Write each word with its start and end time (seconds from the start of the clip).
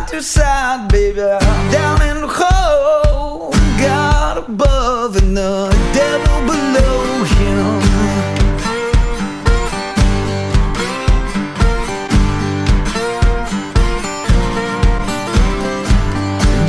Side 0.00 0.08
to 0.08 0.22
side, 0.22 0.88
baby, 0.88 1.20
down 1.70 2.00
in 2.00 2.22
the 2.22 2.28
hole. 2.28 3.50
God 3.78 4.38
above 4.38 5.16
and 5.16 5.36
the 5.36 5.68
devil 5.92 6.40
below 6.46 7.24
him. 7.34 7.82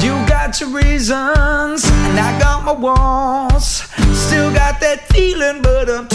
You 0.04 0.14
got 0.28 0.60
your 0.60 0.70
reasons, 0.70 1.86
and 1.86 2.20
I 2.20 2.38
got 2.38 2.66
my 2.66 2.74
wants. 2.74 3.88
Still 4.28 4.52
got 4.54 4.82
that 4.82 5.08
feeling, 5.08 5.62
but 5.62 5.90
I'm 5.90 6.08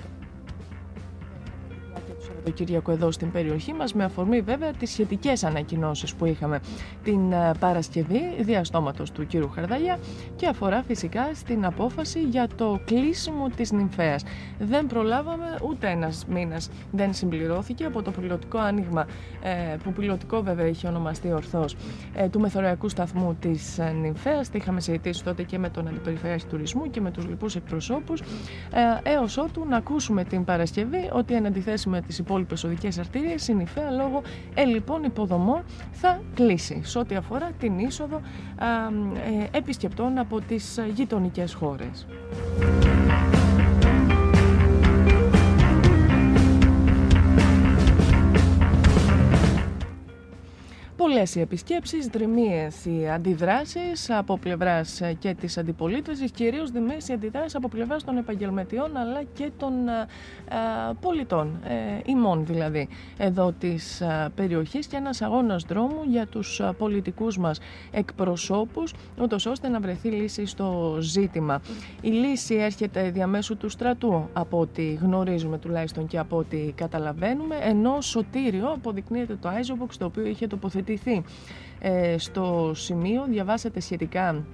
Σαββατοκύριακο 2.45 2.91
εδώ 2.91 3.11
στην 3.11 3.31
περιοχή 3.31 3.73
μας 3.73 3.93
με 3.93 4.03
αφορμή 4.03 4.41
βέβαια 4.41 4.71
τις 4.71 4.91
σχετικές 4.91 5.43
ανακοινώσεις 5.43 6.15
που 6.15 6.25
είχαμε 6.25 6.59
την 7.03 7.31
ε, 7.31 7.51
Παρασκευή 7.59 8.21
διαστόματος 8.39 9.11
του 9.11 9.27
κύρου 9.27 9.49
Χαρδαλιά 9.49 9.99
και 10.35 10.47
αφορά 10.47 10.83
φυσικά 10.83 11.29
στην 11.33 11.65
απόφαση 11.65 12.19
για 12.19 12.47
το 12.55 12.79
κλείσιμο 12.85 13.49
της 13.55 13.71
νυμφέας. 13.71 14.23
Δεν 14.59 14.87
προλάβαμε 14.87 15.45
ούτε 15.69 15.89
ένας 15.89 16.25
μήνας 16.25 16.69
δεν 16.91 17.13
συμπληρώθηκε 17.13 17.85
από 17.85 18.01
το 18.01 18.11
πιλωτικό 18.11 18.57
άνοιγμα 18.57 19.05
ε, 19.41 19.75
που 19.83 19.93
πιλωτικό 19.93 20.41
βέβαια 20.41 20.67
είχε 20.67 20.87
ονομαστεί 20.87 21.31
ορθώς 21.31 21.75
ε, 22.13 22.29
του 22.29 22.39
μεθοριακού 22.39 22.89
σταθμού 22.89 23.35
της 23.39 23.79
νυμφέας. 24.01 24.49
Τι 24.49 24.57
είχαμε 24.57 24.81
συζητήσει 24.81 25.23
τότε 25.23 25.43
και 25.43 25.57
με 25.57 25.69
τον 25.69 25.87
Αντιπεριφερειάρχη 25.87 26.47
Τουρισμού 26.47 26.89
και 26.89 27.01
με 27.01 27.11
τους 27.11 27.27
λοιπούς 27.27 27.55
εκπροσώπους 27.55 28.21
έως 29.03 29.37
ότου 29.37 29.65
να 29.69 29.77
ακούσουμε 29.77 30.23
την 30.23 30.43
Παρασκευή 30.43 31.09
ότι 31.13 31.33
εν 31.33 31.45
αντιθέσει 31.45 31.89
με 31.89 32.01
τις 32.01 32.19
υπόλοιπες 32.35 32.63
οδικές 32.63 32.97
αρτηρίε, 32.97 33.35
η 33.49 33.53
νηφαία 33.53 33.91
λόγω 33.91 34.21
ελλειπών 34.53 35.03
υποδομών 35.03 35.63
θα 35.91 36.21
κλείσει 36.33 36.81
σε 36.83 36.99
ό,τι 36.99 37.15
αφορά 37.15 37.51
την 37.59 37.79
είσοδο 37.79 38.21
ε, 39.51 39.57
επισκεπτών 39.57 40.17
από 40.17 40.41
τις 40.41 40.79
γειτονικές 40.93 41.53
χώρες. 41.53 42.05
Πολλές 50.97 51.35
οι 51.35 51.39
επισκέψεις, 51.39 52.07
δρυμίες 52.07 52.85
οι 52.85 53.09
αντιδράσεις 53.09 54.09
από 54.09 54.37
πλευράς 54.37 55.01
ε, 55.01 55.13
και 55.19 55.33
της 55.33 55.57
αντιπολίτευσης, 55.57 56.31
κυρίως 56.31 56.71
δημές 56.71 57.07
οι 57.07 57.13
αντιδράσεις 57.13 57.55
από 57.55 57.67
πλευράς 57.67 58.03
των 58.03 58.17
επαγγελματιών 58.17 58.97
αλλά 58.97 59.23
και 59.33 59.51
των 59.57 59.87
ε, 59.87 60.07
ε, 60.49 60.55
πολιτών, 61.01 61.59
ημών 62.05 62.45
δηλαδή, 62.45 62.87
εδώ 63.17 63.51
της 63.59 64.03
περιοχής 64.35 64.87
και 64.87 64.95
ένας 64.95 65.21
αγώνας 65.21 65.63
δρόμου 65.63 66.03
για 66.07 66.27
τους 66.27 66.61
πολιτικούς 66.77 67.37
μας 67.37 67.59
εκπροσώπους, 67.91 68.93
ούτως 69.21 69.45
ώστε 69.45 69.67
να 69.67 69.79
βρεθεί 69.79 70.09
λύση 70.09 70.45
στο 70.45 70.97
ζήτημα. 70.99 71.61
Η 72.01 72.09
λύση 72.09 72.55
έρχεται 72.55 73.09
διαμέσου 73.09 73.57
του 73.57 73.69
στρατού, 73.69 74.29
από 74.33 74.59
ό,τι 74.59 74.93
γνωρίζουμε 74.93 75.57
τουλάχιστον 75.57 76.07
και 76.07 76.17
από 76.17 76.37
ό,τι 76.37 76.71
καταλαβαίνουμε, 76.75 77.55
ενώ 77.61 78.01
σωτήριο 78.01 78.67
αποδεικνύεται 78.67 79.35
το 79.41 79.49
Άιζομποξ, 79.49 79.97
το 79.97 80.05
οποίο 80.05 80.25
είχε 80.25 80.47
τοποθετήσει 80.85 81.23
ε, 81.79 82.17
στο 82.17 82.71
σημείο. 82.75 83.25
Διαβάσατε 83.29 83.79
σχετικά 83.79 84.45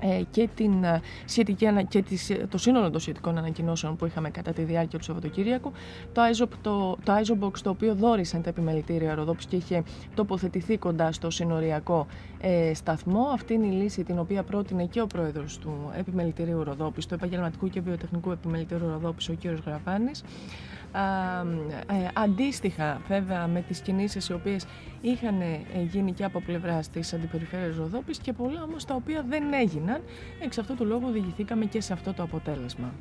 ε, 0.00 0.22
και, 0.30 0.48
την, 0.54 0.84
ε, 0.84 1.00
σχετική, 1.24 1.66
και 1.88 2.02
τις, 2.02 2.32
το 2.48 2.58
σύνολο 2.58 2.90
των 2.90 3.00
σχετικών 3.00 3.38
ανακοινώσεων 3.38 3.96
που 3.96 4.06
είχαμε 4.06 4.30
κατά 4.30 4.52
τη 4.52 4.62
διάρκεια 4.62 4.98
του 4.98 5.04
Σαββατοκύριακου. 5.04 5.72
Το 6.12 6.22
ISO, 6.22 6.46
το, 6.62 6.96
το 7.04 7.12
ISO 7.12 7.44
Box 7.44 7.58
το 7.58 7.70
οποίο 7.70 7.94
δόρισαν 7.94 8.42
τα 8.42 8.48
επιμελητήρια 8.48 9.14
Ροδόπης 9.14 9.46
και 9.46 9.56
είχε 9.56 9.82
τοποθετηθεί 10.14 10.76
κοντά 10.76 11.12
στο 11.12 11.30
συνοριακό 11.30 12.06
ε, 12.40 12.74
σταθμό. 12.74 13.28
Αυτή 13.32 13.54
είναι 13.54 13.66
η 13.66 13.70
λύση 13.70 14.04
την 14.04 14.18
οποία 14.18 14.42
πρότεινε 14.42 14.84
και 14.84 15.00
ο 15.00 15.06
πρόεδρος 15.06 15.58
του 15.58 15.92
επιμελητηρίου 15.98 16.64
Ροδόπης, 16.64 17.06
του 17.06 17.14
επαγγελματικού 17.14 17.68
και 17.68 17.80
βιοτεχνικού 17.80 18.30
επιμελητηρίου 18.30 18.88
Ροδόπης, 18.88 19.28
ο 19.28 19.34
κ. 19.42 19.44
Γραφάνης. 19.66 20.22
Ε, 20.96 22.08
αντίστοιχα 22.14 23.00
βέβαια 23.08 23.46
με 23.46 23.60
τις 23.60 23.80
κινήσεις 23.80 24.28
οι 24.28 24.32
οποίες 24.32 24.66
είχαν 25.00 25.40
ε, 25.40 25.60
γίνει 25.90 26.12
και 26.12 26.24
από 26.24 26.40
πλευράς 26.40 26.90
της 26.90 27.12
αντιπεριφέρειας 27.12 27.76
Ροδόπης 27.76 28.18
και 28.18 28.32
πολλά 28.32 28.62
όμως 28.62 28.84
τα 28.84 28.94
οποία 28.94 29.24
δεν 29.28 29.52
έγιναν 29.52 30.00
εξ 30.42 30.58
αυτού 30.58 30.74
του 30.74 30.84
λόγου 30.84 31.06
οδηγηθήκαμε 31.08 31.64
και 31.64 31.80
σε 31.80 31.92
αυτό 31.92 32.12
το 32.12 32.22
αποτέλεσμα. 32.22 32.92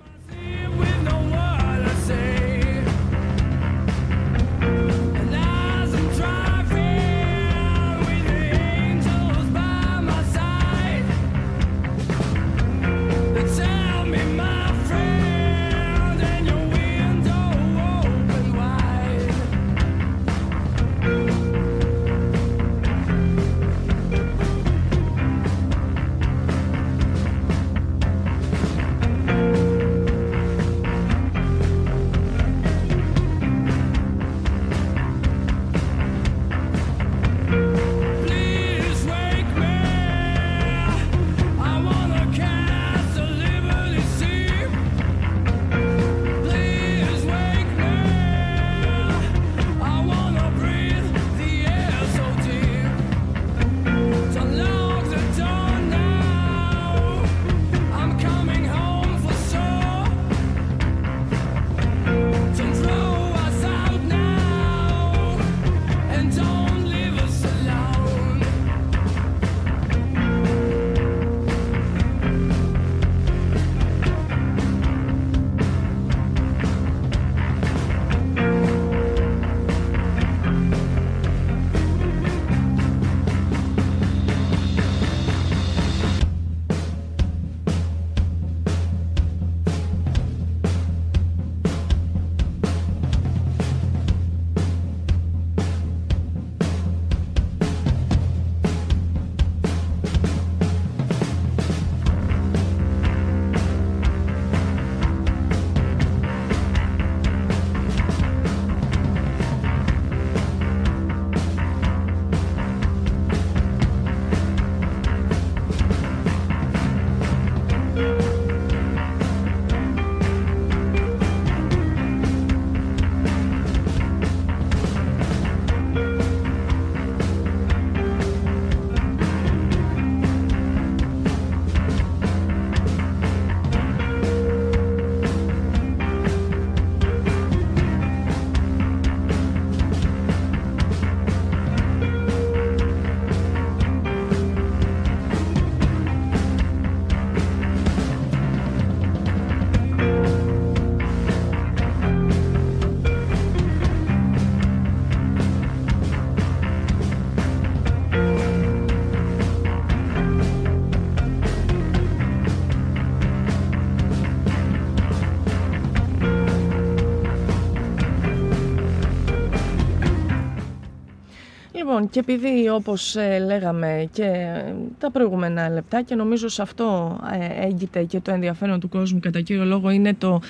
Λοιπόν, 171.96 172.10
και 172.10 172.20
επειδή 172.20 172.70
όπως 172.70 173.16
ε, 173.16 173.44
λέγαμε 173.46 174.10
και 174.12 174.24
ε, 174.24 174.74
τα 175.00 175.12
προηγούμενα 175.12 175.70
λεπτά 175.70 176.02
και 176.02 176.16
νομίζω 176.16 176.48
σε 176.48 176.62
αυτό 176.62 177.20
ε, 177.40 177.66
έγκυται 177.66 178.04
και 178.04 178.20
το 178.20 178.32
ενδιαφέρον 178.32 178.80
του 178.80 178.90
κόσμου 178.90 179.20
κατά 179.20 179.42
κύριο 179.42 179.66
λόγο 179.66 179.90
είναι 179.90 180.14
το 180.14 180.42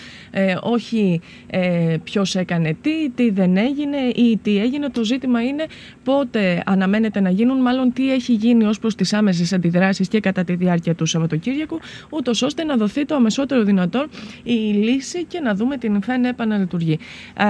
όχι 0.61 1.21
ε, 1.47 1.95
ποιος 2.03 2.35
έκανε 2.35 2.77
τι, 2.81 3.09
τι 3.09 3.29
δεν 3.29 3.57
έγινε 3.57 3.97
ή 3.97 4.37
τι 4.37 4.59
έγινε. 4.59 4.89
Το 4.89 5.03
ζήτημα 5.03 5.41
είναι 5.43 5.65
πότε 6.03 6.61
αναμένεται 6.65 7.19
να 7.19 7.29
γίνουν, 7.29 7.61
μάλλον 7.61 7.93
τι 7.93 8.13
έχει 8.13 8.33
γίνει 8.33 8.65
ως 8.65 8.79
προς 8.79 8.95
τις 8.95 9.13
άμεσες 9.13 9.53
αντιδράσεις 9.53 10.07
και 10.07 10.19
κατά 10.19 10.43
τη 10.43 10.55
διάρκεια 10.55 10.95
του 10.95 11.05
Σαββατοκύριακου, 11.05 11.79
ούτως 12.09 12.41
ώστε 12.41 12.63
να 12.63 12.75
δοθεί 12.75 13.05
το 13.05 13.15
αμεσότερο 13.15 13.63
δυνατόν 13.63 14.09
η 14.43 14.51
λύση 14.53 15.23
και 15.23 15.39
να 15.39 15.55
δούμε 15.55 15.77
την 15.77 15.91
νυμφαία 15.91 16.17
να 16.17 16.27
επαναλειτουργεί. 16.27 16.99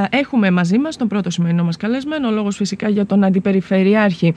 Έχουμε 0.09 0.51
μαζί 0.51 0.77
μας 0.77 0.97
τον 0.97 1.07
πρώτο 1.07 1.29
σημερινό 1.29 1.63
μας 1.63 1.77
καλεσμένο, 1.77 2.27
ο 2.27 2.31
λόγος 2.31 2.55
φυσικά 2.55 2.89
για 2.89 3.05
τον 3.05 3.23
Αντιπεριφερειάρχη 3.85 4.33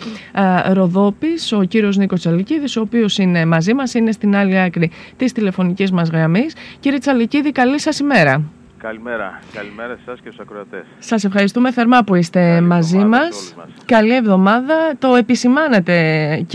Ροδόπης, 0.72 1.52
ο 1.52 1.62
κύριος 1.62 1.96
Νίκος 1.96 2.20
Τσαλικίδης, 2.20 2.76
ο 2.76 2.80
οποίος 2.80 3.18
είναι 3.18 3.46
μαζί 3.46 3.74
μας, 3.74 3.94
είναι 3.94 4.12
στην 4.12 4.36
άλλη 4.36 4.60
άκρη 4.60 4.90
της 5.16 5.32
τηλεφωνικής 5.32 5.90
μας 5.90 6.08
γραμμής. 6.08 6.54
Κύριε 6.80 6.98
Τσαλικίδη, 6.98 7.52
καλή 7.52 7.80
σας 7.80 7.98
ημέρα. 7.98 8.42
Καλημέρα. 8.78 9.40
Καλημέρα 9.52 9.94
σε 9.94 10.00
εσάς 10.06 10.20
και 10.20 10.30
στους 10.30 10.38
ακροατές. 10.38 10.84
Σας 10.98 11.24
ευχαριστούμε 11.24 11.72
θερμά 11.72 12.04
που 12.04 12.14
είστε 12.14 12.60
μαζί 12.60 12.98
μας. 12.98 13.54
Καλή 13.84 14.14
εβδομάδα. 14.14 14.74
Το 14.98 15.14
επισημάνετε 15.14 15.94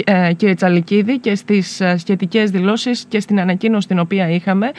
ε, 0.04 0.34
κύριε 0.34 0.54
Τσαλικίδη 0.54 1.20
και 1.20 1.36
στις 1.36 1.82
ε, 1.82 1.98
σχετικές 1.98 2.52
δηλώσεις 2.52 3.06
και 3.08 3.20
στην 3.20 3.40
ανακοίνωση 3.40 3.88
την 3.88 4.00
οποία 4.00 4.30
είχαμε 4.30 4.72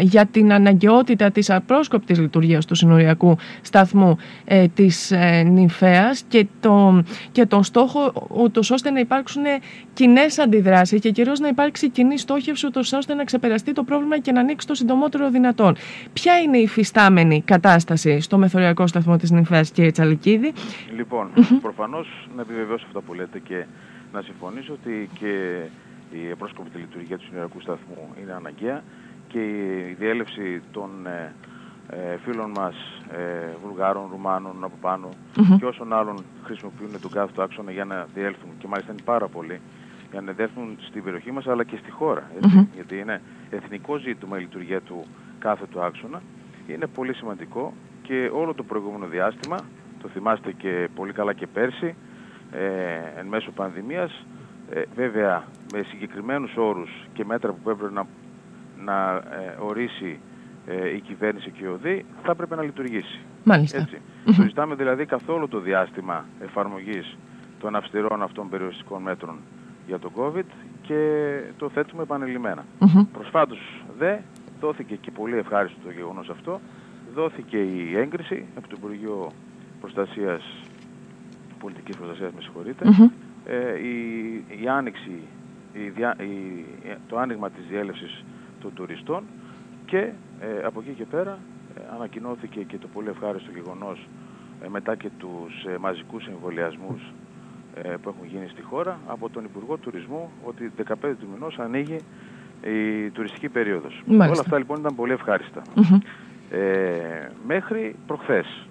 για 0.00 0.26
την 0.26 0.52
αναγκαιότητα 0.52 1.30
της 1.30 1.50
απρόσκοπτης 1.50 2.18
λειτουργίας 2.18 2.64
του 2.64 2.74
συνοριακού 2.74 3.36
σταθμού 3.62 4.16
ε, 4.44 4.68
της 4.68 5.10
ε, 5.10 5.42
Νυμφέας 5.42 6.22
και, 6.28 6.46
το, 6.60 7.02
και 7.32 7.46
τον 7.46 7.64
στόχο 7.64 8.28
ούτως 8.28 8.70
ώστε 8.70 8.90
να 8.90 9.00
υπάρξουν 9.00 9.42
κοινές 9.92 10.38
αντιδράσεις 10.38 11.00
και 11.00 11.10
κυρίως 11.10 11.40
να 11.40 11.48
υπάρξει 11.48 11.90
κοινή 11.90 12.18
στόχευση 12.18 12.66
ούτως 12.66 12.92
ώστε 12.92 13.14
να 13.14 13.24
ξεπεραστεί 13.24 13.72
το 13.72 13.82
πρόβλημα 13.82 14.18
και 14.18 14.32
να 14.32 14.40
ανοίξει 14.40 14.66
το 14.66 14.74
συντομότερο 14.74 15.30
δυνατόν. 15.30 15.76
Ποια 16.12 16.39
είναι 16.40 16.58
η 16.58 16.66
φυστάμενη 16.66 17.42
κατάσταση 17.42 18.20
στο 18.20 18.38
μεθοριακό 18.38 18.86
σταθμό 18.86 19.16
της 19.16 19.30
Νυμφέας 19.30 19.70
κύριε 19.70 19.90
Τσαλικίδη. 19.90 20.52
Λοιπόν, 20.96 21.28
προφανώς 21.62 22.28
να 22.36 22.42
επιβεβαιώσω 22.42 22.84
αυτά 22.86 23.00
που 23.00 23.14
λέτε 23.14 23.38
και 23.38 23.64
να 24.12 24.22
συμφωνήσω 24.22 24.72
ότι 24.72 25.08
και 25.18 25.62
η 26.10 26.30
απρόσκοπτη 26.32 26.78
λειτουργία 26.78 27.16
του 27.16 27.24
συνοριακού 27.24 27.60
σταθμού 27.60 28.14
είναι 28.22 28.32
αναγκαία 28.32 28.82
και 29.28 29.38
η 29.38 29.96
διέλευση 29.98 30.62
των 30.72 31.06
ε, 31.06 31.32
ε, 31.90 32.16
φίλων 32.24 32.50
μας 32.50 32.74
ε, 33.10 33.56
Βουλγάρων, 33.64 34.08
Ρουμάνων 34.10 34.64
από 34.64 34.76
πάνω 34.80 35.08
και 35.58 35.64
όσων 35.64 35.92
άλλων 35.92 36.24
χρησιμοποιούν 36.44 37.00
τον 37.00 37.10
κάθετο 37.10 37.42
άξονα 37.42 37.70
για 37.70 37.84
να 37.84 38.06
διέλθουν 38.14 38.50
και 38.58 38.66
μάλιστα 38.66 38.92
είναι 38.92 39.02
πάρα 39.04 39.28
πολλοί 39.28 39.60
για 40.10 40.20
να 40.20 40.32
διέλθουν 40.32 40.76
στην 40.80 41.02
περιοχή 41.04 41.32
μας 41.32 41.46
αλλά 41.46 41.64
και 41.64 41.76
στη 41.76 41.90
χώρα 41.90 42.30
γιατί 42.74 42.98
είναι 42.98 43.20
εθνικό 43.50 43.96
ζήτημα 43.96 44.38
η 44.38 44.40
λειτουργία 44.40 44.80
του 44.80 45.04
κάθετου 45.38 45.80
άξονα 45.80 46.22
είναι 46.66 46.86
πολύ 46.86 47.14
σημαντικό 47.14 47.72
και 48.02 48.30
όλο 48.32 48.54
το 48.54 48.62
προηγούμενο 48.62 49.06
διάστημα 49.06 49.56
το 50.02 50.08
θυμάστε 50.08 50.52
και 50.52 50.88
πολύ 50.94 51.12
καλά 51.12 51.32
και 51.32 51.46
πέρσι 51.46 51.94
ε, 52.52 53.18
εν 53.18 53.26
μέσω 53.26 53.50
πανδημίας 53.50 54.26
ε, 54.70 54.82
βέβαια 54.94 55.44
με 55.72 55.82
συγκεκριμένους 55.82 56.56
όρους 56.56 56.90
και 57.12 57.24
μέτρα 57.24 57.52
που 57.52 57.70
έπρεπε 57.70 57.92
να 57.92 58.06
να 58.84 59.14
ε, 59.14 59.56
ορίσει 59.60 60.20
ε, 60.66 60.94
η 60.94 61.00
κυβέρνηση 61.00 61.50
και 61.50 61.64
η 61.64 61.66
ΟΔΗ 61.66 62.04
θα 62.22 62.34
πρέπει 62.34 62.54
να 62.54 62.62
λειτουργήσει. 62.62 63.20
Μάλιστα. 63.44 63.78
Έτσι. 63.78 64.00
Το 64.24 64.42
ζητάμε 64.42 64.74
δηλαδή 64.74 65.06
καθόλου 65.06 65.48
το 65.48 65.60
διάστημα 65.60 66.24
εφαρμογής 66.40 67.16
των 67.60 67.76
αυστηρών 67.76 68.22
αυτών 68.22 68.48
περιοριστικών 68.48 69.02
μέτρων 69.02 69.38
για 69.86 69.98
τον 69.98 70.10
COVID 70.16 70.44
και 70.90 71.40
το 71.58 71.68
θέτουμε 71.68 72.02
επανειλημμένα. 72.02 72.64
Mm-hmm. 72.80 73.06
Προσφάτως 73.12 73.58
δε 73.98 74.16
δόθηκε 74.60 74.94
και 74.94 75.10
πολύ 75.10 75.36
ευχάριστο 75.36 75.78
το 75.84 75.90
γεγονός 75.90 76.28
αυτό, 76.28 76.60
δόθηκε 77.14 77.56
η 77.56 77.96
έγκριση 77.96 78.44
από 78.56 78.68
το 78.68 78.74
Υπουργείο 78.78 79.32
Προστασίας, 79.80 80.42
Πολιτικής 81.58 81.96
Προστασίας, 81.96 82.32
με 82.32 82.40
συγχωρείτε, 82.40 83.10
ε, 83.44 83.78
η, 83.78 84.34
η 84.62 84.68
άνοιξη, 84.68 85.20
η, 85.72 85.80
η, 86.24 86.64
το 87.08 87.18
άνοιγμα 87.18 87.50
της 87.50 87.64
διέλευσης 87.68 88.24
των 88.60 88.74
τουριστών 88.74 89.24
και 89.86 89.98
ε, 90.40 90.64
από 90.64 90.80
εκεί 90.80 90.92
και 90.92 91.04
πέρα 91.04 91.38
ε, 91.74 91.80
ανακοινώθηκε 91.94 92.62
και 92.62 92.78
το 92.78 92.86
πολύ 92.92 93.08
ευχάριστο 93.08 93.50
γεγονός 93.54 94.08
ε, 94.64 94.68
μετά 94.68 94.94
και 94.94 95.10
τους 95.18 95.64
ε, 95.64 95.78
μαζικούς 95.78 96.26
εμβολιασμούς 96.26 97.12
που 98.02 98.08
έχουν 98.08 98.26
γίνει 98.26 98.48
στη 98.48 98.62
χώρα 98.62 98.98
από 99.06 99.28
τον 99.28 99.44
Υπουργό 99.44 99.76
Τουρισμού 99.76 100.30
ότι 100.44 100.72
15 100.88 100.94
του 101.00 101.28
μηνός 101.34 101.58
ανοίγει 101.58 101.96
η 102.62 103.10
τουριστική 103.10 103.48
περίοδος. 103.48 104.02
Όλα 104.10 104.24
αυτά 104.24 104.58
λοιπόν 104.58 104.78
ήταν 104.78 104.94
πολύ 104.94 105.12
μέχρι 107.46 107.94
προχθές. 108.06 108.66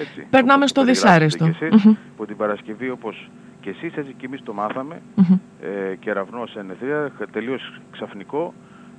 Έτσι. 0.00 0.26
Περνάμε 0.30 0.66
στο 0.66 0.84
δυσάρεστο. 0.84 1.48
Και 1.48 1.64
εσείς, 1.64 1.96
που 2.16 2.26
την 2.26 2.36
Παρασκευή 2.36 2.90
όπως 2.90 3.30
και 3.60 3.70
εσείς 3.70 3.96
έτσι 3.96 4.14
και 4.16 4.26
εμείς 4.26 4.42
το 4.42 4.52
μάθαμε 4.52 5.00
ε, 5.60 5.94
κεραυνός 5.96 6.56
ενεθρία, 6.56 7.12
τελείως 7.32 7.80
ξαφνικό 7.90 8.54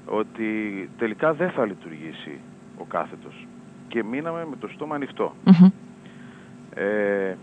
ότι 0.06 0.90
τελικά 0.98 1.34
δεν 1.34 1.50
θα 1.50 1.66
λειτουργήσει 1.66 2.40
ο 2.78 2.84
κάθετος 2.84 3.48
και 3.88 4.04
μείναμε 4.04 4.46
με 4.50 4.56
το 4.60 4.68
στόμα 4.68 4.98
Ε, 6.74 7.36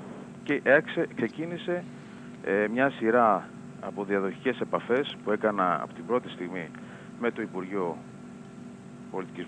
και 0.45 0.61
έξε, 0.63 1.07
ξεκίνησε 1.17 1.85
ε, 2.45 2.69
μια 2.73 2.91
σειρά 2.91 3.49
από 3.81 4.05
διαδοχικές 4.05 4.61
επαφές 4.61 5.17
που 5.25 5.31
έκανα 5.31 5.81
από 5.83 5.95
την 5.95 6.07
πρώτη 6.07 6.29
στιγμή 6.29 6.69
με 7.21 7.31
το 7.31 7.43
Υπουργείο 7.43 7.97
Πολιτικής 9.11 9.45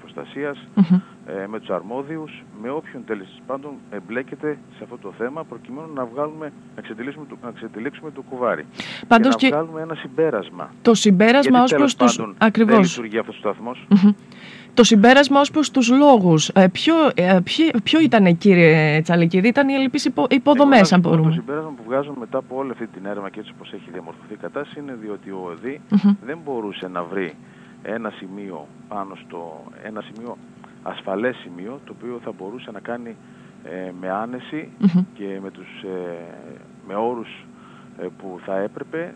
ε, 1.27 1.47
με 1.47 1.59
τους 1.61 1.69
αρμόδιους, 1.69 2.43
με 2.63 2.71
όποιον 2.71 3.05
τέλος 3.05 3.41
πάντων 3.47 3.75
εμπλέκεται 3.91 4.59
σε 4.77 4.85
αυτό 4.85 4.99
το 4.99 5.13
θέμα 5.19 5.45
προκειμένου 5.45 5.93
να 5.95 6.05
βγάλουμε, 6.05 6.47
να 6.47 6.81
εξετυλίξουμε, 6.81 7.27
να 7.43 7.49
εξετυλίξουμε 7.49 8.11
το 8.11 8.23
κουβάρι 8.23 8.67
Πάντως 9.09 9.37
και 9.37 9.49
να 9.49 9.57
βγάλουμε 9.57 9.81
ένα 9.81 9.95
συμπέρασμα. 9.95 10.71
Το 10.83 10.95
συμπέρασμα 10.95 11.63
ως 11.63 11.75
προς 11.75 11.97
τους... 11.97 12.21
Ακριβώς. 12.39 12.75
Δεν 12.75 12.83
λειτουργεί 12.83 13.19
αυτός 13.19 13.37
ο 13.37 13.39
σταθμός. 13.39 13.87
Το 14.75 14.85
συμπέρασμα 14.85 15.41
ως 15.41 15.51
προς 15.51 15.71
τους 15.71 15.89
λόγους. 15.91 16.49
Ε, 16.49 16.69
ποιο, 16.69 16.95
ε, 17.15 17.39
ποιο, 17.45 17.67
ποιο 17.83 18.01
ήταν 18.01 18.39
κύριε 18.39 19.01
Τσαλικίδη, 19.03 19.49
ήταν 19.49 19.69
οι 19.69 19.75
ελλειπείς 19.75 20.05
υπο, 20.05 20.27
υποδομές 20.31 20.93
αν 20.93 21.01
μπορούμε. 21.01 21.29
Το 21.29 21.35
συμπέρασμα 21.35 21.71
που 21.71 21.83
βγάζω 21.87 22.15
μετά 22.19 22.39
από 22.39 22.57
όλη 22.57 22.71
αυτή 22.71 22.87
την 22.87 23.07
έρευνα 23.07 23.31
και 23.31 23.41
έτσι 23.41 23.53
όπως 23.57 23.73
έχει 23.73 23.91
διαμορφωθεί 23.93 24.33
η 24.33 24.37
κατάσταση 24.37 24.81
είναι 24.81 24.97
διότι 25.01 25.31
ο 25.31 25.41
ΟΔΗ 25.51 25.81
δεν 26.25 26.39
μπορούσε 26.45 26.89
να 26.89 27.03
βρει 27.03 27.35
ένα 27.83 28.11
σημείο 28.11 28.67
πάνω 28.89 29.15
στο, 29.27 29.63
ένα 29.83 30.03
σημείο 30.13 30.37
ασφαλές 30.83 31.37
σημείο 31.37 31.81
το 31.85 31.95
οποίο 31.99 32.21
θα 32.25 32.33
μπορούσε 32.39 32.71
να 32.71 32.81
κάνει 32.81 33.17
ε, 33.65 33.91
με 34.01 34.11
άνεση 34.11 34.69
και 35.15 35.39
με, 35.43 35.51
τους, 35.51 35.69
ε, 35.83 36.17
με 36.89 36.95
όρους 36.95 37.47
ε, 37.99 38.07
που 38.19 38.41
θα 38.45 38.57
έπρεπε 38.57 39.15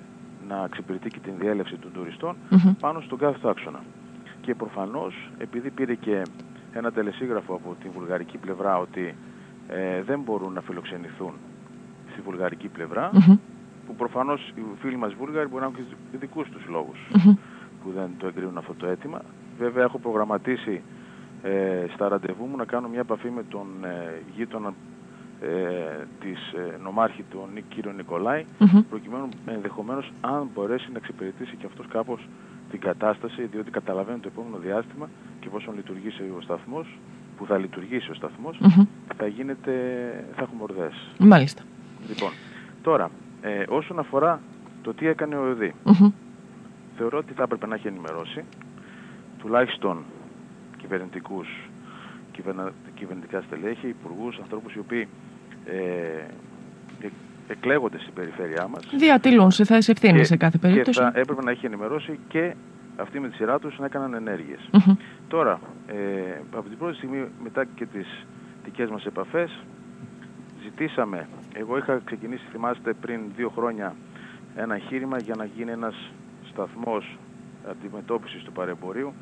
να 0.48 0.64
εξυπηρετεί 0.64 1.08
και 1.08 1.18
την 1.22 1.32
διέλευση 1.38 1.76
των 1.76 1.92
τουριστών 1.92 2.36
πάνω 2.80 3.00
στον 3.00 3.18
κάθε 3.18 3.48
άξονα. 3.48 3.80
Και 4.46 4.54
προφανώς 4.54 5.30
επειδή 5.38 5.70
πήρε 5.70 5.94
και 5.94 6.22
ένα 6.72 6.92
τελεσίγραφο 6.92 7.54
από 7.54 7.76
την 7.82 7.90
βουλγαρική 7.90 8.38
πλευρά 8.38 8.78
ότι 8.78 9.14
δεν 10.04 10.20
μπορούν 10.20 10.52
να 10.52 10.60
φιλοξενηθούν 10.60 11.32
στη 12.12 12.20
βουλγαρική 12.20 12.68
πλευρά 12.68 13.10
που 13.86 13.94
προφανώς 13.94 14.52
οι 14.54 14.62
φίλοι 14.80 14.96
μας 14.96 15.14
Βούλγαροι 15.14 15.48
μπορεί 15.48 15.62
να 15.64 15.70
έχουν 15.70 15.86
και 16.10 16.16
δικούς 16.18 16.48
τους 16.48 16.66
λόγους 16.68 16.98
που 17.82 17.92
δεν 17.94 18.10
το 18.18 18.26
εγκρίνουν 18.26 18.58
αυτό 18.58 18.74
το 18.74 18.86
αίτημα. 18.86 19.20
Βέβαια 19.58 19.84
έχω 19.84 19.98
προγραμματίσει 19.98 20.82
ε, 21.42 21.84
στα 21.94 22.08
ραντεβού 22.08 22.44
μου 22.44 22.56
να 22.56 22.64
κάνω 22.64 22.88
μια 22.88 23.00
επαφή 23.00 23.30
με 23.30 23.42
τον 23.48 23.66
ε, 23.84 24.22
γείτονα 24.36 24.74
ε, 25.40 25.48
της 26.20 26.52
ε, 26.52 26.76
νομάρχη 26.82 27.22
του 27.30 27.48
κύριο 27.68 27.92
Νικολάη 27.92 28.44
προκειμένου 28.90 29.28
ενδεχομένως 29.46 30.12
αν 30.20 30.50
μπορέσει 30.54 30.88
να 30.92 30.98
εξυπηρετήσει 30.98 31.56
και 31.56 31.66
αυτός 31.66 31.86
κάπως 31.86 32.28
την 32.70 32.80
κατάσταση 32.80 33.42
διότι 33.42 33.70
καταλαβαίνει 33.70 34.18
το 34.18 34.28
επόμενο 34.32 34.56
διάστημα 34.56 35.08
και 35.40 35.48
πόσο 35.48 35.72
λειτουργήσει 35.76 36.22
ο 36.22 36.40
σταθμός 36.40 36.98
που 37.36 37.46
θα 37.46 37.58
λειτουργήσει 37.58 38.10
ο 38.10 38.14
σταθμος 38.14 38.58
θα 39.16 39.26
γίνεται, 39.26 39.72
θα 40.36 40.42
έχουμε 40.42 40.62
ορδές. 40.62 40.94
Μάλιστα. 41.18 41.62
Λοιπόν, 42.08 42.30
τώρα, 42.82 43.10
ε, 43.40 43.64
όσον 43.68 43.98
αφορά 43.98 44.40
το 44.82 44.94
τι 44.94 45.06
έκανε 45.06 45.36
ο 45.36 45.46
ΕΔΗ, 45.46 45.74
θεωρώ 46.96 47.18
ότι 47.18 47.32
θα 47.32 47.42
έπρεπε 47.42 47.66
να 47.66 47.74
έχει 47.74 47.86
ενημερώσει 47.86 48.44
τουλάχιστον 49.38 50.04
κυβερνητικούς, 50.76 51.48
κυβερνα, 52.32 52.72
κυβερνητικά 52.94 53.40
στελέχη, 53.40 53.88
υπουργούς, 53.88 54.38
ανθρώπους 54.38 54.74
οι 54.74 54.78
οποίοι 54.78 55.08
ε, 55.66 55.76
ε, 55.76 56.26
εκλέγονται 57.48 57.98
στην 57.98 58.12
περιφέρειά 58.14 58.68
μας. 58.68 58.82
Διατηλούν 58.96 59.50
σε 59.50 59.64
θέση 59.64 59.90
ευθύνης 59.90 60.26
σε 60.26 60.36
κάθε 60.36 60.58
περίπτωση. 60.58 60.98
Και 60.98 61.04
θα 61.04 61.12
έπρεπε 61.14 61.42
να 61.42 61.50
έχει 61.50 61.66
ενημερώσει 61.66 62.18
και 62.28 62.54
αυτοί 62.96 63.20
με 63.20 63.28
τη 63.28 63.34
σειρά 63.34 63.58
τους 63.58 63.78
να 63.78 63.84
έκαναν 63.84 64.14
ενέργειες. 64.14 64.70
Τώρα, 65.28 65.60
ε, 65.86 65.94
από 66.56 66.68
την 66.68 66.78
πρώτη 66.78 66.96
στιγμή 66.96 67.28
μετά 67.42 67.64
και 67.64 67.86
τις 67.86 68.26
δικές 68.64 68.90
μας 68.90 69.04
επαφές, 69.04 69.64
ζητήσαμε, 70.62 71.28
εγώ 71.52 71.76
είχα 71.78 72.00
ξεκινήσει, 72.04 72.44
θυμάστε, 72.52 72.92
πριν 72.92 73.20
δύο 73.36 73.48
χρόνια 73.48 73.94
ένα 74.56 74.74
εγχείρημα 74.74 75.18
για 75.18 75.34
να 75.36 75.44
γίνει 75.44 75.70
ένας 75.70 76.10
σταθμός 76.50 77.18
αντιμετώπισης 77.70 78.42
του 78.42 78.52
παρεμπορίου. 78.52 79.12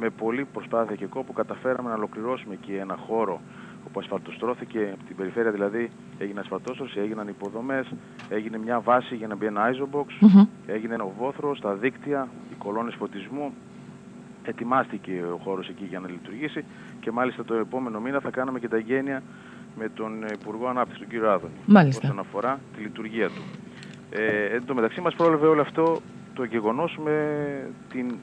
Με 0.00 0.10
πολλή 0.10 0.46
προσπάθεια 0.52 0.96
και 0.96 1.06
κόπο 1.06 1.32
καταφέραμε 1.32 1.88
να 1.88 1.94
ολοκληρώσουμε 1.94 2.54
εκεί 2.54 2.72
ένα 2.72 2.96
χώρο 2.96 3.40
όπου 3.88 4.00
ασφαλτοστρώθηκε. 4.00 4.90
Από 4.94 5.04
την 5.06 5.16
περιφέρεια 5.16 5.50
δηλαδή 5.50 5.90
έγινε 6.18 6.40
ασφαλτόστρωση, 6.40 7.00
έγιναν 7.00 7.28
υποδομές, 7.28 7.86
έγινε 8.28 8.58
μια 8.58 8.80
βάση 8.80 9.14
για 9.14 9.26
να 9.26 9.36
μπει 9.36 9.46
ένα 9.46 9.70
isobox, 9.72 10.28
έγινε 10.66 10.94
ένα 10.94 11.06
βόθρο 11.18 11.54
στα 11.54 11.74
δίκτυα, 11.74 12.28
οι 12.50 12.54
κολόνες 12.58 12.94
φωτισμού, 12.94 13.52
ετοιμάστηκε 14.42 15.24
ο 15.34 15.36
χώρος 15.44 15.68
εκεί 15.68 15.84
για 15.84 16.00
να 16.00 16.08
λειτουργήσει 16.08 16.64
και 17.00 17.10
μάλιστα 17.10 17.44
το 17.44 17.54
επόμενο 17.54 18.00
μήνα 18.00 18.20
θα 18.20 18.30
κάναμε 18.30 18.58
και 18.58 18.68
τα 18.68 18.78
γένεια 18.78 19.22
με 19.78 19.88
τον 19.88 20.24
Υπουργό 20.40 20.66
Ανάπτυξης, 20.66 21.00
τον 21.00 21.08
κύριο 21.08 21.30
Άδωνη, 21.30 21.88
όσον 22.02 22.18
αφορά 22.18 22.60
τη 22.76 22.82
λειτουργία 22.82 23.26
του. 23.26 23.42
Ε, 24.10 24.44
εν 24.54 24.62
τω 24.66 24.74
μεταξύ 24.74 25.00
μας 25.00 25.14
πρόλαβε 25.14 25.46
όλο 25.46 25.60
αυτό 25.60 26.00
το 26.34 26.44
γεγονός 26.44 26.98
με 27.04 27.16
την 27.92 28.14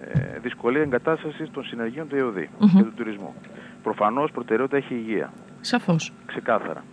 ε, 0.00 0.38
δυσκολία 0.38 0.82
εγκατάστασης 0.82 1.50
των 1.50 1.64
συνεργείων 1.64 2.08
του 2.08 2.16
ΕΟΔΗ 2.16 2.48
και 2.76 2.82
του 2.82 2.92
τουρισμού. 2.96 3.34
Προφανώς 3.82 4.30
προτεραιότητα 4.30 4.76
έχει 4.76 4.94
η 4.94 5.02
υγεία. 5.06 5.32
Σαφώς. 5.60 6.12
Ξεκάθαρα. 6.26 6.84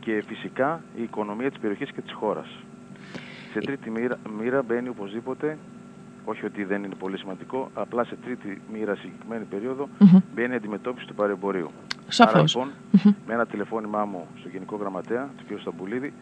Και 0.00 0.24
φυσικά 0.26 0.80
η 0.96 1.02
οικονομία 1.02 1.48
της 1.50 1.58
περιοχής 1.58 1.92
και 1.92 2.00
της 2.00 2.12
χώρας. 2.12 2.48
Σε 3.52 3.58
τρίτη 3.58 3.90
μοίρα, 3.90 4.18
μοίρα 4.38 4.62
μπαίνει 4.62 4.88
οπωσδήποτε 4.88 5.58
όχι 6.24 6.44
ότι 6.46 6.64
δεν 6.64 6.84
είναι 6.84 6.94
πολύ 6.94 7.18
σημαντικό, 7.18 7.70
απλά 7.74 8.04
σε 8.04 8.16
τρίτη 8.24 8.60
μοίρα 8.72 8.94
συγκεκριμένη 8.94 9.44
περίοδο 9.44 9.88
mm-hmm. 10.00 10.22
μπαίνει 10.34 10.52
η 10.52 10.56
αντιμετώπιση 10.56 11.06
του 11.06 11.14
παρεμπορίου. 11.14 11.70
Σαφώς. 12.08 12.34
Άρα 12.34 12.42
λοιπόν, 12.42 12.72
με 13.26 13.34
ένα 13.34 13.46
τηλεφώνημά 13.46 14.04
μου 14.04 14.26
στο 14.38 14.48
Γενικό 14.48 14.76
Γραμματέα, 14.76 15.28
του 15.36 15.54
κ. 15.54 15.60
Σταμπουλίδη, 15.60 16.12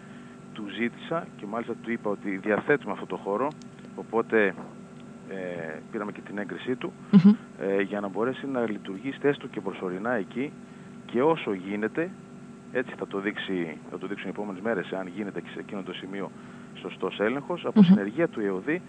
του 0.53 0.65
ζήτησα 0.79 1.27
και 1.37 1.47
μάλιστα 1.47 1.75
του 1.83 1.91
είπα 1.93 2.11
ότι 2.11 2.37
διαθέτουμε 2.37 2.93
αυτό 2.93 3.07
το 3.07 3.17
χώρο, 3.17 3.49
οπότε 3.97 4.55
ε, 5.31 5.79
πήραμε 5.91 6.13
και 6.13 6.21
την 6.21 6.39
έγκρισή 6.39 6.77
του, 6.77 6.93
ε, 7.61 7.81
για 7.83 8.01
να 8.01 8.09
μπορέσει 8.09 8.47
να 8.47 8.71
λειτουργήσει 8.71 9.19
έστω 9.23 9.47
και 9.47 9.61
προσωρινά 9.61 10.13
εκεί. 10.13 10.53
Και 11.07 11.23
όσο 11.23 11.53
γίνεται, 11.53 12.11
έτσι 12.73 12.95
θα 12.99 13.07
το, 13.07 13.21
δείξει, 13.21 13.79
θα 13.91 13.99
το 13.99 14.07
δείξουν 14.07 14.27
οι 14.27 14.31
επόμενες 14.31 14.63
μέρες, 14.63 14.93
αν 14.93 15.07
γίνεται 15.07 15.41
και 15.41 15.49
σε 15.53 15.59
εκείνο 15.59 15.83
το 15.83 15.93
σημείο 15.93 16.31
σωστός 16.75 17.21
έλεγχος, 17.21 17.65
από 17.65 17.83
συνεργεία 17.83 18.29
του 18.29 18.41
ΕΟΔΗ 18.41 18.83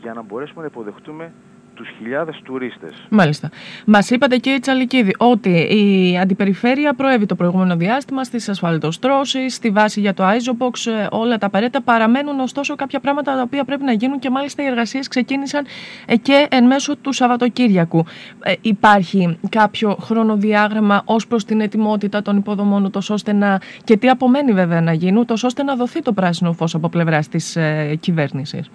για 0.00 0.12
να 0.12 0.22
μπορέσουμε 0.22 0.60
να 0.60 0.66
υποδεχτούμε 0.66 1.32
τους 1.80 1.88
χιλιάδες 1.98 2.40
τουρίστες. 2.44 3.06
Μάλιστα. 3.08 3.50
Μας 3.86 4.10
είπατε 4.10 4.36
και 4.36 4.50
η 4.50 4.58
Τσαλικίδη 4.58 5.14
ότι 5.18 5.50
η 5.50 6.18
αντιπεριφέρεια 6.18 6.94
προέβη 6.94 7.26
το 7.26 7.34
προηγούμενο 7.34 7.76
διάστημα 7.76 8.24
στις 8.24 8.48
ασφαλτοστρώσεις, 8.48 9.54
στη 9.54 9.70
βάση 9.70 10.00
για 10.00 10.14
το 10.14 10.24
Isobox, 10.24 10.90
ε, 10.90 11.06
όλα 11.10 11.38
τα 11.38 11.46
απαραίτητα. 11.46 11.82
Παραμένουν 11.82 12.40
ωστόσο 12.40 12.74
κάποια 12.74 13.00
πράγματα 13.00 13.34
τα 13.34 13.42
οποία 13.42 13.64
πρέπει 13.64 13.84
να 13.84 13.92
γίνουν 13.92 14.18
και 14.18 14.30
μάλιστα 14.30 14.62
οι 14.62 14.66
εργασίες 14.66 15.08
ξεκίνησαν 15.08 15.66
ε, 16.06 16.16
και 16.16 16.46
εν 16.50 16.64
μέσω 16.66 16.96
του 16.96 17.12
Σαββατοκύριακου. 17.12 18.04
Ε, 18.42 18.52
υπάρχει 18.60 19.38
κάποιο 19.48 19.96
χρονοδιάγραμμα 20.00 21.02
ως 21.04 21.26
προς 21.26 21.44
την 21.44 21.60
ετοιμότητα 21.60 22.22
των 22.22 22.36
υποδομών 22.36 22.90
τόσο 22.90 23.14
ώστε 23.14 23.32
να, 23.32 23.60
και 23.84 23.96
τι 23.96 24.08
απομένει 24.08 24.52
βέβαια 24.52 24.80
να 24.80 24.92
γίνουν, 24.92 25.26
τόσο 25.26 25.46
ώστε 25.46 25.62
να 25.62 25.76
δοθεί 25.76 26.02
το 26.02 26.12
πράσινο 26.12 26.52
φως 26.52 26.74
από 26.74 26.88
πλευράς 26.88 27.28
της 27.28 27.56
ε, 27.56 27.96
κυβέρνησης; 28.00 28.70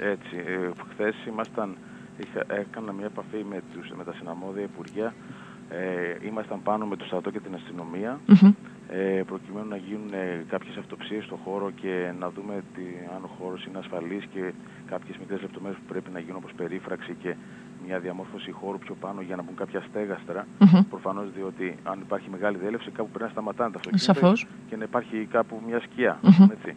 Έτσι. 0.00 0.36
Ε, 0.46 0.70
Χθες 0.92 1.14
ήμασταν, 1.28 1.76
είχα, 2.18 2.44
έκανα 2.48 2.92
μια 2.92 3.06
επαφή 3.06 3.44
με, 3.50 3.62
τους, 3.72 3.90
με 3.96 4.04
τα 4.04 4.12
συναμόδια 4.12 4.62
υπουργεία. 4.62 5.14
Ε, 5.70 6.26
ήμασταν 6.26 6.62
πάνω 6.62 6.86
με 6.86 6.96
το 6.96 7.04
στρατό 7.04 7.30
και 7.30 7.40
την 7.40 7.54
αστυνομία 7.54 8.20
ε, 8.88 9.22
προκειμένου 9.26 9.68
να 9.68 9.76
γίνουν 9.76 10.12
ε, 10.12 10.44
κάποιες 10.48 10.76
αυτοψίες 10.76 11.24
στο 11.24 11.36
χώρο 11.44 11.70
και 11.70 12.12
να 12.18 12.30
δούμε 12.30 12.62
τι, 12.74 12.82
αν 13.16 13.24
ο 13.24 13.30
χώρος 13.38 13.64
είναι 13.64 13.78
ασφαλής 13.78 14.24
και 14.34 14.52
κάποιες 14.86 15.16
μικρές 15.18 15.40
λεπτομέρειες 15.40 15.80
που 15.80 15.88
πρέπει 15.88 16.10
να 16.10 16.18
γίνουν 16.18 16.36
όπως 16.36 16.52
περίφραξη 16.56 17.16
και 17.22 17.34
μια 17.86 17.98
διαμόρφωση 17.98 18.50
χώρου 18.50 18.78
πιο 18.78 18.94
πάνω 18.94 19.20
για 19.20 19.36
να 19.36 19.42
μπουν 19.42 19.56
κάποια 19.56 19.80
στέγαστρα. 19.88 20.46
Mm-hmm. 20.46 20.84
Προφανώς 20.90 21.32
διότι 21.32 21.76
αν 21.82 22.00
υπάρχει 22.00 22.30
μεγάλη 22.30 22.56
διέλευση 22.56 22.90
κάπου 22.90 23.08
πρέπει 23.08 23.24
να 23.24 23.30
σταματάνε 23.30 23.70
τα 23.72 23.78
αυτοκίνητα 23.78 24.48
και 24.68 24.76
να 24.76 24.84
υπάρχει 24.84 25.26
κάπου 25.30 25.62
μια 25.66 25.80
σκιά. 25.80 26.18
Έτσι. 26.52 26.76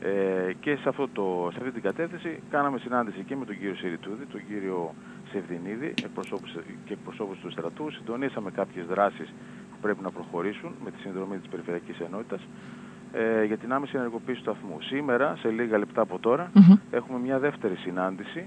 Ε, 0.00 0.52
και 0.60 0.76
σε, 0.76 0.88
αυτό 0.88 1.08
το, 1.08 1.48
σε 1.52 1.58
αυτή 1.58 1.72
την 1.72 1.82
κατεύθυνση 1.82 2.40
κάναμε 2.50 2.78
συνάντηση 2.78 3.22
και 3.22 3.36
με 3.36 3.44
τον 3.44 3.58
κύριο 3.58 3.74
Σιριτούδη, 3.74 4.24
τον 4.24 4.46
κύριο 4.48 4.94
Σεβδινίδη 5.32 5.94
εκπροσώπους, 6.04 6.52
και 6.84 6.92
εκπροσώπους 6.92 7.38
του 7.38 7.50
στρατού. 7.50 7.90
Συντονίσαμε 7.90 8.50
κάποιες 8.50 8.86
δράσεις 8.86 9.28
που 9.70 9.76
πρέπει 9.80 10.02
να 10.02 10.10
προχωρήσουν 10.10 10.74
με 10.84 10.90
τη 10.90 10.98
συνδρομή 11.00 11.38
της 11.38 11.48
Περιφερειακής 11.48 12.00
Ενότητας 12.00 12.40
ε, 13.18 13.44
για 13.44 13.56
την 13.56 13.72
άμεση 13.72 13.96
ενεργοποίηση 13.96 14.42
του 14.42 14.50
σταθμού. 14.50 14.76
Σήμερα, 14.80 15.36
σε 15.38 15.48
λίγα 15.48 15.78
λεπτά 15.78 16.00
από 16.00 16.18
τώρα, 16.18 16.50
έχουμε 16.90 17.18
μια 17.18 17.38
δεύτερη 17.38 17.76
συνάντηση 17.76 18.46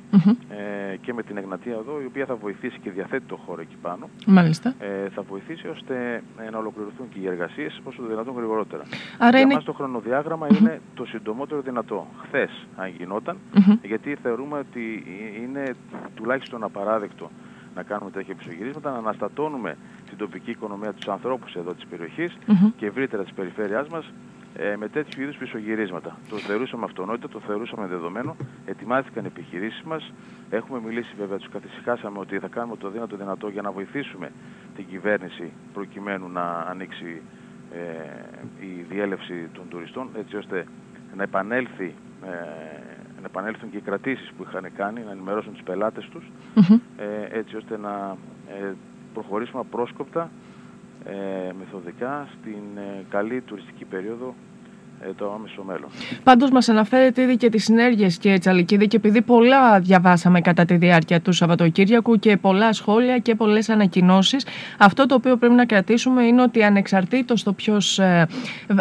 ε, 0.91 0.95
και 0.95 1.13
με 1.13 1.23
την 1.23 1.37
Εγνατία 1.37 1.73
εδώ, 1.73 2.01
η 2.01 2.05
οποία 2.05 2.25
θα 2.25 2.35
βοηθήσει 2.35 2.79
και 2.79 2.91
διαθέτει 2.91 3.25
το 3.27 3.35
χώρο 3.35 3.61
εκεί 3.61 3.75
πάνω. 3.81 4.09
Μάλιστα. 4.25 4.73
Ε, 4.79 5.09
θα 5.09 5.21
βοηθήσει 5.21 5.67
ώστε 5.67 6.23
ε, 6.37 6.49
να 6.49 6.57
ολοκληρωθούν 6.57 7.09
και 7.09 7.19
οι 7.19 7.27
εργασίες 7.27 7.81
όσο 7.83 8.01
το 8.01 8.07
δυνατόν 8.07 8.35
γρηγορότερα. 8.35 8.83
Άρα 9.17 9.29
για 9.29 9.39
είναι... 9.39 9.53
μας 9.53 9.63
το 9.63 9.73
χρονοδιάγραμμα 9.73 10.47
είναι 10.59 10.81
το 10.93 11.05
συντομότερο 11.05 11.61
δυνατό. 11.61 12.07
Χθες, 12.23 12.67
αν 12.75 12.93
γινόταν, 12.97 13.37
γιατί 13.83 14.17
θεωρούμε 14.21 14.57
ότι 14.57 15.03
είναι 15.43 15.75
τουλάχιστον 16.15 16.63
απαράδεκτο 16.63 17.29
να 17.75 17.83
κάνουμε 17.83 18.11
τέτοια 18.11 18.33
επισογυρίσματα, 18.39 18.91
να 18.91 18.97
αναστατώνουμε 18.97 19.77
την 20.09 20.17
τοπική 20.17 20.51
οικονομία, 20.51 20.93
τους 20.93 21.07
ανθρώπους 21.07 21.55
εδώ 21.55 21.73
της 21.73 21.85
περιοχής 21.85 22.37
και 22.77 22.85
ευρύτερα 22.85 23.23
της 23.23 23.33
περιφέρειάς 23.33 23.87
μας 23.87 24.11
ε, 24.55 24.75
με 24.75 24.87
τέτοιου 24.87 25.21
είδους 25.21 25.35
πισωγυρίσματα. 25.37 26.17
Το 26.29 26.37
θεωρούσαμε 26.37 26.85
αυτονόητο, 26.85 27.27
το 27.27 27.39
θεωρούσαμε 27.39 27.87
δεδομένο. 27.87 28.35
Ετοιμάστηκαν 28.65 29.23
οι 29.23 29.27
επιχειρήσεις 29.27 29.81
μας. 29.81 30.13
Έχουμε 30.49 30.79
μιλήσει 30.85 31.13
βέβαια, 31.17 31.37
τους 31.37 31.49
καθησυχάσαμε 31.49 32.19
ότι 32.19 32.39
θα 32.39 32.47
κάνουμε 32.47 32.77
το 32.77 32.89
δύνατο 32.89 33.15
δυνατό 33.15 33.47
για 33.47 33.61
να 33.61 33.71
βοηθήσουμε 33.71 34.31
την 34.75 34.87
κυβέρνηση 34.87 35.51
προκειμένου 35.73 36.29
να 36.29 36.51
ανοίξει 36.51 37.21
ε, 37.73 38.65
η 38.65 38.85
διέλευση 38.89 39.49
των 39.53 39.65
τουριστών 39.69 40.09
έτσι 40.17 40.35
ώστε 40.35 40.65
να 41.15 41.23
επανέλθει 41.23 41.93
ε, 42.25 42.79
να 43.21 43.25
επανέλθουν 43.25 43.69
και 43.71 43.77
οι 43.77 43.81
κρατήσεις 43.81 44.31
που 44.37 44.45
είχαν 44.47 44.71
κάνει, 44.75 45.01
να 45.03 45.11
ενημερώσουν 45.11 45.53
τους 45.53 45.63
πελάτες 45.63 46.09
τους, 46.11 46.31
ε, 46.97 47.37
έτσι 47.37 47.55
ώστε 47.55 47.77
να 47.77 48.17
ε, 48.61 48.73
προχωρήσουμε 49.13 49.59
απρόσκοπτα, 49.59 50.21
ε, 50.21 50.29
μεθοδικά, 51.57 52.27
στην 52.39 52.77
ε, 52.77 53.05
καλή 53.09 53.41
τουριστική 53.41 53.85
περίοδο 53.85 54.27
ε, 54.27 54.48
το 55.17 55.31
άμεσο 55.35 55.63
μέλλον. 55.63 55.89
Πάντως, 56.23 56.51
μας 56.51 56.69
αναφέρετε 56.69 57.21
ήδη 57.21 57.37
και 57.37 57.49
τις 57.49 57.63
συνέργειες 57.63 58.17
και 58.17 58.37
Τσαλικίδη, 58.39 58.87
και 58.87 58.97
επειδή 58.97 59.21
πολλά 59.21 59.79
διαβάσαμε 59.79 60.41
κατά 60.41 60.65
τη 60.65 60.75
διάρκεια 60.75 61.21
του 61.21 61.31
Σαββατοκύριακου 61.31 62.19
και 62.19 62.37
πολλά 62.37 62.73
σχόλια 62.73 63.17
και 63.17 63.35
πολλές 63.35 63.69
ανακοινώσεις, 63.69 64.45
αυτό 64.77 65.05
το 65.05 65.15
οποίο 65.15 65.37
πρέπει 65.37 65.53
να 65.53 65.65
κρατήσουμε 65.65 66.23
είναι 66.23 66.41
ότι 66.41 66.63
ανεξαρτήτως 66.63 67.43
το 67.43 67.53
ποιος, 67.53 67.99
ε, 67.99 68.27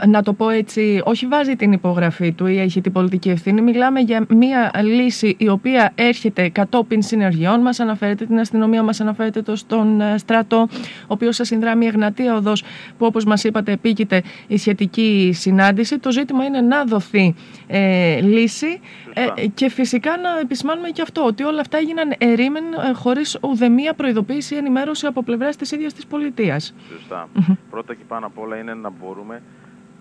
να 0.07 0.23
το 0.23 0.33
πω 0.33 0.49
έτσι, 0.49 1.01
όχι 1.05 1.27
βάζει 1.27 1.57
την 1.57 1.73
υπογραφή 1.73 2.33
του 2.33 2.47
ή 2.47 2.59
έχει 2.61 2.81
την 2.81 2.93
πολιτική 2.93 3.31
ευθύνη, 3.31 3.61
μιλάμε 3.61 4.01
για 4.01 4.27
μια 4.29 4.71
λύση 4.83 5.37
η 5.39 5.49
οποία 5.49 5.93
έρχεται 5.95 6.49
κατόπιν 6.49 7.03
συνεργειών. 7.03 7.61
Μας 7.61 7.81
αναφέρεται 7.81 8.27
την 8.27 8.39
αστυνομία, 8.39 8.83
μας 8.83 9.01
αναφέρεται 9.01 9.43
το 9.43 9.57
στον 9.57 10.01
ε, 10.01 10.19
στρατό, 10.19 10.69
ο 11.03 11.07
οποίος 11.07 11.37
σας 11.37 11.47
συνδράμει 11.47 11.85
η 11.85 11.89
Εγνατία 11.89 12.35
Οδός, 12.35 12.63
που 12.99 13.07
όπως 13.07 13.25
μας 13.25 13.45
είπατε, 13.45 13.73
επίκειται 13.73 14.23
η 14.47 14.57
σχετική 14.57 15.31
συνάντηση 15.35 15.99
το 16.09 16.15
ζήτημα 16.15 16.45
είναι 16.45 16.61
να 16.61 16.85
δοθεί 16.85 17.35
ε, 17.67 18.21
λύση 18.21 18.81
ε, 19.15 19.47
και 19.47 19.69
φυσικά 19.69 20.17
να 20.17 20.39
επισημάνουμε 20.39 20.89
και 20.89 21.03
αυτό, 21.03 21.25
ότι 21.25 21.43
όλα 21.43 21.61
αυτά 21.61 21.79
έγιναν 21.79 22.15
ερήμεν 22.19 22.65
ε, 22.65 22.93
χωρίς 22.93 23.39
ουδεμία 23.43 23.95
προειδοποίηση 23.95 24.55
ή 24.55 24.57
ενημέρωση 24.57 25.07
από 25.07 25.23
πλευράς 25.23 25.57
της 25.57 25.73
ίδιας 25.73 25.93
της 25.95 26.07
πολιτείας. 26.07 26.75
Σωστά. 26.93 27.29
Πρώτα 27.71 27.95
και 27.95 28.05
πάνω 28.09 28.27
απ' 28.27 28.39
όλα 28.39 28.57
είναι 28.57 28.75
να 28.75 28.91
μπορούμε 28.91 29.43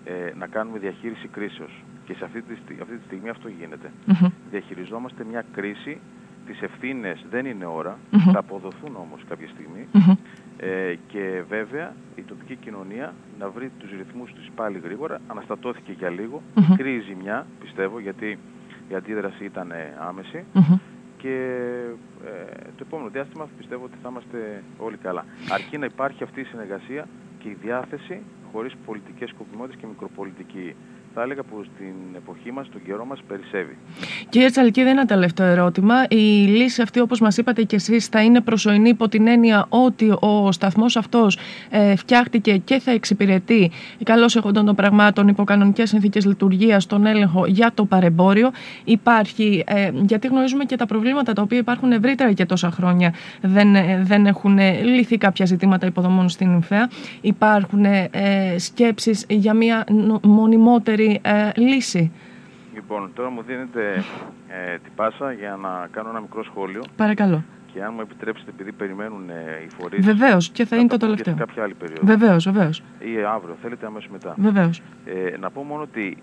ε, 0.04 0.12
να 0.38 0.46
κάνουμε 0.46 0.78
διαχείριση 0.78 1.28
κρίσεως. 1.28 1.84
Και 2.06 2.14
σε 2.14 2.24
αυτή 2.24 2.42
τη, 2.42 2.54
αυτή 2.82 2.96
τη 2.96 3.04
στιγμή 3.06 3.28
αυτό 3.28 3.48
γίνεται. 3.48 3.92
Διαχειριζόμαστε 4.50 5.24
μια 5.30 5.44
κρίση, 5.52 6.00
τις 6.46 6.62
ευθύνες 6.62 7.24
δεν 7.30 7.46
είναι 7.46 7.66
ώρα, 7.66 7.98
θα 8.32 8.38
αποδοθούν 8.38 8.96
όμως 8.96 9.20
κάποια 9.28 9.48
στιγμή 9.48 9.86
ε, 10.60 10.94
και 11.06 11.42
βέβαια 11.48 11.94
η 12.14 12.22
τοπική 12.22 12.56
κοινωνία 12.56 13.14
να 13.38 13.48
βρει 13.48 13.70
τους 13.78 13.90
ρυθμούς 13.90 14.32
τους 14.32 14.50
πάλι 14.54 14.78
γρήγορα. 14.78 15.20
Αναστατώθηκε 15.26 15.92
για 15.92 16.08
λίγο, 16.08 16.42
μικρή 16.68 17.00
ζημιά 17.00 17.46
πιστεύω 17.60 17.98
γιατί 18.00 18.38
η 18.88 18.94
αντίδραση 18.94 19.44
ήταν 19.44 19.72
άμεση 20.08 20.44
και 21.18 21.34
ε, 22.24 22.70
το 22.76 22.82
επόμενο 22.86 23.08
διάστημα 23.08 23.48
πιστεύω 23.58 23.84
ότι 23.84 23.96
θα 24.02 24.08
είμαστε 24.10 24.62
όλοι 24.78 24.96
καλά. 24.96 25.24
Αρκεί 25.50 25.78
να 25.78 25.84
υπάρχει 25.84 26.22
αυτή 26.22 26.40
η 26.40 26.44
συνεργασία 26.44 27.08
και 27.38 27.48
η 27.48 27.56
διάθεση 27.62 28.20
χωρίς 28.52 28.74
πολιτικές 28.86 29.28
σκοπιμότητες 29.28 29.80
και 29.80 29.86
μικροπολιτική 29.86 30.74
θα 31.18 31.24
έλεγα 31.24 31.42
που 31.42 31.64
στην 31.74 31.94
εποχή 32.16 32.52
μας, 32.52 32.68
τον 32.68 32.82
καιρό 32.84 33.04
μας 33.04 33.20
περισσεύει. 33.28 33.76
Κύριε 34.28 34.50
Τσαλκίδη, 34.50 34.88
ένα 34.88 35.04
τελευταίο 35.04 35.46
ερώτημα. 35.46 35.94
Η 36.08 36.16
λύση 36.46 36.82
αυτή, 36.82 37.00
όπως 37.00 37.20
μας 37.20 37.36
είπατε 37.36 37.62
και 37.62 37.76
εσείς, 37.76 38.06
θα 38.06 38.22
είναι 38.22 38.40
προσωρινή 38.40 38.88
υπό 38.88 39.08
την 39.08 39.26
έννοια 39.26 39.66
ότι 39.68 40.14
ο 40.20 40.52
σταθμός 40.52 40.96
αυτός 40.96 41.38
ε, 41.70 41.96
φτιάχτηκε 41.96 42.56
και 42.56 42.78
θα 42.78 42.90
εξυπηρετεί 42.90 43.70
καλώς 44.02 44.36
έχοντας 44.36 44.64
των 44.64 44.74
πραγμάτων 44.74 45.28
υπό 45.28 45.44
κανονικές 45.44 45.88
συνθήκες 45.88 46.26
λειτουργίας, 46.26 46.86
τον 46.86 47.06
έλεγχο 47.06 47.46
για 47.46 47.70
το 47.74 47.84
παρεμπόριο. 47.84 48.50
Υπάρχει, 48.84 49.64
ε, 49.66 49.90
γιατί 50.06 50.26
γνωρίζουμε 50.26 50.64
και 50.64 50.76
τα 50.76 50.86
προβλήματα 50.86 51.32
τα 51.32 51.42
οποία 51.42 51.58
υπάρχουν 51.58 51.92
ευρύτερα 51.92 52.32
και 52.32 52.46
τόσα 52.46 52.70
χρόνια 52.70 53.14
δεν, 53.40 53.74
ε, 53.74 54.02
δεν 54.04 54.26
έχουν 54.26 54.58
λυθεί 54.84 55.16
κάποια 55.16 55.46
ζητήματα 55.46 55.86
υποδομών 55.86 56.28
στην 56.28 56.52
ΙΜΦΕΑ. 56.52 56.90
Υπάρχουν 57.20 57.84
ε, 57.84 58.10
σκέψεις 58.56 59.24
για 59.28 59.54
μια 59.54 59.84
μονιμότερη 60.22 61.07
ε, 61.22 61.50
λύση. 61.56 62.12
Λοιπόν, 62.74 63.10
τώρα 63.14 63.30
μου 63.30 63.42
δίνετε 63.42 64.04
ε, 64.48 64.78
την 64.78 64.92
πάσα 64.94 65.32
για 65.32 65.56
να 65.56 65.88
κάνω 65.90 66.08
ένα 66.08 66.20
μικρό 66.20 66.44
σχόλιο. 66.44 66.82
Παρακαλώ. 66.96 67.44
Και 67.72 67.82
αν 67.82 67.92
μου 67.94 68.00
επιτρέψετε, 68.00 68.50
επειδή 68.50 68.72
περιμένουν 68.72 69.30
ε, 69.30 69.62
οι 69.64 69.68
φορείς... 69.68 70.04
Βεβαίως, 70.04 70.48
και 70.50 70.64
θα, 70.64 70.76
είναι 70.76 70.88
το 70.88 70.96
τελευταίο. 70.96 71.34
Και 71.34 71.40
σε 71.40 71.46
κάποια 71.46 71.62
άλλη 71.62 71.74
περίοδο. 71.74 72.06
Βεβαίως, 72.06 72.44
βεβαίως. 72.44 72.82
Ή 72.98 73.24
αύριο, 73.24 73.56
θέλετε 73.62 73.86
αμέσως 73.86 74.10
μετά. 74.10 74.34
Βεβαίως. 74.38 74.82
Ε, 75.04 75.36
να 75.40 75.50
πω 75.50 75.62
μόνο 75.62 75.82
ότι 75.82 76.16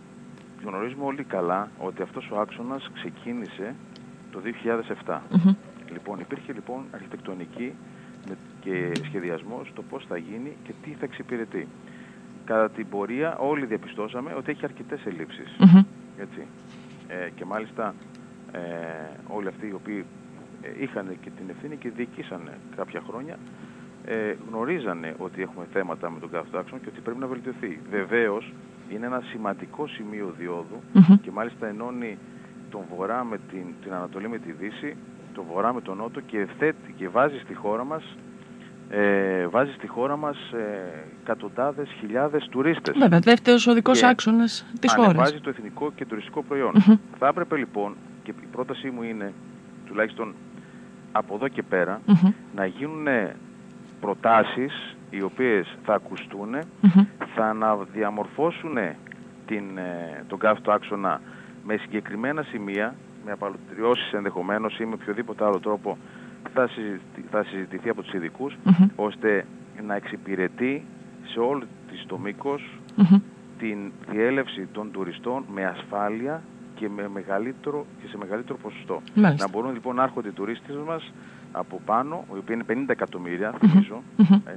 γνωρίζουμε 0.65 1.03
όλοι 1.05 1.23
καλά 1.23 1.69
ότι 1.77 2.01
αυτός 2.01 2.29
ο 2.31 2.39
άξονας 2.39 2.89
ξεκίνησε 2.93 3.75
το 4.31 4.41
2007. 5.05 5.19
Λοιπόν, 5.91 6.19
υπήρχε 6.19 6.53
λοιπόν 6.53 6.83
αρχιτεκτονική 6.91 7.73
και 8.59 8.91
σχεδιασμός 9.03 9.71
το 9.75 9.81
πώς 9.81 10.05
θα 10.07 10.17
γίνει 10.17 10.55
και 10.63 10.71
τι 10.83 10.89
θα 10.89 11.05
εξυπηρετεί 11.05 11.67
κατά 12.45 12.69
την 12.69 12.89
πορεία 12.89 13.37
όλοι 13.37 13.65
διαπιστώσαμε 13.65 14.33
ότι 14.37 14.51
έχει 14.51 14.65
αρκετές 14.65 15.05
Έτσι. 16.17 16.47
Ε, 17.07 17.29
και 17.35 17.45
μάλιστα 17.45 17.93
ε, 18.51 18.59
όλοι 19.27 19.47
αυτοί 19.47 19.67
οι 19.67 19.73
οποίοι 19.73 20.05
ε, 20.61 20.83
είχαν 20.83 21.17
και 21.21 21.29
την 21.29 21.49
ευθύνη 21.49 21.75
και 21.75 21.89
διοικήσανε 21.89 22.57
κάποια 22.75 23.01
χρόνια 23.07 23.37
ε, 24.05 24.35
γνωρίζανε 24.49 25.15
ότι 25.17 25.41
έχουμε 25.41 25.65
θέματα 25.71 26.09
με 26.09 26.19
τον 26.19 26.29
κάθε 26.29 26.63
και 26.67 26.89
ότι 26.89 27.01
πρέπει 27.01 27.19
να 27.19 27.27
βελτιωθεί. 27.27 27.79
Βεβαίως 27.89 28.53
είναι 28.89 29.05
ένα 29.05 29.21
σημαντικό 29.31 29.87
σημείο 29.87 30.35
και 31.21 31.31
μάλιστα 31.31 31.67
ενώνει 31.67 32.17
τον 32.69 32.81
Βορρά 32.95 33.23
με 33.23 33.37
την, 33.51 33.65
την 33.83 33.93
Ανατολή 33.93 34.29
με 34.29 34.37
τη 34.37 34.51
Δύση, 34.51 34.95
τον 35.33 35.43
Βορρά 35.53 35.73
με 35.73 35.81
τον 35.81 35.97
Νότο 35.97 36.19
και, 36.21 36.39
ευθέτει, 36.39 36.93
και 36.97 37.09
βάζει 37.09 37.39
στη 37.39 37.53
χώρα 37.53 37.83
μας 37.83 38.17
ε, 38.89 39.47
βάζεις 39.47 39.75
στη 39.75 39.87
χώρα 39.87 40.17
μας 40.17 40.37
ε, 40.51 41.03
εκατοντάδες 41.21 41.89
χιλιάδες 41.99 42.47
τουρίστες. 42.51 42.97
Βέβαια, 42.97 43.19
δεύτερος 43.19 43.67
οδικός 43.67 43.99
και 43.99 44.05
άξονας 44.07 44.65
της 44.79 44.93
χώρας. 44.93 45.15
Βάζει 45.15 45.39
το 45.39 45.49
εθνικό 45.49 45.91
και 45.95 46.05
τουριστικό 46.05 46.43
προϊόν. 46.43 46.73
Θα 47.19 47.27
έπρεπε 47.27 47.57
λοιπόν, 47.57 47.95
και 48.23 48.33
η 48.41 48.47
πρότασή 48.51 48.89
μου 48.89 49.03
είναι, 49.03 49.33
τουλάχιστον 49.85 50.33
από 51.11 51.35
εδώ 51.35 51.47
και 51.47 51.63
πέρα, 51.63 52.01
να 52.55 52.65
γίνουν 52.65 53.07
προτάσεις 53.99 54.95
οι 55.09 55.21
οποίες 55.21 55.77
θα 55.85 55.93
ακουστούν, 55.93 56.55
θα 57.35 57.45
αναδιαμορφώσουν 57.45 58.77
την, 59.45 59.77
ε, 59.77 60.23
τον 60.27 60.39
καύτο 60.39 60.71
άξονα 60.71 61.21
με 61.63 61.77
συγκεκριμένα 61.77 62.43
σημεία, 62.43 62.95
με 63.25 63.31
απαλωτριώσεις 63.31 64.13
ενδεχομένως 64.13 64.79
ή 64.79 64.85
με 64.85 64.93
οποιοδήποτε 64.93 65.45
άλλο 65.45 65.59
τρόπο 65.59 65.97
θα, 66.53 66.69
θα 67.31 67.43
συζητηθεί 67.43 67.89
από 67.89 68.01
τους 68.01 68.13
ειδικούς, 68.13 68.55
ώστε 68.95 69.45
να 69.85 69.95
εξυπηρετεί 69.95 70.83
σε 71.25 71.39
όλο 71.39 71.63
το 72.07 72.17
μήκος 72.17 72.79
την 73.57 73.91
διέλευση 74.09 74.67
των 74.71 74.91
τουριστών 74.91 75.45
με 75.53 75.65
ασφάλεια 75.65 76.41
και, 76.75 76.89
με 76.89 77.07
μεγαλύτερο, 77.07 77.85
και 78.01 78.07
σε 78.07 78.17
μεγαλύτερο 78.17 78.57
ποσοστό. 78.57 79.01
Να 79.13 79.49
μπορούν 79.49 79.73
λοιπόν 79.73 79.95
να 79.95 80.03
έρχονται 80.03 80.27
οι 80.27 80.31
τουρίστες 80.31 80.75
μας 80.85 81.13
από 81.51 81.81
πάνω, 81.85 82.25
οι 82.33 82.37
οποίοι 82.37 82.63
είναι 82.67 82.83
50 82.83 82.89
εκατομμύρια, 82.89 83.53
θυμίζω. 83.59 84.03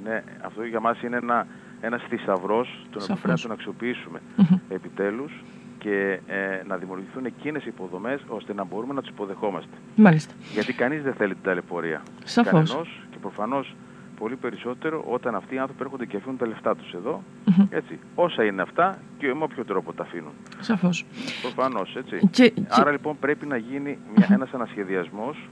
Είναι, 0.00 0.24
αυτό 0.44 0.62
για 0.64 0.80
μας 0.80 1.02
είναι 1.02 1.16
ένα, 1.16 1.46
ένας 1.80 2.02
θησαυρός, 2.08 2.86
τον 2.90 3.02
οποίο 3.02 3.14
πρέπει 3.14 3.28
να 3.28 3.38
τον 3.38 3.52
αξιοποιήσουμε 3.52 4.20
επιτέλους 4.68 5.32
και 5.78 6.20
ε, 6.26 6.62
να 6.66 6.76
δημιουργηθούν 6.76 7.24
εκείνες 7.24 7.64
οι 7.64 7.68
υποδομές 7.68 8.20
ώστε 8.28 8.54
να 8.54 8.64
μπορούμε 8.64 8.94
να 8.94 9.00
τους 9.00 9.10
υποδεχόμαστε. 9.10 9.76
Μάλιστα. 9.96 10.34
Γιατί 10.52 10.72
κανείς 10.72 11.02
δεν 11.02 11.14
θέλει 11.14 11.34
την 11.34 11.42
ταλαιπωρία. 11.42 12.02
Σαφώς. 12.24 12.52
Κανενός 12.52 13.02
και 13.10 13.16
προφανώς 13.20 13.74
πολύ 14.18 14.36
περισσότερο 14.36 15.04
όταν 15.08 15.34
αυτοί 15.34 15.54
οι 15.54 15.58
άνθρωποι 15.58 15.82
έρχονται 15.82 16.06
και 16.06 16.16
αφήνουν 16.16 16.36
τα 16.36 16.46
λεφτά 16.46 16.76
τους 16.76 16.92
εδώ. 16.92 17.22
Έτσι. 17.70 17.98
Όσα 18.14 18.44
είναι 18.44 18.62
αυτά 18.62 18.98
και 19.18 19.26
με 19.34 19.42
όποιο 19.42 19.64
τρόπο 19.64 19.92
τα 19.92 20.02
αφήνουν. 20.02 20.32
Σαφώς. 20.60 21.04
Προφανώς, 21.42 21.96
έτσι. 21.96 22.28
Και, 22.30 22.52
Άρα 22.68 22.90
λοιπόν 22.90 23.18
πρέπει 23.18 23.46
να 23.46 23.56
γίνει 23.56 23.98
μια, 24.16 24.28
ένας 24.30 24.52
ανασχεδιασμός, 24.52 25.48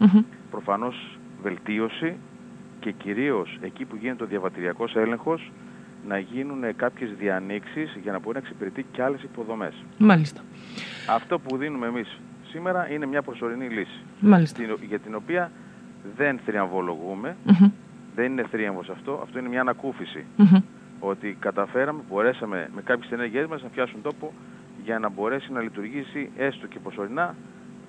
προφανώς 0.51 1.19
βελτίωση 1.43 2.17
και 2.81 2.93
κυρίως 2.93 3.59
εκεί 3.61 3.85
που 3.85 3.97
γίνεται 3.97 4.25
ο 4.25 4.27
διαβατηριακός 4.27 4.97
έλεγχος 4.97 5.53
να 6.09 6.19
γίνουν 6.19 6.77
κάποιες 6.77 7.11
διανοίξεις 7.19 7.99
για 8.03 8.13
να 8.13 8.19
μπορεί 8.19 8.33
να 8.33 8.39
εξυπηρετεί 8.39 8.87
και 8.93 9.03
άλλες 9.03 9.23
υποδομές. 9.23 9.75
Μάλιστα. 9.99 10.41
Αυτό 11.11 11.39
που 11.39 11.57
δίνουμε 11.57 11.87
εμείς 11.87 12.21
σήμερα 12.49 12.91
είναι 12.91 13.07
μια 13.07 13.23
προσωρινή 13.23 13.69
λύση. 13.69 14.01
Μάλιστα. 14.21 14.63
Για 14.89 14.99
την 14.99 15.15
οποία 15.15 15.51
δεν 16.17 16.39
θριαμβολογούμε, 16.45 17.37
δεν 18.15 18.33
είναι 18.33 18.47
θρίαμβος 18.51 18.89
αυτό, 18.89 19.21
αυτό 19.23 19.39
είναι 19.39 19.49
μια 19.49 19.61
ανακούφιση. 19.61 20.25
Ότι 21.01 21.37
καταφέραμε, 21.41 22.01
μπορέσαμε 22.11 22.71
με 22.75 22.83
κάποιες 22.83 23.13
ενέργειές 23.13 23.47
μας 23.47 23.63
να 23.63 23.69
φτιάσουν 23.69 24.03
τόπο 24.03 24.33
για 24.85 24.99
να 24.99 25.09
μπορέσει 25.09 25.53
να 25.53 25.61
λειτουργήσει 25.61 26.31
έστω 26.37 26.67
και 26.67 26.79
προσωρινά 26.79 27.35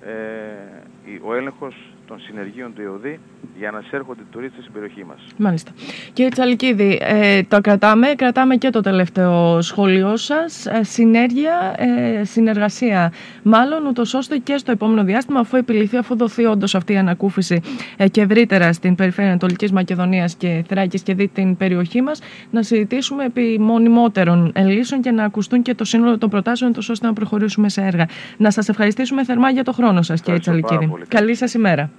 ε, 0.02 1.20
ο 1.22 1.34
έλεγχος 1.34 1.74
των 2.08 2.20
συνεργείων 2.20 2.74
του 2.74 2.82
ΕΟΔΗ 2.82 3.18
για 3.58 3.70
να 3.70 3.78
εισέρχονται 3.78 4.20
οι 4.22 4.26
τουρίστες 4.30 4.60
στην 4.62 4.72
περιοχή 4.72 5.04
μας. 5.04 5.18
Μάλιστα. 5.36 5.70
Κύριε 6.12 6.30
Τσαλκίδη, 6.30 6.98
ε, 7.02 7.42
το 7.42 7.60
κρατάμε, 7.60 8.06
κρατάμε 8.06 8.56
και 8.56 8.70
το 8.70 8.80
τελευταίο 8.80 9.62
σχόλιο 9.62 10.16
σας. 10.16 10.66
Ε, 10.66 10.82
συνέργεια, 10.82 11.74
ε, 11.76 12.24
συνεργασία, 12.24 13.12
μάλλον 13.42 13.86
ούτως 13.86 14.14
ώστε 14.14 14.36
και 14.36 14.56
στο 14.56 14.70
επόμενο 14.70 15.04
διάστημα, 15.04 15.40
αφού 15.40 15.56
επιληθεί, 15.56 15.96
αφού 15.96 16.16
δοθεί 16.16 16.44
όντως 16.44 16.74
αυτή 16.74 16.92
η 16.92 16.96
ανακούφιση 16.96 17.60
ε, 17.96 18.08
και 18.08 18.20
ευρύτερα 18.20 18.72
στην 18.72 18.94
περιφέρεια 18.94 19.30
Ανατολικής 19.30 19.72
Μακεδονίας 19.72 20.34
και 20.34 20.64
Θράκης 20.68 21.02
και 21.02 21.14
δει 21.14 21.28
την 21.28 21.56
περιοχή 21.56 22.02
μας, 22.02 22.20
να 22.50 22.62
συζητήσουμε 22.62 23.24
επί 23.24 23.58
μονιμότερων 23.60 24.52
λύσεων 24.56 25.00
και 25.00 25.10
να 25.10 25.24
ακουστούν 25.24 25.62
και 25.62 25.74
το 25.74 25.84
σύνολο 25.84 26.18
των 26.18 26.30
προτάσεων, 26.30 26.72
τόσο 26.72 26.92
ώστε 26.92 27.06
να 27.06 27.12
προχωρήσουμε 27.12 27.68
σε 27.68 27.80
έργα. 27.80 28.08
Να 28.36 28.50
σας 28.50 28.68
ευχαριστήσουμε 28.68 29.24
θερμά 29.24 29.50
για 29.50 29.64
το 29.64 29.72
χρόνο 29.72 30.02
σας, 30.02 30.20
κύριε 30.20 30.38
Τσαλκίδη. 30.38 30.92
Καλή 31.08 31.34
σας 31.34 31.54
ημέρα. 31.54 31.90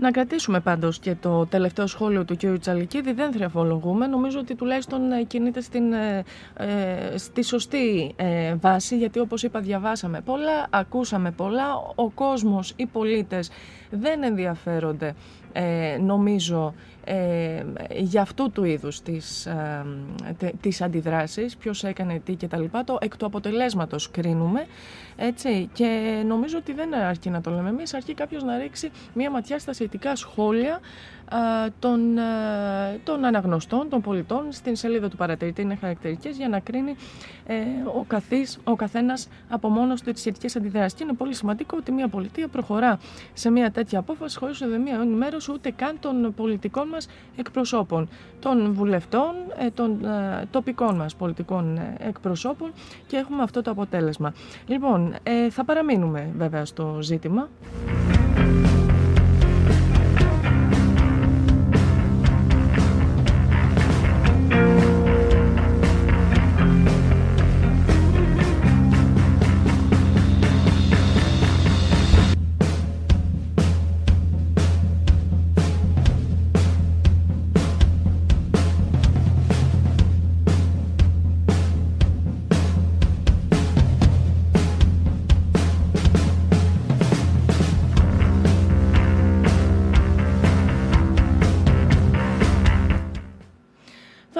Να 0.00 0.10
κρατήσουμε 0.10 0.60
πάντως 0.60 0.98
και 0.98 1.14
το 1.14 1.46
τελευταίο 1.46 1.86
σχόλιο 1.86 2.24
του 2.24 2.36
κ. 2.36 2.58
Τσαλικίδη, 2.60 3.12
δεν 3.12 3.32
θριαφολογούμε. 3.32 4.06
Νομίζω 4.06 4.38
ότι 4.38 4.54
τουλάχιστον 4.54 5.12
ε, 5.12 5.22
κινείται 5.22 5.60
στην, 5.60 5.92
ε, 5.92 6.24
ε, 6.56 7.18
στη 7.18 7.42
σωστή 7.42 8.14
βάση, 8.60 8.96
γιατί 8.96 9.18
όπως 9.18 9.42
είπα 9.42 9.60
διαβάσαμε 9.60 10.20
πολλά, 10.20 10.66
ακούσαμε 10.70 11.30
πολλά, 11.30 11.74
ο 11.94 12.10
κόσμος, 12.10 12.72
οι 12.76 12.86
πολίτες 12.86 13.50
δεν 13.90 14.22
ενδιαφέρονται 14.22 15.14
νομίζω 16.00 16.74
ε, 17.10 17.64
για 17.96 18.22
αυτού 18.22 18.50
του 18.50 18.64
είδους 18.64 19.00
τις, 19.00 19.46
ε, 19.46 19.84
τις 20.60 20.80
αντιδράσεις, 20.80 21.56
ποιος 21.56 21.84
έκανε 21.84 22.20
τι 22.24 22.34
και 22.34 22.48
τα 22.48 22.56
λοιπά, 22.56 22.84
το 22.84 22.98
εκ 23.00 23.16
του 23.16 23.26
αποτελέσματος 23.26 24.10
κρίνουμε, 24.10 24.66
έτσι, 25.16 25.68
και 25.72 26.22
νομίζω 26.26 26.58
ότι 26.58 26.72
δεν 26.72 26.94
αρκεί 26.94 27.30
να 27.30 27.40
το 27.40 27.50
λέμε 27.50 27.68
εμείς, 27.68 27.94
αρκεί 27.94 28.14
κάποιος 28.14 28.42
να 28.42 28.58
ρίξει 28.58 28.90
μία 29.14 29.30
ματιά 29.30 29.58
στα 29.58 29.72
σχετικά 29.72 30.16
σχόλια 30.16 30.80
των, 31.78 32.00
των 33.04 33.24
αναγνωστών, 33.24 33.88
των 33.88 34.00
πολιτών, 34.00 34.52
στην 34.52 34.76
σελίδα 34.76 35.08
του 35.08 35.16
παρατηρητή 35.16 35.62
είναι 35.62 35.74
χαρακτηριστικές 35.74 36.36
για 36.36 36.48
να 36.48 36.60
κρίνει 36.60 36.96
ε, 37.46 37.54
ο, 37.98 38.04
καθής, 38.06 38.58
ο 38.64 38.76
καθένας 38.76 39.28
από 39.48 39.68
μόνος 39.68 40.02
του 40.02 40.12
τις 40.12 40.20
σχετικές 40.20 40.56
αντιδράσεις. 40.56 40.94
Και 40.94 41.04
είναι 41.04 41.12
πολύ 41.12 41.34
σημαντικό 41.34 41.76
ότι 41.80 41.92
μια 41.92 42.08
πολιτεία 42.08 42.48
προχωρά 42.48 42.98
σε 43.32 43.50
μια 43.50 43.70
τέτοια 43.70 43.98
απόφαση 43.98 44.38
χωρίς 44.38 44.60
μια 44.60 44.98
ενημέρωση 45.02 45.52
ούτε 45.52 45.70
καν 45.70 45.96
των 46.00 46.34
πολιτικών 46.36 46.88
μας 46.88 47.08
εκπροσώπων, 47.36 48.08
των 48.40 48.72
βουλευτών, 48.72 49.34
ε, 49.58 49.70
των 49.70 50.04
ε, 50.04 50.44
τοπικών 50.50 50.96
μας 50.96 51.14
πολιτικών 51.14 51.80
εκπροσώπων 51.98 52.72
και 53.06 53.16
έχουμε 53.16 53.42
αυτό 53.42 53.62
το 53.62 53.70
αποτέλεσμα. 53.70 54.34
Λοιπόν, 54.66 55.14
θα 55.50 55.64
παραμείνουμε 55.64 56.30
βέβαια 56.36 56.64
στο 56.64 56.98
ζήτημα. 57.00 57.48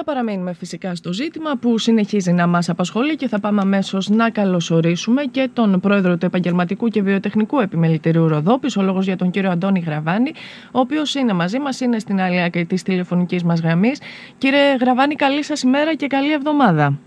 Παραμείνουμε 0.09 0.53
φυσικά 0.53 0.95
στο 0.95 1.13
ζήτημα 1.13 1.57
που 1.61 1.77
συνεχίζει 1.77 2.31
να 2.31 2.47
μας 2.47 2.69
απασχολεί 2.69 3.15
και 3.15 3.27
θα 3.27 3.39
πάμε 3.39 3.61
αμέσως 3.61 4.09
να 4.09 4.29
καλωσορίσουμε 4.29 5.23
και 5.23 5.49
τον 5.53 5.79
πρόεδρο 5.79 6.17
του 6.17 6.25
Επαγγελματικού 6.25 6.87
και 6.87 7.01
Βιοτεχνικού 7.01 7.59
Επιμελητηρίου 7.59 8.27
Ροδόπης, 8.27 8.77
ο 8.77 8.81
λόγος 8.81 9.05
για 9.05 9.15
τον 9.15 9.29
κύριο 9.29 9.49
Αντώνη 9.49 9.79
Γραβάνη, 9.79 10.31
ο 10.71 10.79
οποίος 10.79 11.15
είναι 11.15 11.33
μαζί 11.33 11.59
μας, 11.59 11.79
είναι 11.79 11.99
στην 11.99 12.21
άλλη 12.21 12.41
άκρη 12.41 12.65
της 12.65 12.83
τηλεφωνικής 12.83 13.43
μας 13.43 13.59
γραμμής. 13.59 14.01
Κύριε 14.37 14.75
Γραβάνη, 14.79 15.15
καλή 15.15 15.43
σας 15.43 15.61
ημέρα 15.61 15.95
και 15.95 16.07
καλή 16.07 16.31
εβδομάδα. 16.31 16.99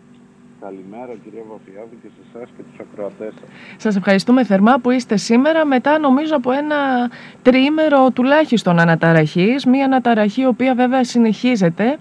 Καλημέρα 0.62 1.12
κυρία 1.25 1.43
Βαφιάδη 1.51 1.99
και 2.03 2.09
σε 2.17 2.38
εσάς 2.38 2.49
και 2.57 2.62
τους 2.62 2.79
ακροατές 2.81 3.35
σας. 3.35 3.49
Σας 3.77 3.97
ευχαριστούμε 3.97 4.45
θερμά 4.45 4.79
που 4.81 4.91
είστε 4.91 5.17
σήμερα 5.17 5.67
μετά 5.67 5.99
νομίζω 5.99 6.37
από 6.37 6.51
ένα 6.51 7.11
τριήμερο 7.43 8.11
τουλάχιστον 8.11 8.79
αναταραχής, 8.79 9.67
μια 9.67 9.85
αναταραχή 9.85 10.41
η 10.41 10.47
οποία 10.47 10.75
βέβαια 10.75 11.05
συνεχίζεται 11.05 11.85
ε, 11.85 11.97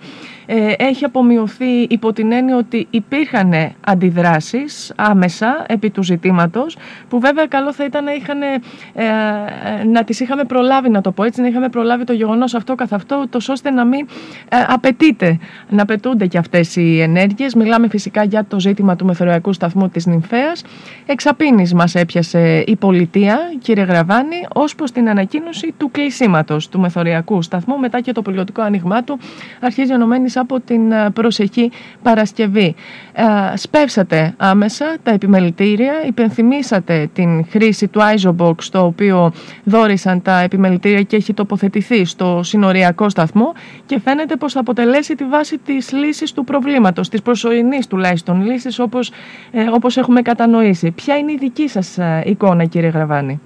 έχει 0.78 1.06
απομειωθεί 1.06 1.82
υπό 1.82 2.14
την 2.14 2.32
έννοια 2.32 2.58
ότι 2.58 2.88
υπήρχαν 2.90 3.54
αντιδράσεις 3.86 4.94
άμεσα 4.96 5.66
επί 5.68 5.90
του 5.90 6.04
ζητήματος 6.04 6.78
που 7.10 7.20
βέβαια 7.20 7.46
καλό 7.46 7.74
θα 7.74 7.86
ήταν 7.86 8.04
να, 8.04 8.14
είχαν, 8.14 8.42
ε, 8.42 9.84
να 9.86 10.04
τις 10.04 10.20
είχαμε 10.20 10.44
προλάβει 10.44 10.90
να 10.90 11.02
το 11.02 11.12
πω 11.12 11.24
έτσι, 11.24 11.42
να 11.42 11.48
είχαμε 11.48 11.70
προλάβει 11.70 12.04
το 12.04 12.14
γεγονός 12.14 12.54
αυτό 12.54 12.76
καθ' 12.76 12.94
αυτό 12.94 13.26
τόσο 13.30 13.52
ώστε 13.52 13.72
να 13.72 13.86
μην 13.86 14.08
ε, 14.50 14.58
απαιτείται, 14.68 15.40
να 15.70 15.82
απαιτούνται 15.82 16.26
και 16.28 16.38
αυτές 16.38 16.76
οι 16.76 17.02
ενέργειες. 17.02 17.56
Μιλάμε 17.56 17.88
φυσικά 17.88 18.24
για 18.24 18.46
το 18.46 18.60
ζήτημα 18.60 18.96
του 18.96 19.06
μεθοριακού 19.06 19.54
σταθμού 19.54 19.90
της 19.90 20.06
Νυμφέας. 20.06 20.64
Εξαπίνης 21.06 21.74
μας 21.74 21.96
έπιασε 21.96 22.64
η 22.68 22.76
πολιτεία, 22.76 23.40
κύριε 23.62 23.84
Γραβάνη, 23.84 24.48
ως 24.54 24.76
προς 24.76 24.92
την 24.92 25.10
ανακοίνωση 25.10 25.74
του 25.78 25.92
κλεισίματος 25.92 26.70
του 26.70 26.80
μεθοριακού 26.80 27.42
σταθμού 27.42 27.78
μετά 27.78 28.02
και 28.02 28.12
το 28.12 28.22
πιλωτικό 28.22 28.62
άνοιγμά 28.62 29.04
του 29.04 29.20
αρχίζει 29.62 29.94
ενωμένη 30.36 30.52
από 30.52 30.60
την 30.60 30.92
ε, 30.92 31.10
προσεχή 31.10 31.72
Παρασκευή. 32.04 32.76
Ε, 33.14 33.58
σπεύσατε 33.58 34.34
άμεσα 34.38 34.96
τα 35.04 35.12
επιμελητήρια, 35.12 35.94
υπενθυμίσατε 36.08 37.10
την 37.14 37.46
χρήση 37.46 37.88
του 37.88 38.00
Isobox 38.00 38.56
το 38.72 38.86
οποίο 38.86 39.32
δόρισαν 39.64 40.22
τα 40.22 40.40
επιμελητήρια 40.40 41.02
και 41.02 41.16
έχει 41.16 41.34
τοποθετηθεί 41.34 42.06
στο 42.06 42.40
συνοριακό 42.44 43.10
σταθμό 43.10 43.54
και 43.86 44.00
φαίνεται 44.00 44.36
πως 44.36 44.54
θα 44.54 44.60
αποτελέσει 44.60 45.16
τη 45.16 45.24
βάση 45.26 45.58
της 45.58 45.92
λύσης 45.92 46.32
του 46.32 46.44
προβλήματος, 46.44 47.10
της 47.10 47.22
προσωρινής 47.22 47.88
τουλάχιστον 47.88 48.46
λύσης 48.46 48.80
όπως, 48.80 49.12
ε, 49.52 49.64
όπως 49.72 49.98
έχουμε 49.98 50.22
κατανοήσει. 50.22 50.92
Ποια 50.92 51.18
είναι 51.18 51.32
η 51.32 51.38
δική 51.40 51.68
σας 51.68 51.98
εικόνα 52.24 52.66
κύριε 52.66 52.90
Γραβάνη; 52.90 53.40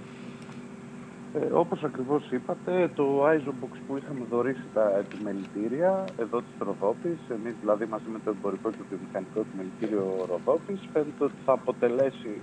Ε, 1.41 1.45
όπως 1.53 1.83
ακριβώς 1.83 2.31
είπατε, 2.31 2.91
το 2.95 3.27
Isobox 3.27 3.73
που 3.87 3.97
είχαμε 3.97 4.25
δωρήσει 4.29 4.63
τα 4.73 4.97
επιμελητήρια 4.97 6.05
εδώ 6.19 6.37
της 6.37 6.55
Ροδόπης, 6.59 7.17
εμείς 7.29 7.53
δηλαδή 7.59 7.85
μαζί 7.85 8.09
με 8.13 8.19
το 8.23 8.29
εμπορικό 8.29 8.69
και 8.71 8.83
το 8.89 8.95
μηχανικό 9.05 9.39
επιμελητήριο 9.39 10.25
Ροδόπης, 10.29 10.79
φαίνεται 10.93 11.23
ότι 11.23 11.39
θα 11.45 11.53
αποτελέσει, 11.53 12.41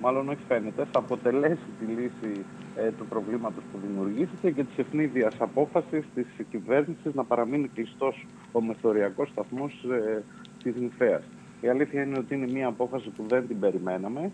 μάλλον 0.00 0.28
όχι 0.28 0.44
φαίνεται, 0.48 0.84
θα 0.92 0.98
αποτελέσει 0.98 1.68
τη 1.78 1.84
λύση 1.84 2.44
ε, 2.76 2.90
του 2.90 3.06
προβλήματος 3.06 3.62
που 3.72 3.78
δημιουργήθηκε 3.86 4.50
και 4.50 4.64
της 4.64 4.78
ευνίδιας 4.78 5.34
απόφασης 5.38 6.04
της 6.14 6.26
κυβέρνησης 6.50 7.14
να 7.14 7.24
παραμείνει 7.24 7.68
κλειστός 7.68 8.26
ο 8.52 8.60
μεθοριακός 8.62 9.28
σταθμός 9.28 9.84
ε, 9.84 10.22
της 10.62 10.74
Νηφαίας. 10.76 11.22
Η 11.64 11.68
αλήθεια 11.68 12.02
είναι 12.02 12.18
ότι 12.18 12.34
είναι 12.34 12.50
μια 12.52 12.66
απόφαση 12.66 13.08
που 13.08 13.24
δεν 13.28 13.46
την 13.46 13.60
περιμέναμε, 13.60 14.30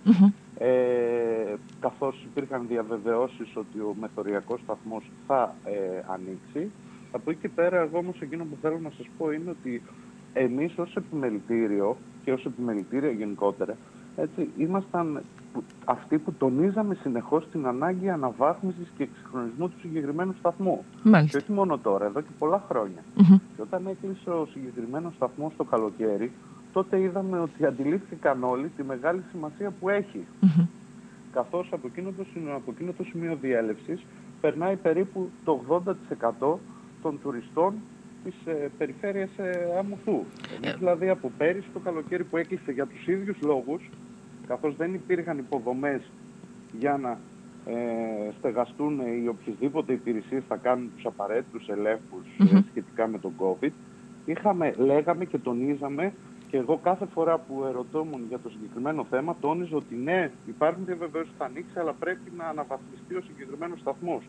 ε, 0.58 1.54
καθώς 1.80 2.24
υπήρχαν 2.30 2.66
διαβεβαιώσεις 2.68 3.56
ότι 3.56 3.78
ο 3.78 3.96
μεθοριακός 4.00 4.60
σταθμός 4.60 5.10
θα 5.26 5.54
ε, 5.64 6.02
ανοίξει. 6.06 6.70
Από 7.12 7.30
εκεί 7.30 7.40
και 7.40 7.48
πέρα, 7.48 7.80
εγώ 7.80 7.98
όμως 7.98 8.20
εκείνο 8.20 8.44
που 8.44 8.56
θέλω 8.62 8.78
να 8.78 8.90
σας 8.96 9.06
πω 9.18 9.32
είναι 9.32 9.50
ότι 9.50 9.82
εμείς 10.32 10.78
ως 10.78 10.94
επιμελητήριο 10.96 11.96
και 12.24 12.32
ως 12.32 12.44
επιμελητήριο 12.44 13.10
γενικότερα, 13.10 13.76
έτσι, 14.16 14.48
ήμασταν 14.56 15.22
αυτοί 15.84 16.18
που 16.18 16.32
τονίζαμε 16.32 16.94
συνεχώς 16.94 17.48
την 17.52 17.66
ανάγκη 17.66 18.10
αναβάθμισης 18.10 18.92
και 18.96 19.02
εξυγχρονισμού 19.02 19.68
του 19.68 19.78
συγκεκριμένου 19.80 20.34
σταθμού. 20.38 20.84
Μάλιστα. 21.02 21.38
Και 21.38 21.44
όχι 21.44 21.52
μόνο 21.52 21.78
τώρα, 21.78 22.04
εδώ 22.04 22.20
και 22.20 22.30
πολλά 22.38 22.64
Και 23.56 23.62
όταν 23.62 23.86
έκλεισε 23.86 24.30
ο 24.30 24.48
συγκεκριμένος 24.52 25.14
σταθμός 25.14 25.52
το 25.56 25.64
καλοκαίρι, 25.64 26.32
τότε 26.72 27.00
είδαμε 27.00 27.38
ότι 27.38 27.66
αντιλήφθηκαν 27.66 28.44
όλοι 28.44 28.68
τη 28.76 28.82
μεγάλη 28.82 29.22
σημασία 29.30 29.70
που 29.80 29.88
έχει. 29.88 30.26
Mm-hmm. 30.42 30.66
Καθώς 31.32 31.68
από 31.72 31.86
εκείνο, 31.86 32.12
το, 32.16 32.24
από 32.54 32.70
εκείνο 32.70 32.92
το 32.92 33.04
σημείο 33.04 33.36
διέλευσης 33.40 34.04
περνάει 34.40 34.76
περίπου 34.76 35.30
το 35.44 35.82
80% 36.40 36.54
των 37.02 37.20
τουριστών 37.22 37.74
της 38.24 38.34
ε, 38.44 38.70
περιφέρειας 38.78 39.30
ε, 39.36 39.78
Αμουθού. 39.78 40.24
Εμείς 40.56 40.76
δηλαδή 40.78 41.08
από 41.08 41.30
πέρυσι 41.38 41.68
το 41.72 41.78
καλοκαίρι 41.78 42.24
που 42.24 42.36
έκλεισε 42.36 42.72
για 42.72 42.86
τους 42.86 43.06
ίδιους 43.06 43.36
λόγους, 43.42 43.90
καθώς 44.46 44.76
δεν 44.76 44.94
υπήρχαν 44.94 45.38
υποδομές 45.38 46.00
για 46.78 46.96
να 46.96 47.18
ε, 47.66 48.30
στεγαστούν 48.38 49.00
οι 49.00 49.28
οποιασδήποτε 49.28 49.92
υπηρεσίες 49.92 50.42
θα 50.48 50.56
κάνουν 50.56 50.90
τους 50.94 51.06
απαραίτητους 51.06 51.68
ε, 51.68 51.98
σχετικά 52.70 53.06
με 53.06 53.18
τον 53.18 53.32
COVID, 53.38 53.70
είχαμε, 54.24 54.74
λέγαμε 54.76 55.24
και 55.24 55.38
τονίζαμε 55.38 56.12
και 56.50 56.56
εγώ 56.56 56.76
κάθε 56.82 57.06
φορά 57.06 57.38
που 57.38 57.64
ερωτώμουν 57.64 58.24
για 58.28 58.38
το 58.38 58.48
συγκεκριμένο 58.48 59.06
θέμα, 59.10 59.36
τόνιζα 59.40 59.76
ότι 59.76 59.94
ναι, 59.94 60.30
υπάρχουν 60.46 60.84
διαβεβαίωσει 60.84 61.28
που 61.30 61.36
θα 61.38 61.44
ανοίξει, 61.44 61.78
αλλά 61.78 61.92
πρέπει 61.92 62.32
να 62.36 62.44
αναβαθμιστεί 62.44 63.14
ο 63.14 63.20
συγκεκριμένος 63.20 63.80
σταθμός. 63.80 64.22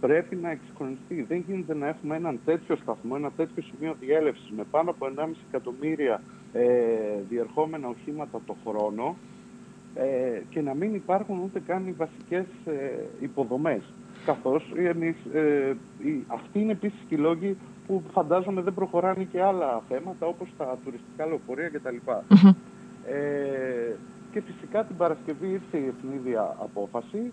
Πρέπει 0.00 0.36
να 0.36 0.50
εξυγχρονιστεί. 0.50 1.22
Δεν 1.22 1.44
γίνεται 1.46 1.74
να 1.74 1.86
έχουμε 1.86 2.16
έναν 2.16 2.40
τέτοιο 2.44 2.76
σταθμό, 2.76 3.14
ένα 3.16 3.30
τέτοιο 3.30 3.62
σημείο 3.62 3.96
διέλευσης 4.00 4.50
με 4.50 4.64
πάνω 4.70 4.90
από 4.90 5.06
1,5 5.16 5.28
εκατομμύρια 5.48 6.22
ε, 6.52 6.66
διερχόμενα 7.28 7.88
οχήματα 7.88 8.40
το 8.46 8.56
χρόνο 8.66 9.16
ε, 9.94 10.40
και 10.50 10.60
να 10.60 10.74
μην 10.74 10.94
υπάρχουν 10.94 11.38
ούτε 11.38 11.60
καν 11.60 11.86
οι 11.86 11.92
βασικές 11.92 12.46
ε, 12.64 13.04
υποδομές. 13.20 13.82
Καθώς 14.26 14.72
ε, 15.32 15.74
αυτοί 16.26 16.60
είναι 16.60 16.72
επίσης 16.72 16.98
και 17.08 17.14
οι 17.14 17.18
λόγοι 17.18 17.56
που 17.86 18.02
φαντάζομαι 18.12 18.60
δεν 18.62 18.74
προχωράνε 18.74 19.24
και 19.24 19.42
άλλα 19.42 19.82
θέματα 19.88 20.26
όπως 20.26 20.48
τα 20.58 20.78
τουριστικά 20.84 21.26
λεωφορεία 21.26 21.68
κτλ. 21.68 21.96
Ε, 23.06 23.94
και 24.32 24.40
φυσικά 24.40 24.84
την 24.84 24.96
Παρασκευή 24.96 25.48
ήρθε 25.48 25.78
η 25.78 25.86
ευνίδια 25.86 26.56
απόφαση 26.60 27.32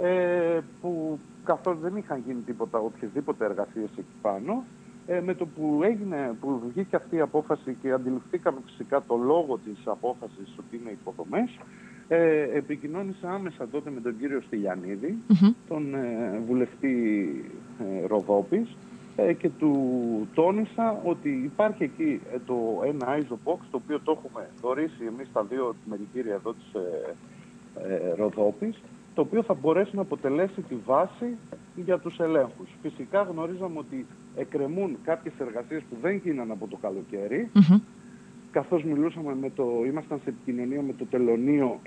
ε, 0.00 0.58
που 0.80 1.18
καθώς 1.44 1.78
δεν 1.78 1.96
είχαν 1.96 2.22
γίνει 2.26 2.40
τίποτα, 2.40 2.78
οποιασδήποτε 2.78 3.44
εργασίες 3.44 3.90
εκεί 3.98 4.14
πάνω, 4.22 4.64
ε, 5.06 5.20
με 5.20 5.34
το 5.34 5.46
που, 5.46 5.80
έγινε, 5.82 6.36
που 6.40 6.62
βγήκε 6.68 6.96
αυτή 6.96 7.16
η 7.16 7.20
απόφαση 7.20 7.76
και 7.82 7.92
αντιληφθήκαμε 7.92 8.58
φυσικά 8.66 9.02
το 9.06 9.16
λόγο 9.16 9.58
της 9.64 9.78
απόφασης 9.84 10.54
ότι 10.58 10.76
είναι 10.76 10.90
υποδομές, 10.90 11.58
ε, 12.14 12.56
επικοινώνησα 12.56 13.30
άμεσα 13.30 13.68
τότε 13.68 13.90
με 13.90 14.00
τον 14.00 14.18
κύριο 14.18 14.42
τον 15.68 15.94
ε, 15.94 16.40
βουλευτή 16.46 16.96
ε, 17.78 18.06
Ροδόπης, 18.06 18.76
ε, 19.16 19.32
και 19.32 19.48
του 19.48 19.72
τόνισα 20.34 21.00
ότι 21.04 21.28
υπάρχει 21.44 21.82
εκεί 21.82 22.20
ε, 22.34 22.38
το 22.46 22.82
ένα 22.84 23.18
ISO 23.18 23.32
box 23.32 23.58
το 23.70 23.80
οποίο 23.82 24.00
το 24.00 24.18
έχουμε 24.18 24.48
δωρήσει 24.60 25.04
εμείς 25.06 25.28
τα 25.32 25.44
δύο 25.44 25.74
μερικήρια 25.84 26.34
εδώ 26.34 26.52
της 26.52 26.72
ε, 26.74 27.14
ε, 27.94 28.14
Ροδόπης 28.16 28.82
το 29.14 29.20
οποίο 29.20 29.42
θα 29.42 29.54
μπορέσει 29.54 29.96
να 29.96 30.00
αποτελέσει 30.00 30.60
τη 30.60 30.74
βάση 30.84 31.36
για 31.76 31.98
τους 31.98 32.18
ελέγχους. 32.18 32.68
Φυσικά 32.82 33.22
γνωρίζαμε 33.22 33.78
ότι 33.78 34.06
εκκρεμούν 34.36 34.96
κάποιες 35.04 35.34
εργασίες 35.38 35.82
που 35.82 35.96
δεν 36.02 36.16
γίναν 36.24 36.50
από 36.50 36.66
το 36.66 36.76
καλοκαίρι 36.76 37.50
mm-hmm. 37.54 37.80
Καθώς 38.52 38.84
μιλούσαμε 38.84 39.34
με 39.34 39.50
το, 39.50 39.64
ήμασταν 39.86 40.20
σε 40.24 40.28
επικοινωνία 40.28 40.82
με 40.82 40.92
το 40.92 41.04
τελωνίο 41.04 41.80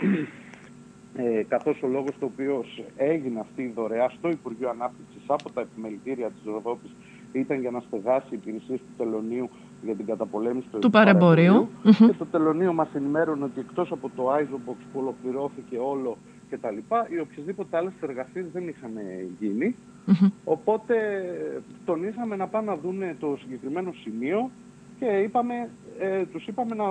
ε, 1.23 1.43
καθώς 1.47 1.84
ο 1.84 1.88
λόγος 1.88 2.12
το 2.19 2.25
οποίος 2.25 2.84
έγινε 2.95 3.39
αυτή 3.39 3.62
η 3.62 3.71
δωρεά 3.75 4.10
στο 4.10 4.30
Υπουργείο 4.30 4.69
Ανάπτυξης 4.69 5.23
από 5.28 5.51
τα 5.51 5.62
επιμελητήρια 5.62 6.30
της 6.30 6.41
Ροδόπης 6.45 6.95
ήταν 7.32 7.60
για 7.60 7.71
να 7.71 7.80
στεγάσει 7.80 8.28
υπηρεσίες 8.34 8.80
του 8.80 8.93
τελωνίου 8.97 9.49
για 9.84 9.95
την 9.95 10.06
καταπολέμηση 10.06 10.67
του, 10.71 10.80
του 10.80 10.89
παρεμπορίου. 10.89 11.69
Και 11.84 12.13
το 12.17 12.25
τελωνίο 12.25 12.73
μας 12.73 12.88
ενημέρωνε 12.93 13.43
ότι 13.43 13.60
εκτός 13.60 13.91
από 13.91 14.12
το 14.15 14.34
Isobox 14.36 14.78
που 14.91 14.99
ολοκληρώθηκε 14.99 15.78
όλο 15.78 16.17
κτλ. 16.49 16.78
οι 17.13 17.19
οποιασδήποτε 17.19 17.78
άλλες 17.78 17.93
εργασίες 18.01 18.45
δεν 18.54 18.67
είχαν 18.67 18.91
γίνει. 19.39 19.75
Οπότε 20.43 20.95
τονίσαμε 21.86 22.36
να 22.36 22.47
πάνε 22.47 22.71
να 22.71 22.78
δουν 22.78 23.01
το 23.19 23.38
συγκεκριμένο 23.41 23.93
σημείο 24.04 24.51
και 24.99 25.05
είπαμε, 25.05 25.69
ε, 25.99 26.25
τους 26.25 26.47
είπαμε 26.47 26.75
να 26.75 26.86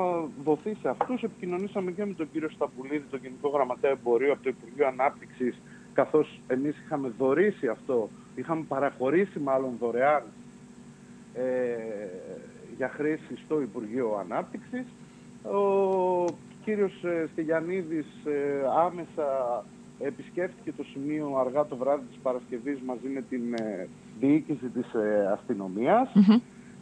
δοθεί 0.44 0.76
σε 0.80 0.88
αυτούς. 0.88 1.22
Επικοινωνήσαμε 1.22 1.90
και 1.90 2.04
με 2.04 2.14
τον 2.14 2.30
κύριο 2.32 2.48
Σταπουλίδη, 2.48 3.04
τον 3.10 3.20
Γενικό 3.22 3.48
Γραμματέα 3.48 3.90
Εμπορίου 3.90 4.32
από 4.32 4.42
το 4.42 4.48
Υπουργείο 4.48 4.86
Ανάπτυξης, 4.86 5.60
καθώς 5.92 6.40
εμείς 6.46 6.76
είχαμε 6.84 7.12
δωρήσει 7.18 7.68
αυτό 7.68 8.08
είχαμε 8.34 8.64
παραχωρήσει 8.68 9.38
μάλλον 9.38 9.76
δωρεάν 9.80 10.22
ε, 11.34 11.42
για 12.76 12.88
χρήση 12.88 13.36
στο 13.44 13.60
Υπουργείο 13.60 14.16
Ανάπτυξης. 14.20 14.84
Ο 15.42 16.24
κύριος 16.64 17.04
ε, 17.04 17.28
Στυλιανίδης 17.32 18.06
ε, 18.24 18.66
άμεσα 18.78 19.64
επισκέφτηκε 19.98 20.72
το 20.72 20.84
σημείο 20.84 21.36
αργά 21.38 21.66
το 21.66 21.76
βράδυ 21.76 22.06
της 22.06 22.18
Παρασκευής 22.22 22.78
μαζί 22.86 23.08
με 23.08 23.22
την 23.22 23.54
ε, 23.54 23.88
διοίκηση 24.20 24.66
της 24.66 24.86
αστυνομίας 25.32 26.12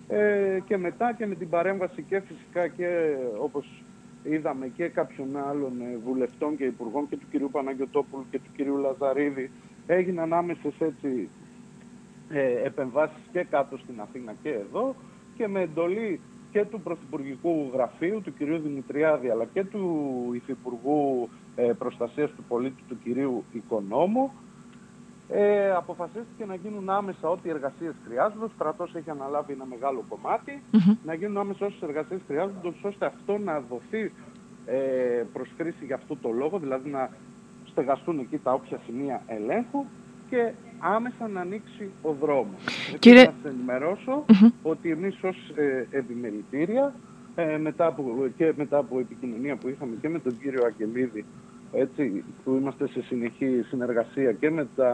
ε, 0.09 0.59
και 0.67 0.77
μετά 0.77 1.15
και 1.15 1.27
με 1.27 1.35
την 1.35 1.49
παρέμβαση 1.49 2.03
και 2.03 2.21
φυσικά 2.21 2.69
και 2.69 3.17
όπως 3.39 3.83
είδαμε 4.23 4.69
και 4.69 4.89
κάποιων 4.89 5.37
άλλων 5.49 5.81
ε, 5.81 5.97
βουλευτών 6.05 6.57
και 6.57 6.65
υπουργών 6.65 7.09
και 7.09 7.17
του 7.17 7.27
κυρίου 7.31 7.51
Παναγιωτόπουλου 7.51 8.27
και 8.31 8.39
του 8.39 8.51
κυρίου 8.57 8.77
Λαζαρίδη 8.77 9.51
έγιναν 9.87 10.33
άμεσες 10.33 10.75
έτσι 10.79 11.29
ε, 12.31 12.67
επεμβάσεις 12.67 13.23
και 13.33 13.45
κάτω 13.51 13.77
στην 13.77 14.01
Αθήνα 14.01 14.35
και 14.43 14.51
εδώ 14.51 14.95
και 15.37 15.49
με 15.49 15.61
εντολή 15.61 16.21
και 16.53 16.65
του 16.65 16.81
Πρωθυπουργικού 16.81 17.71
Γραφείου, 17.73 18.21
του 18.21 18.35
κυρίου 18.35 18.59
Δημητριάδη, 18.59 19.29
αλλά 19.29 19.45
και 19.45 19.65
του 19.65 20.31
Υφυπουργού 20.35 21.29
ε, 21.57 21.73
Προστασίας 21.79 22.31
του 22.31 22.45
Πολίτη, 22.49 22.83
του 22.89 22.99
κυρίου 23.05 23.45
Οικονόμου, 23.53 24.33
ε, 25.35 25.71
αποφασίστηκε 25.71 26.45
να 26.47 26.55
γίνουν 26.55 26.91
άμεσα 26.91 27.29
ό,τι 27.29 27.51
εργασίες 27.51 27.95
χρειάζονται. 28.07 28.45
Ο 28.45 28.51
στρατός 28.55 28.95
έχει 28.95 29.11
αναλάβει 29.11 29.53
ένα 29.53 29.65
μεγάλο 29.65 30.05
να 31.05 31.15
γίνουν 31.15 31.37
άμεσα 31.39 31.67
όσες 31.67 31.83
εργασίες 31.83 32.21
χρειάζονται, 32.27 32.73
ώστε 32.83 33.07
αυτό 33.07 33.39
να 33.39 33.61
δοθεί 33.61 34.13
ε, 34.67 35.25
προς 35.33 35.49
χρήση 35.57 35.85
για 35.85 35.95
αυτό 35.95 36.17
το 36.17 36.31
λόγο, 36.31 36.59
δηλαδή 36.59 36.91
να 36.91 37.11
στεγαστούν 37.65 38.19
εκεί 38.19 38.39
τα 38.39 38.53
όποια 38.53 38.81
σημεία 38.87 39.23
ελέγχου 39.27 39.85
και 40.31 40.53
άμεσα 40.79 41.29
να 41.29 41.41
ανοίξει 41.41 41.91
ο 42.03 42.13
δρόμος. 42.13 42.61
Κύριε... 42.99 43.25
Να 43.25 43.35
σας 43.43 43.53
ενημερώσω 43.53 44.25
ότι 44.63 44.91
εμείς 44.91 45.23
ως 45.23 45.37
ε, 45.55 45.87
επιμελητήρια 45.91 46.95
ε, 47.35 47.57
μετά 47.59 47.87
από, 47.87 48.29
και 48.37 48.53
μετά 48.57 48.79
από 48.79 48.99
επικοινωνία 48.99 49.57
που 49.57 49.69
είχαμε 49.69 49.97
και 50.01 50.09
με 50.09 50.19
τον 50.19 50.39
κύριο 50.39 50.63
Αγγελίδη 50.67 51.25
έτσι, 51.73 52.25
που 52.45 52.51
είμαστε 52.61 52.89
σε 52.89 53.03
συνεχή 53.03 53.65
συνεργασία 53.69 54.33
και 54.33 54.51
με, 54.51 54.67
τα, 54.77 54.93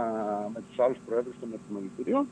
με 0.55 0.61
τους 0.69 0.79
άλλους 0.79 0.99
προέδρους 1.07 1.35
των 1.41 1.49
επιμελητηρίων 1.53 2.27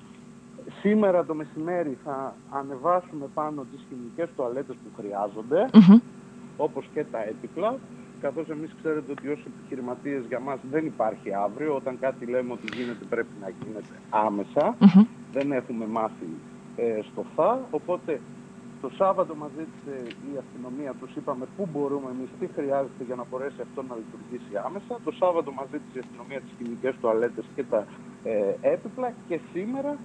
σήμερα 0.80 1.24
το 1.24 1.34
μεσημέρι 1.34 1.98
θα 2.04 2.34
ανεβάσουμε 2.50 3.26
πάνω 3.34 3.66
τις 3.72 3.86
χημικές 3.88 4.28
τουαλέτες 4.36 4.74
που 4.74 4.90
χρειάζονται 4.96 5.70
όπως 6.56 6.88
και 6.94 7.04
τα 7.04 7.22
έπιπλα 7.22 7.78
καθώς 8.20 8.48
εμείς 8.48 8.70
ξέρετε 8.78 9.12
ότι 9.12 9.28
ως 9.28 9.44
επιχειρηματίες 9.46 10.22
για 10.28 10.40
μας 10.40 10.58
δεν 10.70 10.86
υπάρχει 10.86 11.34
αύριο. 11.34 11.74
Όταν 11.74 11.98
κάτι 12.00 12.26
λέμε 12.26 12.52
ότι 12.52 12.76
γίνεται 12.76 13.04
πρέπει 13.08 13.34
να 13.40 13.48
γίνεται 13.48 13.94
άμεσα. 14.10 14.76
Δεν 15.32 15.52
έχουμε 15.52 15.86
μάθει 15.86 16.28
ε, 16.76 17.00
στο 17.12 17.24
θα. 17.36 17.60
Οπότε 17.70 18.20
το 18.80 18.90
Σάββατο 18.98 19.34
μας 19.34 19.50
ζήτησε 19.58 19.94
η 20.32 20.32
αστυνομία, 20.42 20.94
τους 21.00 21.14
είπαμε 21.16 21.46
πού 21.56 21.68
μπορούμε 21.72 22.10
εμείς, 22.10 22.30
τι 22.38 22.46
χρειάζεται 22.46 23.04
για 23.04 23.14
να 23.14 23.24
μπορέσει 23.30 23.60
αυτό 23.60 23.82
να 23.82 23.94
λειτουργήσει 24.00 24.52
άμεσα. 24.66 25.00
Το 25.04 25.12
Σάββατο 25.20 25.50
μας 25.52 25.66
ζήτησε 25.72 25.98
η 25.98 26.02
αστυνομία 26.04 26.40
τις 26.40 26.52
χημικές 26.56 26.94
τουαλέτες 27.00 27.44
και 27.54 27.64
τα 27.64 27.86
ε, 28.22 28.54
έπιπλα 28.60 29.08
και 29.28 29.40
σήμερα 29.52 29.98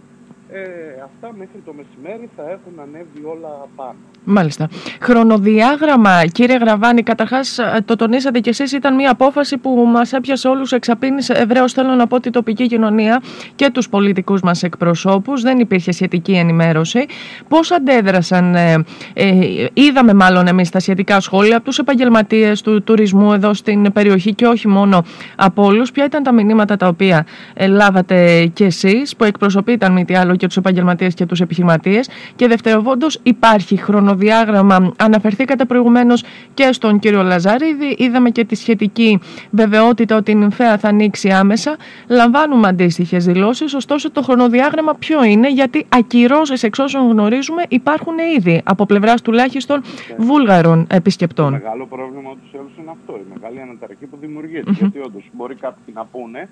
ε, 0.54 1.02
αυτά 1.04 1.34
μέχρι 1.38 1.62
το 1.66 1.74
μεσημέρι 1.74 2.30
θα 2.36 2.44
έχουν 2.44 2.80
ανέβει 2.80 3.26
όλα 3.26 3.68
πάνω. 3.76 3.96
Μάλιστα. 4.24 4.70
Χρονοδιάγραμμα, 5.02 6.26
κύριε 6.26 6.58
Γραβάνη, 6.58 7.04
καταρχάς 7.04 7.58
ε, 7.58 7.84
το 7.86 7.96
τονίσατε 7.96 8.40
κι 8.40 8.50
εσείς, 8.50 8.72
ήταν 8.72 8.96
μια 8.96 9.12
απόφαση 9.12 9.58
που 9.58 9.70
μας 9.70 10.14
έπιασε 10.14 10.48
όλους, 10.48 10.72
εξαπίνησε 10.72 11.34
ευρέως. 11.34 11.74
Θέλω 11.74 11.94
να 11.94 12.08
πω 12.08 12.20
την 12.20 12.32
τοπική 12.32 12.68
κοινωνία 12.68 13.22
και 13.56 13.70
τους 13.70 13.90
πολιτικούς 13.90 14.42
μας 14.42 14.64
εκπροσώπους. 14.64 15.42
Δεν 15.42 15.60
υπήρχε 15.60 15.92
σχετική 15.92 16.32
ενημέρωση. 16.32 17.06
Πώς 17.48 17.72
αντέδρασαν, 17.72 18.56
ε, 18.56 18.84
ε, 19.14 19.66
είδαμε 19.74 20.14
μάλλον 20.14 20.48
εμείς 20.48 20.70
τα 20.70 20.80
σχετικά 20.80 21.20
σχόλια 21.20 21.56
από 21.56 21.66
τους 21.66 21.78
επαγγελματίες 21.78 22.62
του 22.62 22.84
τουρισμού 22.84 23.34
εδώ 23.34 23.54
στην 23.54 23.92
περιοχή 23.92 24.34
και 24.34 24.46
όχι 24.46 24.68
μόνο 24.68 25.04
από 25.36 25.64
όλους. 25.64 25.92
Ποια 25.92 26.06
ήταν 26.06 26.24
τα 26.24 26.32
μηνύματα 26.32 26.78
τα 26.78 26.88
οποία 26.88 27.26
ε, 27.54 27.68
λάβατε 27.68 28.46
κι 28.46 28.64
εσείς, 28.64 29.16
που 29.16 29.24
εκπροσωπείτε 29.24 29.90
μη 29.90 30.06
τι 30.06 30.16
άλλο 30.16 30.36
και 30.42 30.48
τους 30.48 30.58
επαγγελματίες 30.58 31.14
και 31.14 31.26
τους 31.26 31.42
επιχειρηματίες. 31.42 32.10
Και 32.36 32.48
δευτεροβόντως, 32.48 33.20
υπάρχει 33.24 33.76
χρόνο 33.78 34.00
χρονοδιάγραμμα. 34.02 34.94
Αναφερθήκατε 34.98 35.66
προηγουμένως 35.66 36.24
και 36.54 36.74
στον 36.74 37.00
κύριο 37.00 37.24
Λαζαρίδη. 37.24 37.96
Είδαμε 37.98 38.30
και 38.30 38.46
τη 38.46 38.56
σχετική 38.56 39.20
βεβαιότητα 39.50 40.16
ότι 40.16 40.32
η 40.32 40.36
νυμφαία 40.36 40.78
θα 40.78 40.88
ανοίξει 40.88 41.30
άμεσα. 41.30 41.78
Λαμβάνουμε 42.08 42.68
αντίστοιχες 42.68 43.26
δηλώσεις. 43.26 43.74
Ωστόσο, 43.74 44.12
το 44.12 44.22
χρονοδιάγραμμα 44.22 44.94
ποιο 44.96 45.24
είναι, 45.24 45.50
γιατί 45.50 45.86
ακυρώσεις 45.90 46.64
εξ 46.64 46.80
όσων 46.80 47.10
γνωρίζουμε 47.10 47.64
υπάρχουν 47.68 48.14
ήδη 48.38 48.62
από 48.66 48.86
πλευράς 48.86 49.22
τουλάχιστον 49.22 49.82
βούλγαρων 50.18 50.88
επισκεπτών. 50.90 51.52
Το 51.52 51.52
μεγάλο 51.52 51.86
πρόβλημα 51.86 52.30
τους 52.42 52.52
είναι 52.80 52.92
αυτό. 52.92 53.14
Η 53.16 53.26
μεγάλη 53.34 53.62
αναταραχή 53.62 54.06
που 54.06 54.18
δημιουργείται. 54.22 54.72
Γιατί 54.72 55.00
όντως 55.00 55.24
μπορεί 55.34 55.56
κάποιοι 55.56 55.94
να 55.98 56.06
πούνε 56.06 56.50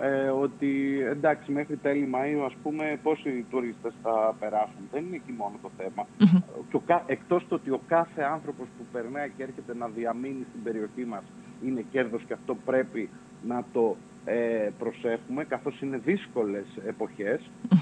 ε, 0.00 0.28
ότι 0.28 1.00
εντάξει 1.10 1.52
μέχρι 1.52 1.76
τέλη 1.76 2.08
Μαΐου 2.14 2.44
ας 2.46 2.54
πούμε 2.62 2.98
πόσοι 3.02 3.46
τουρίστες 3.50 3.94
θα 4.02 4.34
περάσουν. 4.40 4.88
Δεν 4.92 5.04
είναι 5.04 5.16
εκεί 5.16 5.32
μόνο 5.32 5.54
το 5.62 5.70
θέμα. 5.76 6.06
Mm-hmm. 6.18 7.00
εκτός 7.06 7.46
το 7.48 7.54
ότι 7.54 7.70
ο 7.70 7.80
κάθε 7.88 8.22
άνθρωπος 8.22 8.66
που 8.78 8.84
περνάει 8.92 9.30
και 9.36 9.42
έρχεται 9.42 9.74
να 9.74 9.88
διαμείνει 9.88 10.46
στην 10.48 10.62
περιοχή 10.62 11.04
μας 11.04 11.22
είναι 11.64 11.84
κέρδος 11.90 12.22
και 12.26 12.32
αυτό 12.32 12.56
πρέπει 12.64 13.08
να 13.46 13.64
το 13.72 13.96
ε, 14.24 14.70
προσέχουμε 14.78 15.44
καθώς 15.44 15.80
είναι 15.80 15.96
δύσκολες 15.96 16.66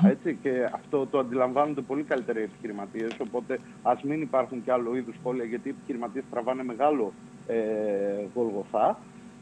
έτσι, 0.04 0.38
και 0.42 0.70
αυτό 0.74 1.06
το 1.06 1.18
αντιλαμβάνονται 1.18 1.80
πολύ 1.80 2.02
καλύτερα 2.02 2.40
οι 2.40 2.42
επιχειρηματίες 2.42 3.16
οπότε 3.20 3.58
ας 3.82 4.02
μην 4.02 4.20
υπάρχουν 4.20 4.64
και 4.64 4.72
άλλο 4.72 4.96
είδους 4.96 5.14
σχόλια 5.14 5.44
γιατί 5.44 5.68
οι 5.68 5.74
επιχειρηματίες 5.78 6.24
τραβάνε 6.30 6.64
μεγάλο 6.64 7.12
ε, 7.46 7.56
γολγοθά 8.34 8.98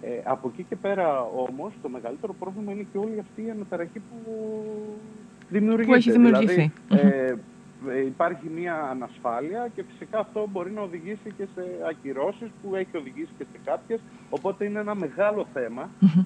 ε, 0.06 0.20
από 0.24 0.48
εκεί 0.52 0.62
και 0.68 0.76
πέρα 0.76 1.22
όμως 1.22 1.72
το 1.82 1.88
μεγαλύτερο 1.88 2.34
πρόβλημα 2.38 2.72
είναι 2.72 2.86
και 2.92 2.98
όλη 2.98 3.18
αυτή 3.20 3.42
η 3.46 3.50
αναταραχή 3.50 3.98
που 3.98 4.34
δημιουργείται. 5.48 5.86
Που 5.86 5.94
έχει 5.94 6.10
δημιουργηθεί. 6.10 6.72
Δηλαδή, 6.88 7.08
ε, 7.08 7.34
ε, 7.88 8.06
υπάρχει 8.06 8.48
μια 8.54 8.74
ανασφάλεια 8.74 9.70
και 9.74 9.82
φυσικά 9.90 10.18
αυτό 10.18 10.48
μπορεί 10.52 10.70
να 10.70 10.80
οδηγήσει 10.80 11.32
και 11.36 11.46
σε 11.54 11.64
ακυρώσεις 11.88 12.50
που 12.62 12.74
έχει 12.74 12.96
οδηγήσει 12.96 13.32
και 13.38 13.44
σε 13.52 13.58
κάποιες. 13.64 14.00
Οπότε 14.30 14.64
είναι 14.64 14.78
ένα 14.78 14.94
μεγάλο 14.94 15.46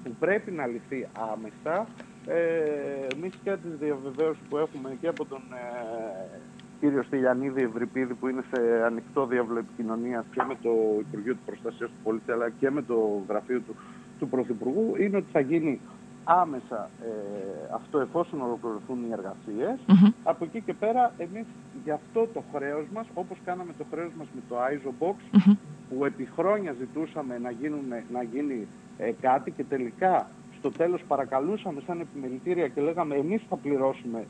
που 0.03 0.15
πρέπει 0.19 0.51
να 0.51 0.67
λυθεί 0.67 1.07
άμεσα. 1.33 1.87
Ε, 2.25 3.15
Εμείς 3.15 3.33
και 3.43 3.51
τις 3.51 3.79
διαβεβαίωσεις 3.79 4.43
που 4.49 4.57
έχουμε 4.57 4.97
και 5.01 5.07
από 5.07 5.25
τον 5.25 5.41
ε, 5.51 6.39
κύριος 6.79 7.05
Στυλιανίδη 7.05 7.61
Ευρυπίδη 7.63 8.13
που 8.13 8.27
είναι 8.27 8.43
σε 8.53 8.83
ανοιχτό 8.85 9.25
διάβολο 9.25 9.59
επικοινωνίας 9.59 10.25
και 10.31 10.41
με 10.47 10.55
το 10.61 10.71
Υπουργείο 10.99 11.33
του 11.33 11.45
Προστασίας 11.45 11.89
του 11.89 11.97
Πολίτη 12.03 12.31
αλλά 12.31 12.49
και 12.49 12.69
με 12.69 12.81
το 12.81 13.23
γραφείο 13.29 13.59
του, 13.59 13.75
του 14.19 14.27
Πρωθυπουργού 14.29 14.95
είναι 14.99 15.17
ότι 15.17 15.27
θα 15.31 15.39
γίνει 15.39 15.79
άμεσα 16.23 16.89
ε, 17.03 17.09
αυτό 17.73 17.99
εφόσον 17.99 18.41
ολοκληρωθούν 18.41 18.97
οι 19.03 19.11
εργασίες. 19.11 19.77
Από 20.23 20.43
εκεί 20.43 20.61
και 20.61 20.73
πέρα 20.73 21.13
εμείς 21.17 21.45
για 21.83 21.93
αυτό 21.93 22.27
το 22.33 22.43
χρέος 22.53 22.85
μας, 22.93 23.05
όπως 23.13 23.37
κάναμε 23.45 23.73
το 23.77 23.85
χρέος 23.91 24.11
μας 24.17 24.27
με 24.35 24.41
το 24.49 24.55
ISO 24.71 24.91
Box, 25.03 25.15
που 25.89 26.05
επί 26.05 26.27
χρόνια 26.35 26.75
ζητούσαμε 26.79 27.37
να, 27.37 27.51
γίνουν, 27.51 27.85
να 28.11 28.23
γίνει 28.23 28.67
ε, 28.97 29.11
κάτι 29.21 29.51
και 29.51 29.63
τελικά 29.63 30.29
στο 30.57 30.71
τέλος 30.71 31.01
παρακαλούσαμε 31.07 31.81
σαν 31.85 31.99
επιμελητήρια 31.99 32.67
και 32.67 32.81
λέγαμε 32.81 33.15
εμείς 33.15 33.41
θα 33.49 33.55
πληρώσουμε, 33.55 34.25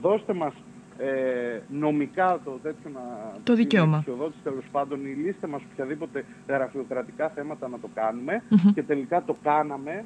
δώστε 0.00 0.32
μας 0.32 0.52
ε, 0.98 1.60
νομικά 1.68 2.40
το 2.44 2.50
τέτοιο 2.62 2.90
να... 2.94 3.00
Το 3.42 3.54
δικαίωμα. 3.54 4.04
τέλος 4.42 4.64
πάντων, 4.72 5.06
η 5.06 5.10
λύστε 5.10 5.46
μας 5.46 5.62
οποιαδήποτε 5.72 6.24
γραφειοκρατικά 6.48 7.28
θέματα 7.28 7.68
να 7.68 7.78
το 7.78 7.88
κάνουμε 7.94 8.42
και 8.74 8.82
τελικά 8.82 9.22
το 9.24 9.36
κάναμε 9.42 10.04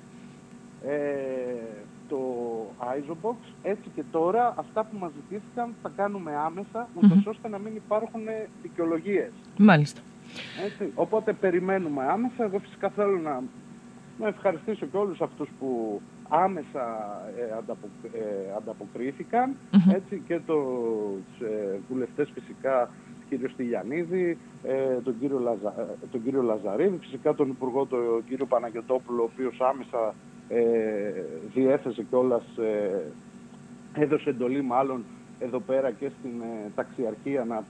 ε, 0.87 0.95
το 2.09 2.19
Isobox. 2.81 3.37
Έτσι 3.63 3.91
και 3.95 4.03
τώρα 4.11 4.55
αυτά 4.57 4.85
που 4.85 4.99
μας 4.99 5.11
ζητήθηκαν 5.15 5.75
θα 5.83 5.93
κάνουμε 5.97 6.33
άμεσα, 6.37 6.89
mm-hmm. 7.01 7.23
ώστε 7.25 7.49
να 7.49 7.59
μην 7.59 7.77
υπάρχουν 7.77 8.21
δικαιολογίες. 8.63 9.31
Μάλιστα. 9.59 10.01
Έτσι. 10.65 10.93
Οπότε 10.95 11.33
περιμένουμε 11.33 12.05
άμεσα. 12.05 12.45
Εγώ 12.45 12.59
φυσικά 12.59 12.89
θέλω 12.89 13.19
να, 13.19 13.43
να 14.19 14.29
ευχαριστήσω 14.29 14.87
και 14.87 14.97
όλους 14.97 15.21
αυτούς 15.21 15.49
που 15.59 16.01
άμεσα 16.31 16.85
ε, 17.37 17.43
ε, 18.19 18.53
ανταποκρίθηκαν. 18.57 19.57
Έτσι, 19.95 20.23
και 20.27 20.41
τους 20.47 21.47
ε, 21.49 21.79
βουλευτές 21.89 22.31
φυσικά 22.35 22.91
κύριο 23.31 23.49
Στυλιανίδη, 23.49 24.39
ε, 24.63 25.01
τον, 25.05 25.19
κύριο 25.21 25.39
Λαζα, 25.39 25.75
τον 26.11 26.23
κύριο 26.23 26.43
Λαζαρίδη, 26.43 26.97
φυσικά 27.01 27.35
τον 27.35 27.49
Υπουργό 27.49 27.87
τον 27.87 28.25
κύριο 28.29 28.47
Παναγιωτόπουλο, 28.47 29.23
ο 29.23 29.29
οποίος 29.33 29.61
άμεσα 29.61 30.15
ε, 30.49 30.63
διέθεσε 31.55 32.03
κιόλας, 32.03 32.45
ε, 32.59 33.03
έδωσε 34.03 34.31
εντολή 34.31 34.63
μάλλον 34.63 35.05
εδώ 35.39 35.61
πέρα 35.61 35.91
και 35.91 36.11
στην 36.19 36.43
ταξιαρχία 36.75 37.45
να, 37.45 37.65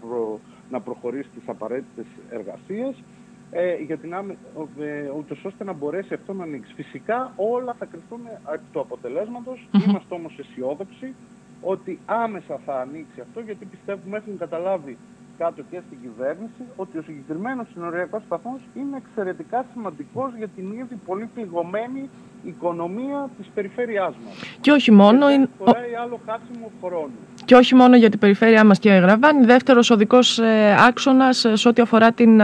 να 0.70 0.80
προχωρήσει 0.80 1.28
τις 1.28 1.48
απαραίτητες 1.48 2.06
εργασίες 2.30 3.02
ε, 3.50 3.74
για 3.74 3.98
την 3.98 4.14
άμε, 4.14 4.36
ε, 4.80 5.10
ούτως 5.18 5.44
ώστε 5.44 5.64
να 5.64 5.72
μπορέσει 5.72 6.14
αυτό 6.14 6.32
να 6.32 6.42
ανοίξει. 6.42 6.74
Φυσικά 6.74 7.32
όλα 7.36 7.74
θα 7.78 7.84
κρυφτούν 7.84 8.20
από 8.44 8.62
του 8.72 8.80
αποτελέσματος. 8.80 9.68
Είμαστε 9.86 10.14
όμως 10.14 10.38
αισιόδοξοι 10.38 11.14
ότι 11.60 11.98
άμεσα 12.06 12.60
θα 12.66 12.80
ανοίξει 12.80 13.20
αυτό 13.20 13.40
γιατί 13.40 13.64
πιστεύουμε 13.64 14.16
έχουν 14.16 14.38
καταλάβει 14.38 14.98
κάτω 15.38 15.62
και 15.70 15.80
στην 15.86 15.98
κυβέρνηση 16.00 16.62
ότι 16.76 16.98
ο 16.98 17.02
συγκεκριμένος 17.02 17.66
συνοριακός 17.72 18.22
σταθμός 18.26 18.60
είναι 18.74 18.96
εξαιρετικά 18.96 19.64
σημαντικός 19.72 20.30
για 20.36 20.48
την 20.48 20.72
ήδη 20.72 20.94
πολύ 21.06 21.26
πληγωμένη 21.34 22.10
οικονομία 22.42 23.30
της 23.38 23.46
περιφέρειάς 23.54 24.14
μας. 24.24 24.58
Και 24.60 24.70
όχι 24.70 24.90
μόνο... 24.90 25.28
Και 25.30 25.48
δεν 25.64 26.00
άλλο 26.02 26.20
χάσιμο 26.26 26.70
χρόνου. 26.82 27.18
Και 27.50 27.56
όχι 27.56 27.74
μόνο 27.74 27.96
για 27.96 28.10
την 28.10 28.18
περιφέρειά 28.18 28.64
μας 28.64 28.78
και 28.78 28.90
Γραβάνη. 28.90 29.44
Δεύτερος 29.46 29.90
οδικός 29.90 30.38
ε, 30.38 30.76
άξονας 30.88 31.46
σε 31.52 31.68
ό,τι 31.68 31.82
αφορά 31.82 32.12
την, 32.12 32.42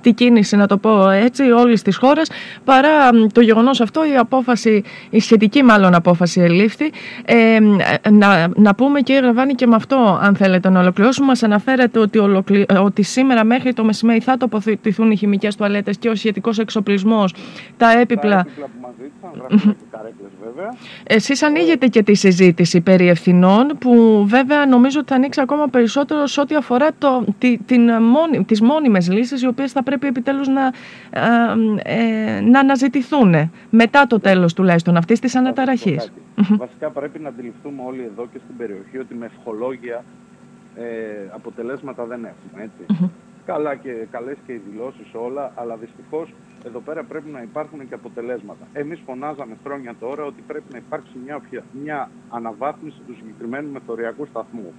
την 0.00 0.14
κίνηση, 0.14 0.56
να 0.56 0.66
το 0.66 0.76
πω 0.76 1.10
έτσι, 1.10 1.42
όλη 1.42 1.80
τη 1.80 1.94
χώρα. 1.94 2.22
Παρά 2.64 3.10
το 3.32 3.40
γεγονός 3.40 3.80
αυτό, 3.80 4.04
η 4.04 4.16
απόφαση, 4.16 4.82
η 5.10 5.20
σχετική 5.20 5.62
μάλλον 5.62 5.94
απόφαση 5.94 6.40
ελήφθη. 6.40 6.90
Ε, 7.24 7.58
να, 8.10 8.48
να 8.54 8.74
πούμε 8.74 9.00
και 9.00 9.14
Γραβάνη 9.14 9.54
και 9.54 9.66
με 9.66 9.74
αυτό, 9.74 10.18
αν 10.22 10.36
θέλετε 10.36 10.68
να 10.68 10.80
ολοκληρώσουμε, 10.80 11.26
μας 11.26 11.42
αναφέρεται 11.42 11.98
ότι, 11.98 12.18
ολοκλη... 12.18 12.66
ότι 12.80 13.02
σήμερα 13.02 13.44
μέχρι 13.44 13.72
το 13.72 13.84
μεσημέρι 13.84 14.20
θα 14.20 14.36
τοποθετηθούν 14.36 15.10
οι 15.10 15.16
χημικές 15.16 15.56
τουαλέτες 15.56 15.98
και 15.98 16.08
ο 16.08 16.14
σχετικός 16.14 16.58
εξοπλισμός, 16.58 17.34
τα 17.76 17.98
έπιπλα. 17.98 18.30
Τα 18.30 18.46
έπιπλα 18.54 18.87
που 18.98 19.26
μα 19.36 19.46
ζήτησαν, 19.50 19.76
καρέκλες 19.90 20.30
βέβαια. 20.44 20.76
Εσείς 21.06 21.42
ανοίγετε 21.42 21.86
και 21.86 22.02
τη 22.02 22.14
συζήτηση 22.14 22.80
περί 22.80 23.08
ευθυνών, 23.08 23.76
που 23.78 24.24
βέβαια 24.28 24.66
νομίζω 24.66 24.98
ότι 25.00 25.08
θα 25.08 25.14
ανοίξει 25.14 25.40
ακόμα 25.40 25.68
περισσότερο 25.68 26.26
σε 26.26 26.40
ό,τι 26.40 26.54
αφορά 26.54 26.88
το, 26.98 27.24
τη, 27.38 27.58
την, 27.58 28.02
μόνη, 28.02 28.44
τις 28.44 28.60
μόνιμες 28.60 29.10
λύσεις, 29.10 29.42
οι 29.42 29.46
οποίες 29.46 29.72
θα 29.72 29.82
πρέπει 29.82 30.06
επιτέλους 30.06 30.48
να, 30.48 30.72
ε, 31.82 32.40
να 32.40 32.60
αναζητηθούν 32.60 33.50
μετά 33.70 34.06
το 34.06 34.20
τέλος 34.20 34.54
τουλάχιστον 34.54 34.96
αυτής 34.96 35.20
της 35.20 35.34
αναταραχής. 35.34 36.12
Βασικά 36.34 36.90
πρέπει 36.90 37.18
να 37.18 37.28
αντιληφθούμε 37.28 37.82
όλοι 37.86 38.02
εδώ 38.12 38.26
και 38.32 38.38
στην 38.44 38.56
περιοχή 38.56 38.98
ότι 38.98 39.14
με 39.14 39.26
ευχολόγια 39.26 40.04
ε, 40.76 40.84
αποτελέσματα 41.34 42.04
δεν 42.04 42.24
έχουμε, 42.24 42.70
Καλά 43.46 43.74
και 43.74 44.06
καλές 44.10 44.36
και 44.46 44.52
οι 44.52 44.60
δηλώσεις 44.70 45.06
όλα, 45.12 45.52
αλλά 45.54 45.76
δυστυχώς 45.76 46.34
εδώ 46.64 46.78
πέρα 46.78 47.04
πρέπει 47.04 47.30
να 47.30 47.42
υπάρχουν 47.42 47.88
και 47.88 47.94
αποτελέσματα. 47.94 48.66
Εμείς 48.72 49.00
φωνάζαμε 49.06 49.56
χρόνια 49.64 49.94
τώρα 50.00 50.24
ότι 50.24 50.42
πρέπει 50.46 50.72
να 50.72 50.78
υπάρξει 50.78 51.12
μια, 51.24 51.40
μια 51.82 52.10
αναβάθμιση 52.30 53.00
του 53.06 53.14
συγκεκριμένου 53.14 53.70
μεθοριακού 53.70 54.26
σταθμού. 54.26 54.72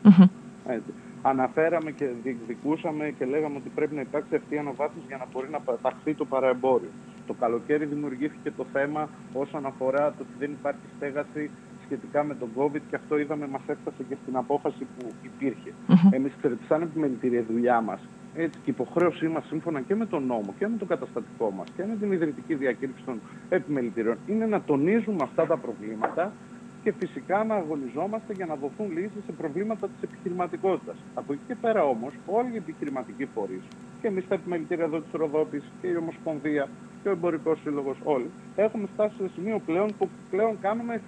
Έτσι. 0.68 0.94
Αναφέραμε 1.22 1.92
και 1.92 2.08
διεκδικούσαμε 2.24 3.14
και 3.18 3.26
λέγαμε 3.26 3.58
ότι 3.58 3.70
πρέπει 3.70 3.96
να 3.96 4.02
υπάρξει 4.02 4.36
αυτή 4.36 4.56
η 4.56 4.58
αναβάθμιση 4.58 5.06
για 5.08 5.18
να 5.18 5.26
μπορεί 5.32 5.50
να 5.50 5.60
ταχθεί 5.82 6.14
το 6.14 6.26
παραεμπόριο. 6.26 6.90
Το 7.28 7.34
καλοκαίρι 7.34 7.86
δημιουργήθηκε 7.86 8.52
το 8.52 8.66
θέμα 8.74 9.10
όσον 9.34 9.66
αφορά 9.66 10.10
το 10.10 10.18
ότι 10.20 10.34
δεν 10.40 10.52
υπάρχει 10.52 10.86
στέγαση 10.96 11.50
σχετικά 11.86 12.24
με 12.24 12.36
τον 12.36 12.50
COVID 12.58 12.82
και 12.90 12.96
αυτό 12.96 13.18
είδαμε 13.18 13.48
μας 13.48 13.62
έφτασε 13.68 14.04
και 14.10 14.16
στην 14.22 14.36
απόφαση 14.36 14.88
που 14.98 15.12
υπήρχε. 15.22 15.72
Mm-hmm. 15.88 16.10
Εμείς 16.12 16.34
ξέρετε, 16.38 16.64
σαν 16.68 16.82
επιμελητήρια 16.82 17.44
δουλειά 17.44 17.82
μας 17.82 18.00
έτσι, 18.36 18.60
και 18.64 18.70
η 18.72 18.74
υποχρέωσή 18.78 19.28
μας 19.28 19.46
σύμφωνα 19.46 19.82
και 19.82 19.96
με 19.96 20.06
τον 20.06 20.26
νόμο 20.26 20.54
και 20.58 20.68
με 20.68 20.78
το 20.78 20.86
καταστατικό 20.86 21.52
μας 21.52 21.68
και 21.76 21.84
με 21.86 21.96
την 21.96 22.12
ιδρυτική 22.12 22.56
διακήρυξη 22.56 23.04
των 23.06 23.22
επιμελητηρίων 23.50 24.18
είναι 24.28 24.46
να 24.46 24.62
τονίζουμε 24.62 25.24
αυτά 25.24 25.46
τα 25.46 25.58
προβλήματα 25.58 26.34
και 26.84 26.94
φυσικά 27.00 27.44
να 27.44 27.56
αγωνιζόμαστε 27.56 28.34
για 28.34 28.46
να 28.46 28.56
δοθούν 28.56 28.92
λύσεις 28.92 29.24
σε 29.26 29.32
προβλήματα 29.32 29.88
της 29.88 30.02
επιχειρηματικότητας. 30.02 30.96
Από 31.14 31.34
εκεί 31.34 31.42
και 31.48 31.56
πέρα 31.56 31.84
όμως, 31.84 32.14
όλοι 32.26 32.54
οι 32.54 32.58
επιχειρηματικοί 32.58 33.26
φορείς 33.26 33.64
και 34.02 34.08
εμείς 34.08 34.28
τα 34.28 34.36
επιμελητήρια 34.36 34.84
εδώ 34.84 35.00
της 35.02 35.12
Ροδόπης 35.12 35.64
και 35.82 35.88
η 35.88 35.96
Ομοσπονδία 35.96 36.68
και 37.02 37.10
ο 37.10 37.12
Εμπορικός 37.12 37.60
Σύλλογος, 37.64 37.98
όλοι 38.04 38.30
έχουμε 38.56 38.88
φτάσει 38.94 39.16
σε 39.16 39.30
σημείο 39.36 39.62
πλέον 39.66 39.90
που 39.98 40.10
πλέον 40.30 40.60
κάνουμε 40.62 41.02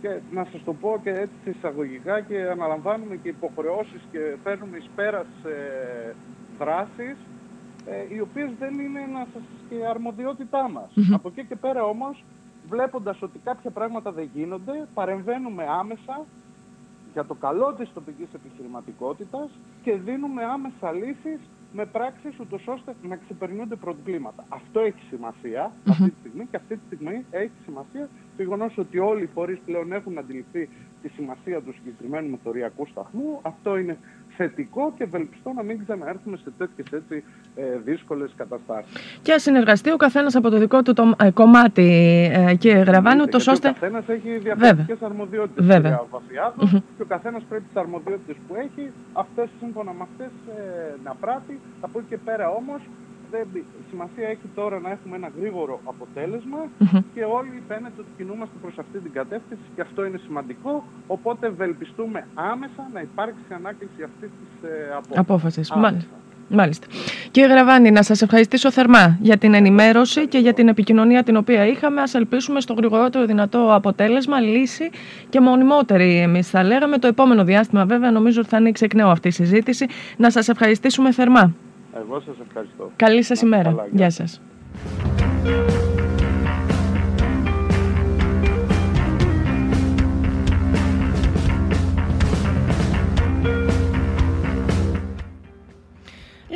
και 0.00 0.20
να 0.32 0.44
σας 0.44 0.62
το 0.64 0.72
πω 0.72 1.00
και 1.02 1.10
έτσι 1.10 1.50
εισαγωγικά 1.56 2.20
και 2.20 2.42
αναλαμβάνουμε 2.42 3.16
και 3.16 3.28
υποχρεώσεις 3.28 4.02
και 4.10 4.36
φέρνουμε 4.42 4.76
εις 4.76 4.90
πέρας 4.94 5.26
ε, 5.44 6.14
δράσεις 6.62 7.16
ε, 7.86 8.14
οι 8.14 8.20
οποίες 8.20 8.50
δεν 8.58 8.78
είναι 8.78 9.00
να 9.12 9.26
σας 9.32 9.42
και 9.68 9.86
αρμοδιότητά 9.86 10.70
μας. 10.70 10.90
Από 11.12 11.28
εκεί 11.28 11.44
και 11.48 11.56
πέρα 11.56 11.84
όμως, 11.84 12.24
βλέποντας 12.68 13.22
ότι 13.22 13.38
κάποια 13.44 13.70
πράγματα 13.70 14.12
δεν 14.12 14.28
γίνονται, 14.34 14.88
παρεμβαίνουμε 14.94 15.64
άμεσα 15.80 16.24
για 17.12 17.24
το 17.24 17.34
καλό 17.34 17.74
της 17.78 17.92
τοπικής 17.94 18.28
επιχειρηματικότητας 18.34 19.50
και 19.82 19.92
δίνουμε 19.96 20.42
άμεσα 20.44 20.92
λύσεις 20.92 21.40
με 21.72 21.86
πράξεις 21.86 22.38
ούτως 22.38 22.66
ώστε 22.66 22.94
να 23.02 23.16
ξεπερνούνται 23.16 23.76
προβλήματα. 23.76 24.44
Αυτό 24.48 24.80
έχει 24.80 25.02
αυτή 25.88 26.10
τη 26.10 26.16
στιγμή 26.20 26.46
και 26.50 26.56
αυτή 26.56 26.76
τη 26.76 26.82
στιγμή 26.86 27.24
έχει 27.30 27.50
σημασία 27.64 28.08
το 28.36 28.42
γεγονός 28.42 28.78
ότι 28.78 28.98
όλοι 28.98 29.22
οι 29.22 29.30
φορείς 29.34 29.58
πλέον 29.64 29.92
έχουν 29.92 30.18
αντιληφθεί 30.18 30.68
τη 31.02 31.08
σημασία 31.08 31.60
του 31.60 31.72
συγκεκριμένου 31.72 32.30
μεθοριακού 32.30 32.86
σταθμού. 32.86 33.38
Αυτό 33.42 33.76
είναι 33.76 33.98
θετικό 34.36 34.92
και 34.96 35.02
ευελπιστώ 35.04 35.52
να 35.52 35.62
μην 35.62 35.84
ξαναέρθουμε 35.84 36.36
σε 36.36 36.50
τέτοιες 36.58 36.86
έτσι 36.92 37.24
ε, 37.54 37.62
δύσκολες 37.84 38.30
καταστάσεις. 38.36 38.92
Και 39.22 39.32
ας 39.32 39.42
συνεργαστεί 39.42 39.90
ο 39.90 39.96
καθένας 39.96 40.34
από 40.34 40.50
το 40.50 40.58
δικό 40.58 40.82
του 40.82 40.92
το, 40.92 41.14
ε, 41.22 41.30
κομμάτι, 41.30 41.88
ε, 42.32 42.54
κύριε 42.54 42.82
Γραβάνου, 42.82 43.26
το 43.26 43.36
ώστε. 43.36 43.68
Ο 43.68 43.72
καθένας 43.72 44.08
έχει 44.08 44.38
διαφορετικές 44.38 45.02
αρμοδιότητες. 45.02 45.66
Βέβαια. 45.66 46.04
και 46.96 47.02
ο 47.02 47.06
καθένας 47.06 47.42
πρέπει 47.48 47.62
τις 47.62 47.76
αρμοδιότητες 47.76 48.36
που 48.48 48.54
έχει, 48.54 48.90
αυτές 49.12 49.48
σύμφωνα 49.60 49.92
με 49.92 50.02
αυτές 50.02 50.30
ε, 50.56 50.96
να 51.04 51.14
πράττει. 51.14 51.60
Από 51.80 51.98
εκεί 51.98 52.08
και 52.08 52.18
πέρα 52.24 52.50
όμως 52.50 52.80
δεν, 53.32 53.64
σημασία 53.90 54.26
έχει 54.28 54.46
τώρα 54.54 54.76
να 54.80 54.90
έχουμε 54.90 55.16
ένα 55.16 55.30
γρήγορο 55.38 55.80
και 57.14 57.22
όλοι 57.38 57.62
φαίνεται 57.68 57.98
ότι 57.98 58.10
κινούμαστε 58.16 58.56
προς 58.62 58.78
αυτή 58.78 58.98
την 58.98 59.12
κατεύθυνση 59.12 59.62
και 59.74 59.80
αυτό 59.80 60.04
είναι 60.06 60.18
σημαντικό. 60.26 60.84
Οπότε 61.06 61.46
ευελπιστούμε 61.46 62.26
άμεσα 62.34 62.82
να 62.94 63.00
υπάρξει 63.00 63.44
ανάκληση 63.58 64.02
αυτής 64.02 64.30
της 64.38 64.70
ε, 64.70 65.18
απόφασης. 65.24 65.72
Μάλιστα. 65.72 66.14
Μάλιστα. 66.48 66.86
Κύριε 67.30 67.48
Γραβάνη, 67.48 67.90
να 67.90 68.02
σας 68.02 68.22
ευχαριστήσω 68.22 68.70
θερμά 68.70 69.18
για 69.20 69.36
την 69.36 69.54
ενημέρωση 69.54 70.28
και 70.28 70.38
για 70.38 70.54
την 70.54 70.68
επικοινωνία 70.68 71.22
την 71.22 71.36
οποία 71.36 71.66
είχαμε. 71.66 72.00
Ας 72.00 72.14
ελπίσουμε 72.14 72.60
στο 72.60 72.74
γρηγορότερο 72.74 73.26
δυνατό 73.26 73.74
αποτέλεσμα, 73.74 74.40
λύση 74.40 74.90
και 75.28 75.40
μονιμότερη 75.40 76.16
εμείς 76.16 76.48
θα 76.50 76.62
λέγαμε. 76.62 76.98
Το 76.98 77.06
επόμενο 77.06 77.44
διάστημα 77.44 77.84
βέβαια 77.84 78.10
νομίζω 78.10 78.40
ότι 78.40 78.48
θα 78.48 78.56
ανοίξει 78.56 78.84
εκ 78.84 78.94
νέου 78.94 79.08
αυτή 79.08 79.28
η 79.28 79.30
συζήτηση. 79.30 79.86
Να 80.16 80.30
σας 80.30 80.48
ευχαριστήσουμε 80.48 81.12
θερμά. 81.12 81.54
Εγώ 81.96 82.20
σας 82.20 82.36
ευχαριστώ. 82.46 82.90
Καλή 82.96 83.22
σας 83.22 83.40
ημέρα. 83.40 83.88
Γεια 83.92 84.10
σας. 84.10 84.40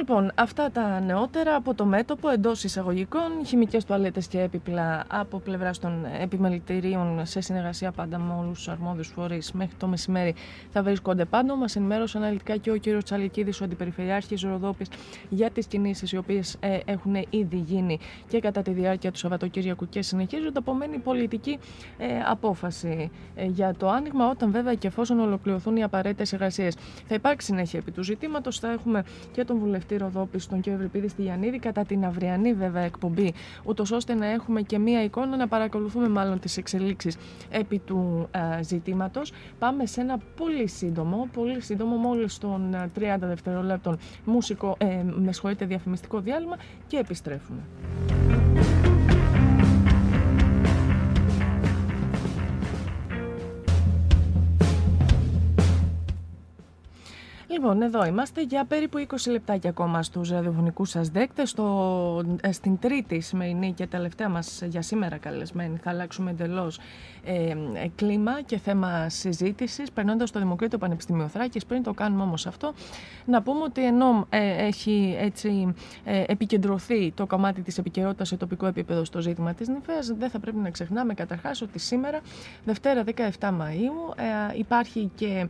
Λοιπόν, 0.08 0.30
αυτά 0.34 0.70
τα 0.70 1.00
νεότερα 1.00 1.54
από 1.54 1.74
το 1.74 1.84
μέτωπο 1.84 2.28
εντός 2.28 2.64
εισαγωγικών, 2.64 3.44
χημικές 3.46 3.84
τουαλέτες 3.84 4.26
και 4.26 4.40
έπιπλα 4.40 5.04
από 5.08 5.38
πλευρά 5.38 5.70
των 5.80 6.06
επιμελητηρίων 6.20 7.26
σε 7.26 7.40
συνεργασία 7.40 7.92
πάντα 7.92 8.18
με 8.18 8.34
όλους 8.40 8.56
τους 8.56 8.68
αρμόδιους 8.68 9.08
φορείς 9.08 9.52
μέχρι 9.52 9.74
το 9.76 9.86
μεσημέρι 9.86 10.34
θα 10.70 10.82
βρίσκονται 10.82 11.24
πάντο. 11.24 11.56
Μας 11.56 11.76
ενημέρωσε 11.76 12.18
αναλυτικά 12.18 12.56
και 12.56 12.70
ο 12.70 12.76
κύριος 12.76 13.04
Τσαλικίδης, 13.04 13.60
ο 13.60 13.64
Αντιπεριφερειάρχης 13.64 14.42
Ροδόπης, 14.42 14.88
για 15.28 15.50
τις 15.50 15.66
κινήσεις 15.66 16.12
οι 16.12 16.16
οποίες 16.16 16.56
ε, 16.60 16.78
έχουν 16.84 17.14
ήδη 17.30 17.56
γίνει 17.56 17.98
και 18.28 18.40
κατά 18.40 18.62
τη 18.62 18.70
διάρκεια 18.70 19.12
του 19.12 19.18
Σαββατοκύριακου 19.18 19.88
και 19.88 20.02
συνεχίζονται. 20.02 20.58
Απομένει 20.58 20.98
πολιτική 20.98 21.58
ε, 21.98 22.06
απόφαση 22.26 23.10
ε, 23.34 23.44
για 23.44 23.74
το 23.78 23.88
άνοιγμα, 23.88 24.30
όταν 24.30 24.50
βέβαια 24.50 24.74
και 24.74 24.86
εφόσον 24.86 25.20
ολοκληρωθούν 25.20 25.76
οι 25.76 25.82
απαραίτητες 25.82 26.32
εργασίες. 26.32 26.76
Θα 27.06 27.14
υπάρξει 27.14 27.46
συνέχεια 27.46 27.78
επί 27.78 27.90
του 27.90 28.02
ζητήματος, 28.02 28.58
θα 28.58 28.72
έχουμε 28.72 29.04
και 29.32 29.44
τον 29.44 29.58
βουλευτή 29.58 29.94
τη 29.96 30.02
Ροδόπη, 30.02 30.38
τον 30.38 30.60
κύριο 30.60 30.78
Ευρυπίδη 30.78 31.08
Στυλιανίδη, 31.08 31.58
κατά 31.58 31.84
την 31.84 32.04
αυριανή 32.04 32.52
βέβαια 32.52 32.82
εκπομπή, 32.82 33.34
ούτως 33.64 33.90
ώστε 33.90 34.14
να 34.14 34.26
έχουμε 34.26 34.62
και 34.62 34.78
μία 34.78 35.02
εικόνα 35.02 35.36
να 35.36 35.48
παρακολουθούμε 35.48 36.08
μάλλον 36.08 36.40
τις 36.40 36.56
εξελίξεις 36.56 37.16
επί 37.50 37.78
του 37.78 38.28
ε, 38.30 38.62
ζητήματος. 38.62 39.32
Πάμε 39.58 39.86
σε 39.86 40.00
ένα 40.00 40.18
πολύ 40.36 40.68
σύντομο, 40.68 41.28
πολύ 41.32 41.60
σύντομο, 41.60 41.96
μόλις 41.96 42.38
των 42.38 42.76
30 42.98 43.16
δευτερολέπτων 43.20 43.98
μουσικό, 44.24 44.76
ε, 44.78 45.02
με 45.16 45.54
διαφημιστικό 45.66 46.20
διάλειμμα 46.20 46.56
και 46.86 46.96
επιστρέφουμε. 46.96 47.60
Λοιπόν, 57.48 57.82
εδώ 57.82 58.04
είμαστε 58.06 58.42
για 58.42 58.64
περίπου 58.64 59.06
20 59.08 59.30
λεπτάκια 59.30 59.70
ακόμα 59.70 60.02
στους 60.02 60.30
ραδιοφωνικούς 60.30 60.90
σας 60.90 61.08
δέκτες. 61.08 61.54
Ε, 62.40 62.52
στην 62.52 62.78
τρίτη 62.78 63.20
σημερινή 63.20 63.72
και 63.72 63.86
τελευταία 63.86 64.28
μας 64.28 64.62
για 64.66 64.82
σήμερα 64.82 65.16
καλεσμένη 65.16 65.76
θα 65.82 65.90
αλλάξουμε 65.90 66.30
εντελώς 66.30 66.78
ε, 67.26 67.56
κλίμα 67.94 68.40
και 68.42 68.58
θέμα 68.58 69.08
συζήτησης 69.08 69.90
περνώντας 69.90 70.28
στο 70.28 70.38
Δημοκρίτιο 70.38 70.78
Πανεπιστήμιο 70.78 71.28
Θράκης. 71.28 71.66
Πριν 71.66 71.82
το 71.82 71.92
κάνουμε 71.92 72.22
όμως 72.22 72.46
αυτό, 72.46 72.72
να 73.24 73.42
πούμε 73.42 73.62
ότι 73.62 73.86
ενώ 73.86 74.26
ε, 74.30 74.66
έχει 74.66 75.16
έτσι 75.18 75.74
ε, 76.04 76.24
επικεντρωθεί 76.26 77.12
το 77.12 77.26
κομμάτι 77.26 77.62
της 77.62 77.78
επικαιρότητας 77.78 78.28
σε 78.28 78.36
τοπικό 78.36 78.66
επίπεδο 78.66 79.04
στο 79.04 79.20
ζήτημα 79.20 79.54
της 79.54 79.68
νυφαίας, 79.68 80.06
δεν 80.18 80.30
θα 80.30 80.38
πρέπει 80.38 80.56
να 80.56 80.70
ξεχνάμε 80.70 81.14
καταρχάς 81.14 81.62
ότι 81.62 81.78
σήμερα, 81.78 82.20
Δευτέρα 82.64 83.04
17 83.16 83.48
Μαΐου, 83.48 84.14
υπάρχει 84.58 85.10
και 85.14 85.48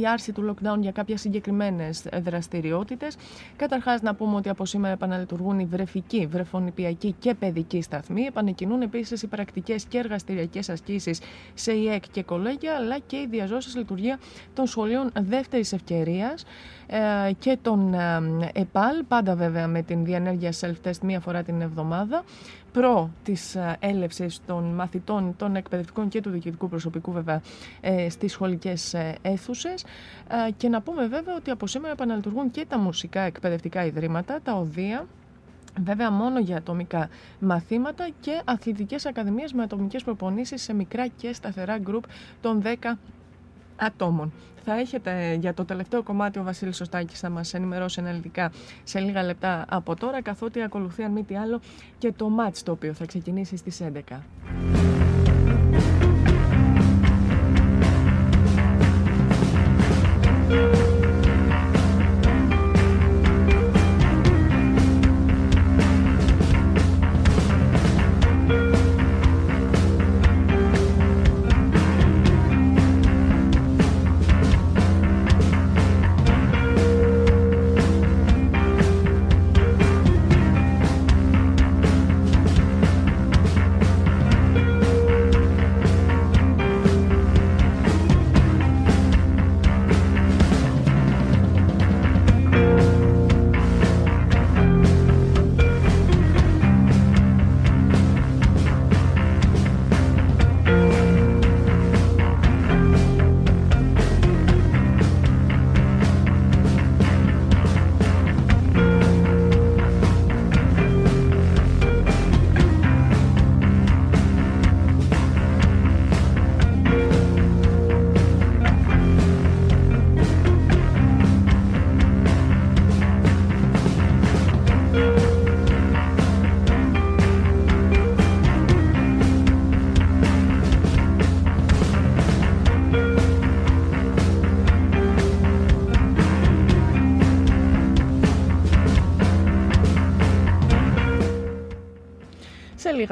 η 0.00 0.06
άρση 0.06 0.32
του 0.32 0.42
lockdown 0.48 0.60
lockdown 0.62 0.80
για 0.80 0.92
κάποιες 0.92 1.20
συγκεκριμένες 1.20 2.04
δραστηριότητες. 2.22 3.16
Καταρχάς 3.56 4.02
να 4.02 4.14
πούμε 4.14 4.36
ότι 4.36 4.48
από 4.48 4.64
σήμερα 4.66 4.92
επαναλειτουργούν 4.94 5.58
οι 5.58 5.64
βρεφικοί, 5.64 6.26
βρεφονιπιακοί 6.26 7.14
και 7.18 7.34
παιδικοί 7.34 7.82
σταθμοί. 7.82 8.22
Επανεκκινούν 8.22 8.82
επίσης 8.82 9.22
οι 9.22 9.26
πρακτικές 9.26 9.84
και 9.84 9.98
εργαστηριακές 10.32 10.68
ασκήσεις 10.68 11.20
σε 11.54 11.72
ΙΕΚ 11.72 12.04
και 12.10 12.22
κολέγια, 12.22 12.74
αλλά 12.74 12.98
και 12.98 13.16
η 13.16 13.26
διαζώσης 13.30 13.76
λειτουργία 13.76 14.18
των 14.54 14.66
σχολείων 14.66 15.10
δεύτερης 15.20 15.72
ευκαιρίας 15.72 16.44
ε, 16.86 17.32
και 17.38 17.58
των 17.62 17.94
ε, 17.94 18.50
ΕΠΑΛ, 18.52 19.04
πάντα 19.08 19.34
βέβαια 19.34 19.66
με 19.66 19.82
την 19.82 20.04
διανέργεια 20.04 20.52
self-test 20.60 20.98
μία 21.02 21.20
φορά 21.20 21.42
την 21.42 21.60
εβδομάδα, 21.60 22.24
προ 22.72 23.10
της 23.22 23.54
ε, 23.54 23.76
έλευσης 23.80 24.40
των 24.46 24.64
μαθητών, 24.64 25.34
των 25.36 25.56
εκπαιδευτικών 25.56 26.08
και 26.08 26.20
του 26.20 26.30
διοικητικού 26.30 26.68
προσωπικού 26.68 27.12
βέβαια 27.12 27.42
στις 28.08 28.32
σχολικές 28.32 28.94
αίθουσες. 29.22 29.84
Και 30.56 30.68
να 30.68 30.80
πούμε 30.80 31.06
βέβαια 31.06 31.34
ότι 31.36 31.50
από 31.50 31.66
σήμερα 31.66 31.92
επαναλειτουργούν 31.92 32.50
και 32.50 32.66
τα 32.68 32.78
μουσικά 32.78 33.20
εκπαιδευτικά 33.20 33.84
ιδρύματα, 33.84 34.40
τα 34.42 34.52
οδεία, 34.52 35.06
Βέβαια 35.80 36.10
μόνο 36.10 36.38
για 36.38 36.56
ατομικά 36.56 37.08
μαθήματα 37.38 38.08
και 38.20 38.40
αθλητικές 38.44 39.06
ακαδημίες 39.06 39.52
με 39.52 39.62
ατομικές 39.62 40.02
προπονήσεις 40.02 40.62
σε 40.62 40.74
μικρά 40.74 41.06
και 41.06 41.32
σταθερά 41.32 41.78
γκρουπ 41.78 42.04
των 42.40 42.62
10 42.64 42.96
ατόμων. 43.76 44.32
Θα 44.64 44.74
έχετε 44.78 45.34
για 45.40 45.54
το 45.54 45.64
τελευταίο 45.64 46.02
κομμάτι 46.02 46.38
ο 46.38 46.42
Βασίλης 46.42 46.76
Σωστάκης 46.76 47.20
θα 47.20 47.28
μας 47.28 47.54
ενημερώσει 47.54 48.00
αναλυτικά 48.00 48.52
σε 48.84 49.00
λίγα 49.00 49.22
λεπτά 49.22 49.64
από 49.68 49.96
τώρα 49.96 50.22
καθότι 50.22 50.62
ακολουθεί 50.62 51.02
αν 51.02 51.12
μη 51.12 51.24
τι 51.24 51.36
άλλο 51.36 51.60
και 51.98 52.12
το 52.12 52.28
μάτς 52.28 52.62
το 52.62 52.72
οποίο 52.72 52.92
θα 52.92 53.06
ξεκινήσει 53.06 53.56
στις 53.56 53.80
11. 53.80 54.00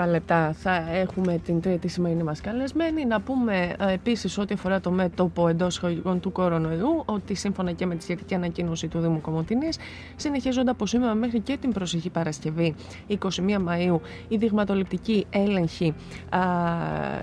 Λίγα 0.00 0.12
λεπτά 0.12 0.52
θα 0.52 0.84
έχουμε 0.92 1.38
την 1.44 1.60
τρίτη 1.60 1.88
σημερινή 1.88 2.22
μας 2.22 2.40
καλεσμένη. 2.40 3.04
Να 3.04 3.20
πούμε 3.20 3.74
ε, 3.78 3.92
επίσης 3.92 4.38
ό,τι 4.38 4.54
αφορά 4.54 4.80
το 4.80 4.90
μέτωπο 4.90 5.48
εντός 5.48 5.78
χωρικών 5.78 6.20
του 6.20 6.32
κορονοϊού 6.32 7.02
ότι 7.04 7.34
σύμφωνα 7.34 7.72
και 7.72 7.86
με 7.86 7.94
τη 7.94 8.02
σχετική 8.02 8.34
ανακοίνωση 8.34 8.88
του 8.88 8.98
Δήμου 8.98 9.20
Κομωτινής 9.20 9.78
συνεχίζονται 10.16 10.70
από 10.70 10.86
σήμερα 10.86 11.14
μέχρι 11.14 11.40
και 11.40 11.56
την 11.60 11.72
προσεχή 11.72 12.10
Παρασκευή 12.10 12.74
21 13.08 13.16
Μαΐου 13.16 14.00
η 14.28 14.36
δειγματοληπτική 14.36 15.26
έλεγχη 15.30 15.94
α, 16.28 16.40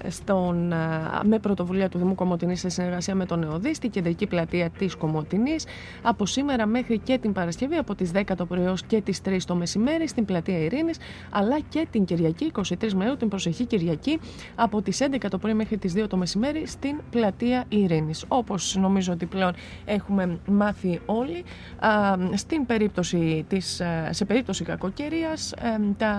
στον, 0.07 0.73
α, 0.73 1.21
με 1.23 1.39
πρωτοβουλία 1.39 1.89
του 1.89 1.97
Δήμου 1.97 2.15
Κομωτινής 2.15 2.59
σε 2.59 2.69
συνεργασία 2.69 3.15
με 3.15 3.25
τον 3.25 3.43
ΕΟΔΗ 3.43 3.73
στην 3.73 3.89
κεντρική 3.89 4.27
πλατεία 4.27 4.69
της 4.69 4.95
Κομωτινής 4.95 5.65
από 6.01 6.25
σήμερα 6.25 6.65
μέχρι 6.65 6.97
και 6.99 7.17
την 7.17 7.33
Παρασκευή 7.33 7.75
από 7.75 7.95
τις 7.95 8.11
10 8.13 8.21
το 8.37 8.45
πρωί 8.45 8.73
και 8.87 9.01
τις 9.01 9.21
3 9.25 9.37
το 9.45 9.55
μεσημέρι 9.55 10.07
στην 10.07 10.25
πλατεία 10.25 10.57
Ειρήνης 10.57 10.97
αλλά 11.29 11.59
και 11.69 11.87
την 11.91 12.05
Κυριακή 12.05 12.51
23 12.69 12.73
Μαΐου 12.73 13.17
την 13.19 13.27
προσεχή 13.27 13.65
Κυριακή 13.65 14.19
από 14.55 14.81
τις 14.81 14.99
11 15.01 15.25
το 15.29 15.37
πρωί 15.37 15.53
μέχρι 15.53 15.77
τις 15.77 15.93
2 15.95 16.07
το 16.09 16.17
μεσημέρι 16.17 16.67
στην 16.67 17.01
πλατεία 17.09 17.65
Ειρήνης. 17.69 18.25
Όπως 18.27 18.75
νομίζω 18.79 19.13
ότι 19.13 19.25
πλέον 19.25 19.53
έχουμε 19.85 20.39
μάθει 20.47 20.99
όλοι, 21.05 21.43
στην 22.33 22.65
περίπτωση 22.65 23.45
της, 23.47 23.81
σε 24.09 24.25
περίπτωση 24.25 24.63
κακοκαιρίας 24.63 25.53
τα, 25.97 26.13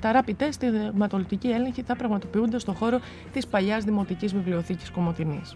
τα 0.00 0.12
rapid 0.14 0.42
test, 0.42 0.62
η 0.62 0.68
δειγματοληπτική 0.70 1.48
έλεγχη 1.48 1.82
θα 1.82 1.96
πραγματοποιούνται 1.96 2.58
στο 2.58 2.72
χώρο 2.72 2.98
της 3.32 3.46
παλιάς 3.46 3.84
Δημοτικής 3.84 4.34
Βιβλιοθήκης 4.34 4.90
Κομωτινής. 4.90 5.54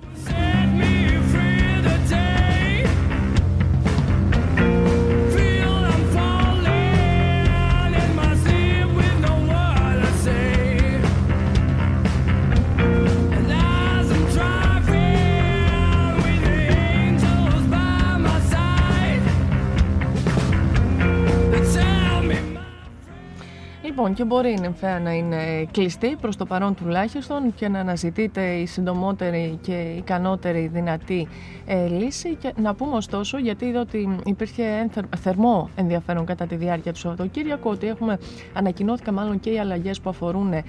Λοιπόν, 23.97 24.15
και 24.15 24.25
μπορεί 24.25 24.51
η 24.51 24.59
νυμφαία 24.61 25.01
να 25.01 25.13
είναι 25.13 25.67
κλειστή 25.71 26.17
προς 26.21 26.37
το 26.37 26.47
παρόν 26.47 26.75
τουλάχιστον 26.75 27.55
και 27.55 27.69
να 27.69 27.81
αναζητείτε 27.81 28.43
η 28.55 28.67
συντομότερη 28.67 29.59
και 29.63 29.73
ικανότερη 29.97 30.71
δυνατή 30.73 31.29
ε, 31.67 31.87
λύση. 31.87 32.35
Και 32.35 32.53
να 32.57 32.75
πούμε 32.75 32.97
ωστόσο, 32.97 33.39
γιατί 33.39 33.65
είδα 33.65 33.81
ότι 33.81 34.19
υπήρχε 34.25 34.91
θερμό 35.17 35.71
ενδιαφέρον 35.77 36.25
κατά 36.25 36.47
τη 36.47 36.57
διάρκεια 36.57 36.93
του 36.93 36.99
Σαββατοκύριακου, 36.99 37.71
ότι 37.71 37.87
έχουμε 37.87 38.19
ανακοινώθηκαν 38.53 39.15
μάλλον 39.15 39.41
και 39.41 39.51
οι 39.51 39.59
αλλαγές 39.59 40.01
που 40.01 40.11
αφορούν 40.11 40.53
ε, 40.53 40.65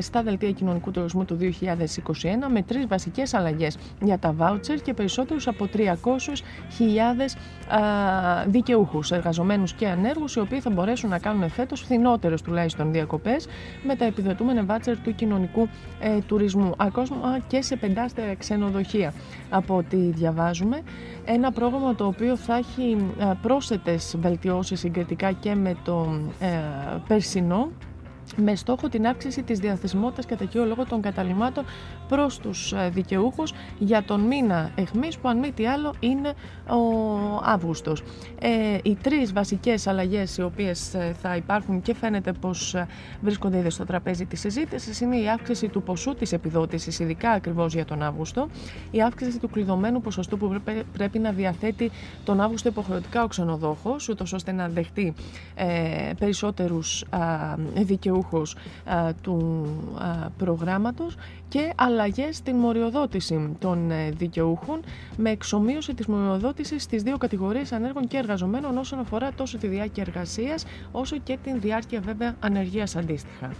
στα 0.00 0.22
δελτία 0.22 0.50
κοινωνικού 0.50 0.90
τουρισμού 0.90 1.24
του 1.24 1.38
2021 1.40 1.46
με 2.50 2.62
τρεις 2.62 2.86
βασικές 2.86 3.34
αλλαγές 3.34 3.78
για 4.00 4.18
τα 4.18 4.32
βάουτσερ 4.32 4.82
και 4.82 4.94
περισσότερους 4.94 5.46
από 5.48 5.68
300.000 5.76 5.82
δικαιούχους, 8.46 9.10
εργαζομένους 9.10 9.72
και 9.72 9.88
ανέργους, 9.88 10.34
οι 10.36 10.40
οποίοι 10.40 10.60
θα 10.60 10.70
μπορέσουν 10.70 11.10
να 11.10 11.18
κάνουν 11.18 11.48
φέτος 11.50 11.80
φθηνότερες 11.80 12.42
τουλάχιστον 12.42 12.66
τουλάχιστον 12.72 12.92
διακοπές 12.92 13.46
με 13.84 13.96
τα 13.96 14.04
επιδοτούμενα 14.04 14.64
βάτσερ 14.64 15.00
του 15.00 15.14
κοινωνικού 15.14 15.68
ε, 16.00 16.18
τουρισμού. 16.26 16.72
Ακόμα 16.76 17.40
και 17.46 17.62
σε 17.62 17.76
πεντάστερα 17.76 18.34
ξενοδοχεία 18.34 19.12
από 19.50 19.76
ό,τι 19.76 19.96
διαβάζουμε. 19.96 20.82
Ένα 21.24 21.52
πρόγραμμα 21.52 21.94
το 21.94 22.06
οποίο 22.06 22.36
θα 22.36 22.56
έχει 22.56 22.96
ε, 23.20 23.32
πρόσθετες 23.42 24.16
βελτιώσεις 24.20 24.80
συγκριτικά 24.80 25.32
και 25.32 25.54
με 25.54 25.76
το 25.84 26.20
ε, 26.40 26.48
περσινό 27.08 27.68
με 28.36 28.54
στόχο 28.54 28.88
την 28.88 29.06
αύξηση 29.06 29.42
της 29.42 29.58
διαθεσιμότητας 29.58 30.26
κατά 30.26 30.44
κύριο 30.44 30.66
λόγο 30.66 30.84
των 30.84 31.00
καταλημάτων 31.00 31.64
προς 32.08 32.38
τους 32.38 32.72
ε, 32.72 32.88
δικαιούχους 32.92 33.52
για 33.78 34.02
τον 34.02 34.20
μήνα 34.20 34.70
εχμής 34.74 35.18
που 35.18 35.28
αν 35.28 35.38
μη 35.38 35.52
τι 35.52 35.66
άλλο 35.66 35.94
είναι 36.00 36.32
ο 36.68 37.06
Αύγουστος. 37.42 38.02
Ε, 38.40 38.78
οι 38.82 38.94
τρεις 38.94 39.32
βασικές 39.32 39.86
αλλαγές 39.86 40.36
οι 40.36 40.42
οποίες 40.42 40.94
ε, 40.94 41.16
θα 41.22 41.36
υπάρχουν 41.36 41.82
και 41.82 41.94
φαίνεται 41.94 42.32
πως 42.32 42.74
ε, 42.74 42.86
βρίσκονται 43.20 43.58
ήδη 43.58 43.70
στο 43.70 43.84
τραπέζι 43.84 44.24
της 44.26 44.40
συζήτησης 44.40 45.00
είναι 45.00 45.16
η 45.16 45.28
αύξηση 45.28 45.68
του 45.68 45.82
ποσού 45.82 46.14
της 46.14 46.32
επιδότησης 46.32 46.98
ειδικά 46.98 47.30
ακριβώς 47.30 47.74
για 47.74 47.84
τον 47.84 48.02
Αύγουστο, 48.02 48.48
η 48.90 49.02
αύξηση 49.02 49.38
του 49.38 49.50
κλειδωμένου 49.50 50.00
ποσοστού 50.00 50.38
που 50.38 50.60
πρέπει 50.92 51.18
να 51.18 51.30
διαθέτει 51.30 51.90
τον 52.24 52.40
Αύγουστο 52.40 52.68
υποχρεωτικά 52.68 53.22
ο 53.22 53.26
ξενοδόχος 53.26 54.08
ούτως 54.08 54.32
ώστε 54.32 54.52
να 54.52 54.68
δεχτεί 54.68 55.14
ε, 55.54 56.12
περισσότερους 56.18 57.04
δικαιούχους 57.74 57.96
δικαιούχους 57.98 58.54
του 59.22 59.66
προγράμματος 60.36 61.14
και 61.48 61.72
αλλαγές 61.76 62.36
στην 62.36 62.56
μοριοδότηση 62.56 63.56
των 63.58 63.90
ε, 63.90 64.10
δικαιούχων 64.10 64.80
με 65.16 65.30
εξομοίωση 65.30 65.94
της 65.94 66.06
μοριοδότησης 66.06 66.82
στις 66.82 67.02
δύο 67.02 67.16
κατηγορίες 67.16 67.72
ανέργων 67.72 68.08
και 68.08 68.16
εργαζομένων 68.16 68.78
όσον 68.78 68.98
αφορά 68.98 69.32
τόσο 69.32 69.58
τη 69.58 69.66
διάρκεια 69.66 70.04
εργασίας 70.06 70.64
όσο 70.92 71.16
και 71.18 71.38
την 71.42 71.60
διάρκεια 71.60 72.00
βέβαια 72.00 72.36
ανεργίας 72.40 72.96
αντίστοιχα. 72.96 73.50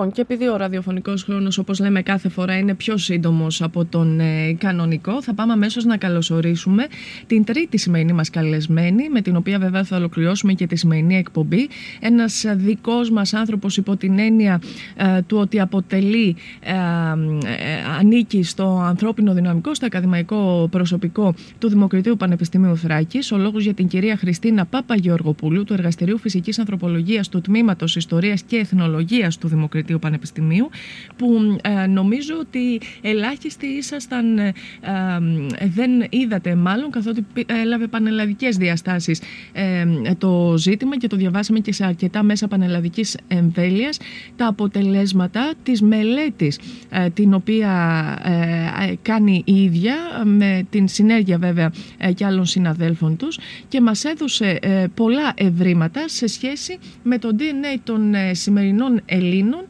Λοιπόν, 0.00 0.14
και 0.14 0.20
επειδή 0.20 0.48
ο 0.48 0.56
ραδιοφωνικός 0.56 1.22
χρόνος, 1.22 1.58
όπως 1.58 1.80
λέμε 1.80 2.02
κάθε 2.02 2.28
φορά, 2.28 2.58
είναι 2.58 2.74
πιο 2.74 2.96
σύντομος 2.96 3.62
από 3.62 3.84
τον 3.84 4.20
ε, 4.20 4.52
κανονικό, 4.58 5.22
θα 5.22 5.34
πάμε 5.34 5.52
αμέσως 5.52 5.84
να 5.84 5.96
καλωσορίσουμε 5.96 6.86
την 7.26 7.44
τρίτη 7.44 7.78
σημερινή 7.78 8.12
μας 8.12 8.30
καλεσμένη, 8.30 9.08
με 9.08 9.20
την 9.20 9.36
οποία 9.36 9.58
βέβαια 9.58 9.84
θα 9.84 9.96
ολοκληρώσουμε 9.96 10.52
και 10.52 10.66
τη 10.66 10.76
σημερινή 10.76 11.16
εκπομπή. 11.16 11.68
Ένας 12.00 12.44
δικός 12.56 13.10
μας 13.10 13.34
άνθρωπος 13.34 13.76
υπό 13.76 13.96
την 13.96 14.18
έννοια 14.18 14.60
ε, 14.96 15.22
του 15.22 15.38
ότι 15.38 15.60
αποτελεί, 15.60 16.36
ε, 16.60 16.72
ανήκει 17.98 18.42
στο 18.42 18.82
ανθρώπινο 18.84 19.34
δυναμικό, 19.34 19.74
στο 19.74 19.86
ακαδημαϊκό 19.86 20.68
προσωπικό 20.70 21.34
του 21.58 21.68
Δημοκρατίου 21.68 22.16
Πανεπιστημίου 22.16 22.76
Θράκης. 22.76 23.32
Ο 23.32 23.36
λόγος 23.36 23.64
για 23.64 23.74
την 23.74 23.88
κυρία 23.88 24.16
Χριστίνα 24.16 24.64
Παπαγεωργοπούλου, 24.64 25.64
του 25.64 25.72
Εργαστηρίου 25.72 26.18
Φυσικής 26.18 26.58
Ανθρωπολογίας 26.58 27.28
του 27.28 27.40
Τμήματος 27.40 27.96
Ιστορίας 27.96 28.42
και 28.42 28.56
Εθνολογίας 28.56 29.38
του 29.38 29.48
Δημοκρατίου 29.48 29.89
Πανεπιστημίου 29.98 30.68
που 31.16 31.58
ε, 31.62 31.86
νομίζω 31.86 32.34
ότι 32.40 32.80
ελάχιστοι 33.00 33.66
ήσασταν, 33.66 34.38
ε, 34.38 34.52
ε, 34.80 35.66
δεν 35.66 35.90
είδατε 36.10 36.54
μάλλον 36.54 36.90
καθότι 36.90 37.26
έλαβε 37.46 37.86
πανελλαδικές 37.86 38.56
διαστάσεις 38.56 39.22
το 40.18 40.54
ζήτημα 40.56 40.96
και 40.96 41.06
το 41.06 41.16
διαβάσαμε 41.16 41.58
και 41.58 41.72
σε 41.72 41.84
αρκετά 41.84 42.22
μέσα 42.22 42.48
πανελλαδικής 42.48 43.16
εμβέλειας 43.28 43.98
τα 44.36 44.46
αποτελέσματα 44.46 45.52
της 45.62 45.82
μελέτης 45.82 46.58
την 47.14 47.34
οποία 47.34 47.68
κάνει 49.02 49.42
η 49.46 49.62
ίδια 49.62 49.94
με 50.24 50.66
την 50.70 50.88
συνέργεια 50.88 51.38
βέβαια 51.38 51.72
και 52.14 52.24
άλλων 52.24 52.46
συναδέλφων 52.46 53.16
τους 53.16 53.38
και 53.68 53.80
μας 53.80 54.04
έδωσε 54.04 54.58
πολλά 54.94 55.32
ευρήματα 55.34 56.08
σε 56.08 56.26
σχέση 56.26 56.78
με 57.02 57.18
το 57.18 57.28
DNA 57.38 57.80
των 57.84 58.14
σημερινών 58.32 59.00
Ελλήνων 59.06 59.60
ε, 59.60 59.66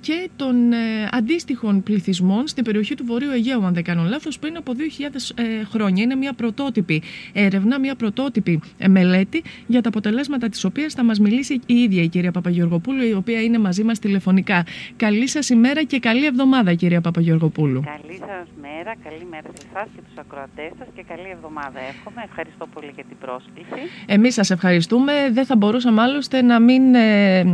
και 0.00 0.28
των 0.36 0.72
ε, 0.72 0.76
αντίστοιχων 1.10 1.82
πληθυσμών 1.82 2.46
στην 2.46 2.64
περιοχή 2.64 2.94
του 2.94 3.04
Βορείου 3.04 3.30
Αιγαίου, 3.30 3.64
αν 3.64 3.74
δεν 3.74 3.84
κάνω 3.84 4.02
λάθος, 4.02 4.38
πριν 4.38 4.56
από 4.56 4.72
2.000 4.76 5.42
ε, 5.44 5.64
χρόνια. 5.64 6.02
Είναι 6.02 6.14
μια 6.14 6.32
πρωτότυπη 6.32 7.02
έρευνα, 7.32 7.78
μια 7.78 7.94
πρωτότυπη 7.94 8.60
μελέτη 8.88 9.42
για 9.66 9.80
τα 9.80 9.88
αποτελέσματα 9.88 10.48
της 10.48 10.64
οποίας 10.64 10.94
θα 10.94 11.04
μας 11.04 11.18
μιλήσει 11.18 11.60
η 11.66 11.74
ίδια 11.74 12.02
η 12.02 12.08
κυρία 12.08 12.30
Παπαγεωργοπούλου, 12.30 13.02
η 13.02 13.12
οποία 13.12 13.42
είναι 13.42 13.58
μαζί 13.58 13.84
μας 13.84 13.98
τηλεφωνικά. 13.98 14.66
Καλή 14.96 15.28
σας 15.28 15.48
ημέρα 15.48 15.82
και 15.82 15.98
καλή 15.98 16.26
εβδομάδα, 16.26 16.74
κυρία 16.74 17.00
Παπαγεωργοπούλου. 17.00 17.82
Καλή 17.84 18.18
σας 18.18 18.48
μέρα, 18.60 18.94
καλή 19.04 19.24
μέρα 19.30 19.48
σε 19.54 19.66
εσάς 19.70 19.88
και 19.94 20.00
τους 20.08 20.16
ακροατές 20.16 20.70
σας 20.78 20.86
και 20.94 21.02
καλή 21.08 21.28
εβδομάδα 21.32 21.80
εύχομαι. 21.88 22.22
Ευχαριστώ 22.24 22.66
πολύ 22.74 22.90
για 22.94 23.04
την 23.04 23.16
πρόσκληση. 23.20 23.70
Εμείς 24.06 24.34
σας 24.34 24.50
ευχαριστούμε. 24.50 25.12
Δεν 25.32 25.44
θα 25.46 25.56
μπορούσαμε 25.56 26.02
άλλωστε 26.02 26.42
να 26.42 26.60
μην, 26.60 26.94
ε, 26.94 27.44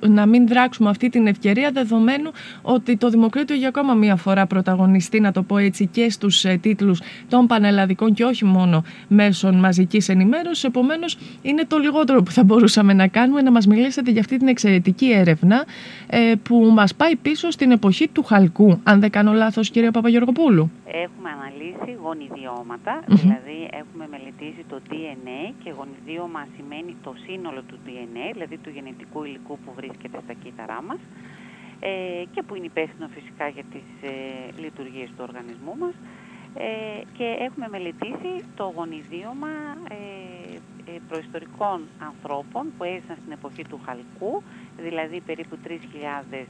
να 0.00 0.26
μην 0.26 0.46
δράξουμε 0.48 0.88
αυτή 0.96 1.08
την 1.08 1.26
ευκαιρία 1.26 1.70
δεδομένου 1.70 2.30
ότι 2.62 2.96
το 2.96 3.08
Δημοκρίτιο 3.08 3.56
για 3.56 3.68
ακόμα 3.68 3.94
μία 3.94 4.16
φορά 4.16 4.46
πρωταγωνιστεί, 4.46 5.20
να 5.20 5.32
το 5.32 5.42
πω 5.42 5.56
έτσι, 5.56 5.86
και 5.86 6.10
στους 6.10 6.44
ε, 6.44 6.58
τίτλους 6.62 7.00
των 7.28 7.46
πανελλαδικών 7.46 8.14
και 8.14 8.24
όχι 8.24 8.44
μόνο 8.44 8.84
μέσων 9.08 9.54
μαζικής 9.54 10.08
ενημέρωσης. 10.08 10.64
Επομένως, 10.64 11.18
είναι 11.42 11.64
το 11.64 11.78
λιγότερο 11.78 12.22
που 12.22 12.30
θα 12.30 12.44
μπορούσαμε 12.44 12.92
να 12.92 13.06
κάνουμε 13.06 13.42
να 13.42 13.50
μας 13.50 13.66
μιλήσετε 13.66 14.10
για 14.10 14.20
αυτή 14.20 14.36
την 14.36 14.48
εξαιρετική 14.48 15.10
έρευνα 15.12 15.64
ε, 16.06 16.32
που 16.42 16.56
μας 16.74 16.94
πάει 16.94 17.16
πίσω 17.16 17.50
στην 17.50 17.70
εποχή 17.70 18.08
του 18.08 18.22
Χαλκού. 18.22 18.80
Αν 18.82 19.00
δεν 19.00 19.10
κάνω 19.10 19.32
λάθος, 19.32 19.70
κυρία 19.70 19.90
Παπαγεωργοπούλου. 19.90 20.70
Έχουμε 21.04 21.28
αναλύσει 21.36 21.90
γονιδιώματα, 22.04 22.92
δηλαδή 23.06 23.58
έχουμε 23.82 24.04
μελετήσει 24.14 24.62
το 24.72 24.76
DNA 24.88 25.42
και 25.62 25.70
γονιδίωμα 25.78 26.42
σημαίνει 26.56 26.92
το 27.06 27.12
σύνολο 27.24 27.60
του 27.68 27.76
DNA, 27.86 28.26
δηλαδή 28.32 28.56
του 28.62 28.70
γενετικού 28.76 29.18
υλικού 29.28 29.54
που 29.62 29.70
βρίσκεται 29.78 30.18
στα 30.24 30.34
κύτταρά 30.42 30.78
μας. 30.86 30.98
Ε, 31.80 32.24
και 32.34 32.42
που 32.42 32.54
είναι 32.54 32.64
υπεύθυνο 32.64 33.08
φυσικά 33.08 33.48
για 33.48 33.64
τις 33.72 34.10
ε, 34.10 34.60
λειτουργίες 34.60 35.08
του 35.08 35.24
οργανισμού 35.28 35.76
μας. 35.76 35.94
Ε, 36.58 37.02
και 37.16 37.36
έχουμε 37.38 37.68
μελετήσει 37.68 38.44
το 38.56 38.72
γονιδίωμα 38.76 39.48
ε, 39.88 39.94
ε, 40.90 40.98
προϊστορικών 41.08 41.80
ανθρώπων 41.98 42.72
που 42.76 42.84
έζησαν 42.84 43.16
στην 43.20 43.32
εποχή 43.32 43.64
του 43.64 43.80
Χαλκού, 43.84 44.42
δηλαδή 44.76 45.20
περίπου 45.20 45.58
3.000 45.64 46.44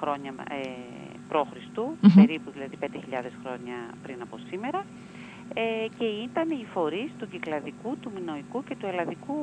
χρόνια 0.00 0.34
π.Χ., 1.28 2.14
περίπου 2.14 2.50
δηλαδή 2.50 2.78
5.000 2.80 2.86
χρόνια 3.42 3.76
πριν 4.02 4.22
από 4.22 4.38
σήμερα 4.50 4.84
ε, 5.54 5.86
και 5.98 6.04
ήταν 6.04 6.50
οι 6.50 6.66
φορείς 6.72 7.10
του 7.18 7.28
κυκλαδικού, 7.28 7.96
του 8.00 8.10
μινοϊκού 8.14 8.64
και 8.64 8.76
του 8.76 8.86
ελλαδικού 8.86 9.34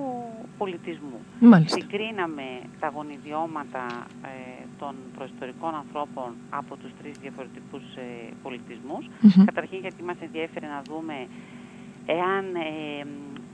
πολιτισμού. 0.58 1.20
Μάλιστα. 1.40 1.80
Συγκρίναμε 1.80 2.44
τα 2.80 2.88
γονιδιώματα 2.96 3.86
ε, 4.24 4.66
των 4.80 4.96
προϊστορικών 5.16 5.76
ανθρώπων 5.76 6.30
από 6.50 6.76
τους 6.76 6.92
τρεις 7.02 7.18
διαφορετικούς 7.18 7.84
ε, 7.96 8.34
πολιτισμούς. 8.44 9.06
Καταρχήν 9.46 9.80
γιατί 9.80 10.04
μας 10.04 10.18
ενδιέφερε 10.20 10.68
να 10.68 10.82
δούμε 10.90 11.28
εάν 12.06 12.56
ε, 12.56 13.06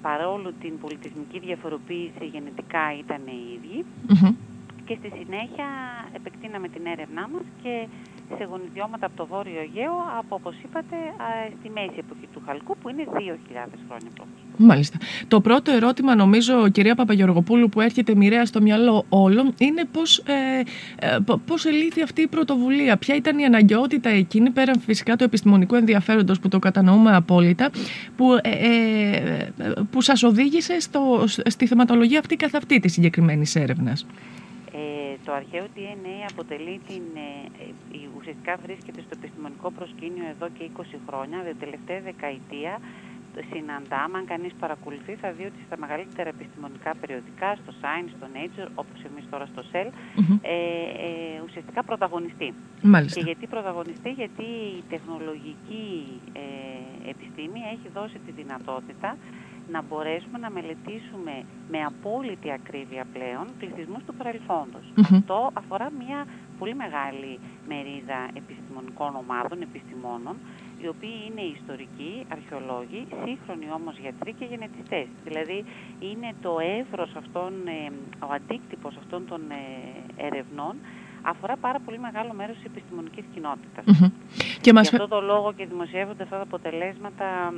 παρόλο 0.02 0.54
την 0.62 0.80
πολιτισμική 0.80 1.40
διαφοροποίηση 1.40 2.26
γενετικά 2.34 2.84
ήταν 3.04 3.22
οι 3.26 3.40
ίδιοι. 3.56 3.86
Και 4.86 4.98
στη 5.00 5.10
συνέχεια 5.20 5.68
επεκτείναμε 6.14 6.68
την 6.68 6.86
έρευνά 6.86 7.28
μας 7.34 7.46
και 7.64 7.88
σε 8.38 8.44
γονιδιώματα 8.52 9.06
από 9.06 9.16
το 9.16 9.26
Βόρειο 9.26 9.60
Αιγαίο 9.60 9.96
από, 10.20 10.36
όπως 10.36 10.56
είπατε, 10.64 10.96
στη 11.60 11.70
μέση 11.70 11.98
εποχή 11.98 12.28
του 12.34 12.42
Χαλκού 12.46 12.78
που 12.78 12.90
είναι 12.90 13.04
2.000 13.14 13.18
χρόνια 13.88 14.10
π.Χ. 14.16 14.40
Μάλιστα. 14.62 14.98
Το 15.28 15.42
πρώτο 15.42 15.72
ερώτημα, 15.72 16.16
νομίζω, 16.16 16.70
κυρία 16.70 16.96
Παπαγεωργοπούλου, 16.96 17.70
που 17.70 17.82
έρχεται 17.82 18.16
μοιραία 18.16 18.46
στο 18.46 18.62
μυαλό 18.62 19.06
όλων, 19.10 19.54
είναι 19.58 19.86
πώς, 19.92 20.18
ε, 20.18 20.60
ε 21.00 21.18
πώς 21.46 21.66
ελήφθη 21.66 22.02
αυτή 22.02 22.22
η 22.22 22.28
πρωτοβουλία. 22.28 22.98
Ποια 22.98 23.16
ήταν 23.16 23.38
η 23.38 23.46
αναγκαιότητα 23.46 24.10
εκείνη, 24.10 24.50
πέραν 24.50 24.80
φυσικά 24.80 25.16
του 25.16 25.24
επιστημονικού 25.24 25.76
ενδιαφέροντος 25.76 26.40
που 26.40 26.48
το 26.48 26.60
κατανοούμε 26.60 27.16
απόλυτα, 27.16 27.70
που, 28.16 28.34
ε, 28.42 28.50
ε 28.50 29.74
που 29.92 30.02
σας 30.02 30.24
οδήγησε 30.24 30.80
στο, 30.80 31.24
στη 31.28 31.68
θεματολογία 31.68 32.20
αυτή 32.20 32.36
καθ' 32.36 32.56
αυτή 32.56 32.80
της 32.80 32.94
συγκεκριμένης 32.94 33.56
έρευνας; 33.56 34.06
Το 35.26 35.36
αρχαίο 35.36 35.66
DNA 35.76 36.28
αποτελεί 36.32 36.80
την, 36.88 37.02
ε, 38.30 38.32
ουσιαστικά 38.32 38.54
βρίσκεται 38.66 39.02
στο 39.02 39.14
επιστημονικό 39.20 39.72
προσκήνιο 39.78 40.26
εδώ 40.34 40.48
και 40.56 40.64
20 40.78 40.84
χρόνια, 41.08 41.38
την 41.50 41.60
τελευταία 41.60 42.02
δεκαετία 42.10 42.74
συναντάμε, 43.52 44.18
αν 44.18 44.26
κανείς 44.26 44.54
παρακολουθεί 44.60 45.14
θα 45.22 45.32
δει 45.32 45.44
ότι 45.52 45.60
στα 45.68 45.78
μεγαλύτερα 45.78 46.30
επιστημονικά 46.30 46.92
περιοδικά, 47.02 47.50
στο 47.62 47.72
Science, 47.82 48.12
στο 48.18 48.28
Nature, 48.38 48.70
όπως 48.82 48.98
εμείς 49.10 49.26
τώρα 49.32 49.46
στο 49.46 49.62
Cell, 49.72 49.90
ε, 50.42 50.54
ε, 51.08 51.42
ουσιαστικά 51.46 51.84
πρωταγωνιστεί. 51.84 52.54
Μάλιστα. 52.82 53.20
Και 53.20 53.26
γιατί 53.26 53.48
πρωταγωνιστεί, 53.48 54.10
γιατί 54.22 54.48
η 54.80 54.84
τεχνολογική 54.90 55.88
ε, 56.34 57.10
επιστήμη 57.14 57.60
έχει 57.74 57.88
δώσει 57.94 58.18
τη 58.26 58.32
δυνατότητα 58.32 59.18
να 59.72 59.82
μπορέσουμε 59.82 60.38
να 60.38 60.50
μελετήσουμε 60.50 61.34
με 61.72 61.80
απόλυτη 61.92 62.52
ακρίβεια 62.52 63.06
πλέον 63.14 63.46
πληθυσμούς 63.60 64.04
του 64.06 64.14
παρελθόντος. 64.20 64.86
Αυτό 65.02 65.50
αφορά 65.54 65.88
μια 66.02 66.26
πολύ 66.60 66.76
μεγάλη 66.84 67.40
μερίδα 67.68 68.20
επιστημονικών 68.42 69.12
ομάδων, 69.24 69.62
επιστημόνων, 69.62 70.36
οι 70.82 70.88
οποίοι 70.94 71.18
είναι 71.28 71.42
ιστορικοί, 71.58 72.14
αρχαιολόγοι, 72.36 73.02
σύγχρονοι 73.26 73.68
όμως 73.80 73.96
γιατροί 74.04 74.32
και 74.40 74.46
γενετιστές. 74.52 75.08
Δηλαδή 75.28 75.66
είναι 76.00 76.30
το 76.42 76.52
εύρος 76.80 77.12
αυτών, 77.22 77.52
ε, 77.68 77.92
ο 78.28 78.30
αντίκτυπος 78.38 78.94
αυτών 79.02 79.22
των 79.30 79.42
ε, 79.52 79.64
ερευνών 80.28 80.76
αφορά 81.22 81.56
πάρα 81.56 81.80
πολύ 81.86 82.00
μεγάλο 82.00 82.34
μέρος 82.34 82.56
της 82.56 82.66
επιστημονικής 82.66 83.26
κοινότητας. 83.34 83.86
Και 84.62 84.74
μας... 84.74 84.90
Γι' 84.90 84.96
αυτό 84.96 85.08
το 85.08 85.22
λόγο 85.22 85.54
και 85.54 85.66
δημοσιεύονται 85.66 86.24
αυτά 86.24 86.36
τα 86.36 86.42
αποτελέσματα 86.44 87.54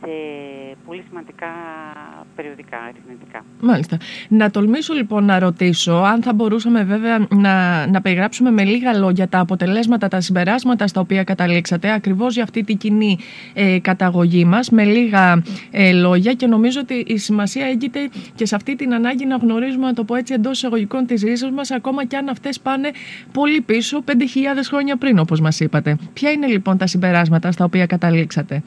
σε 0.00 0.08
πολύ 0.86 1.04
σημαντικά 1.08 1.46
περιοδικά 2.36 2.78
αριθμητικά. 2.88 3.44
Μάλιστα. 3.60 3.96
Να 4.28 4.50
τολμήσω 4.50 4.94
λοιπόν 4.94 5.24
να 5.24 5.38
ρωτήσω 5.38 5.92
αν 5.92 6.22
θα 6.22 6.32
μπορούσαμε 6.32 6.84
βέβαια 6.84 7.26
να, 7.30 7.86
να 7.86 8.00
περιγράψουμε 8.00 8.50
με 8.50 8.64
λίγα 8.64 8.98
λόγια 8.98 9.28
τα 9.28 9.38
αποτελέσματα, 9.38 10.08
τα 10.08 10.20
συμπεράσματα 10.20 10.86
στα 10.86 11.00
οποία 11.00 11.24
καταλήξατε 11.24 11.92
ακριβώς 11.92 12.34
για 12.34 12.42
αυτή 12.42 12.64
την 12.64 12.76
κοινή 12.76 13.18
ε, 13.54 13.78
καταγωγή 13.78 14.44
μας 14.44 14.70
με 14.70 14.84
λίγα 14.84 15.42
ε, 15.70 15.92
λόγια 15.92 16.32
και 16.32 16.46
νομίζω 16.46 16.80
ότι 16.80 16.94
η 17.06 17.16
σημασία 17.16 17.66
έγκυται 17.66 18.08
και 18.34 18.46
σε 18.46 18.54
αυτή 18.54 18.76
την 18.76 18.94
ανάγκη 18.94 19.26
να 19.26 19.36
γνωρίζουμε 19.36 19.86
να 19.86 19.92
το 19.92 20.04
πω 20.04 20.14
έτσι 20.14 20.34
εντός 20.34 20.56
εισαγωγικών 20.56 21.06
της 21.06 21.22
ρίζας 21.22 21.50
μας 21.50 21.70
ακόμα 21.70 22.04
και 22.04 22.16
αν 22.16 22.28
αυτές 22.28 22.60
πάνε 22.60 22.90
πολύ 23.32 23.60
πίσω 23.60 24.04
5.000 24.06 24.12
χρόνια 24.68 24.96
πριν 24.96 25.18
όπως 25.18 25.40
μας 25.40 25.60
είπατε. 25.60 25.96
Ποια 26.12 26.30
είναι 26.30 26.46
λοιπόν 26.46 26.76
τα 26.76 26.86
συμπεράσματα 26.86 27.52
στα 27.52 27.64
οποία 27.64 27.86
καταλήξατε; 27.86 28.62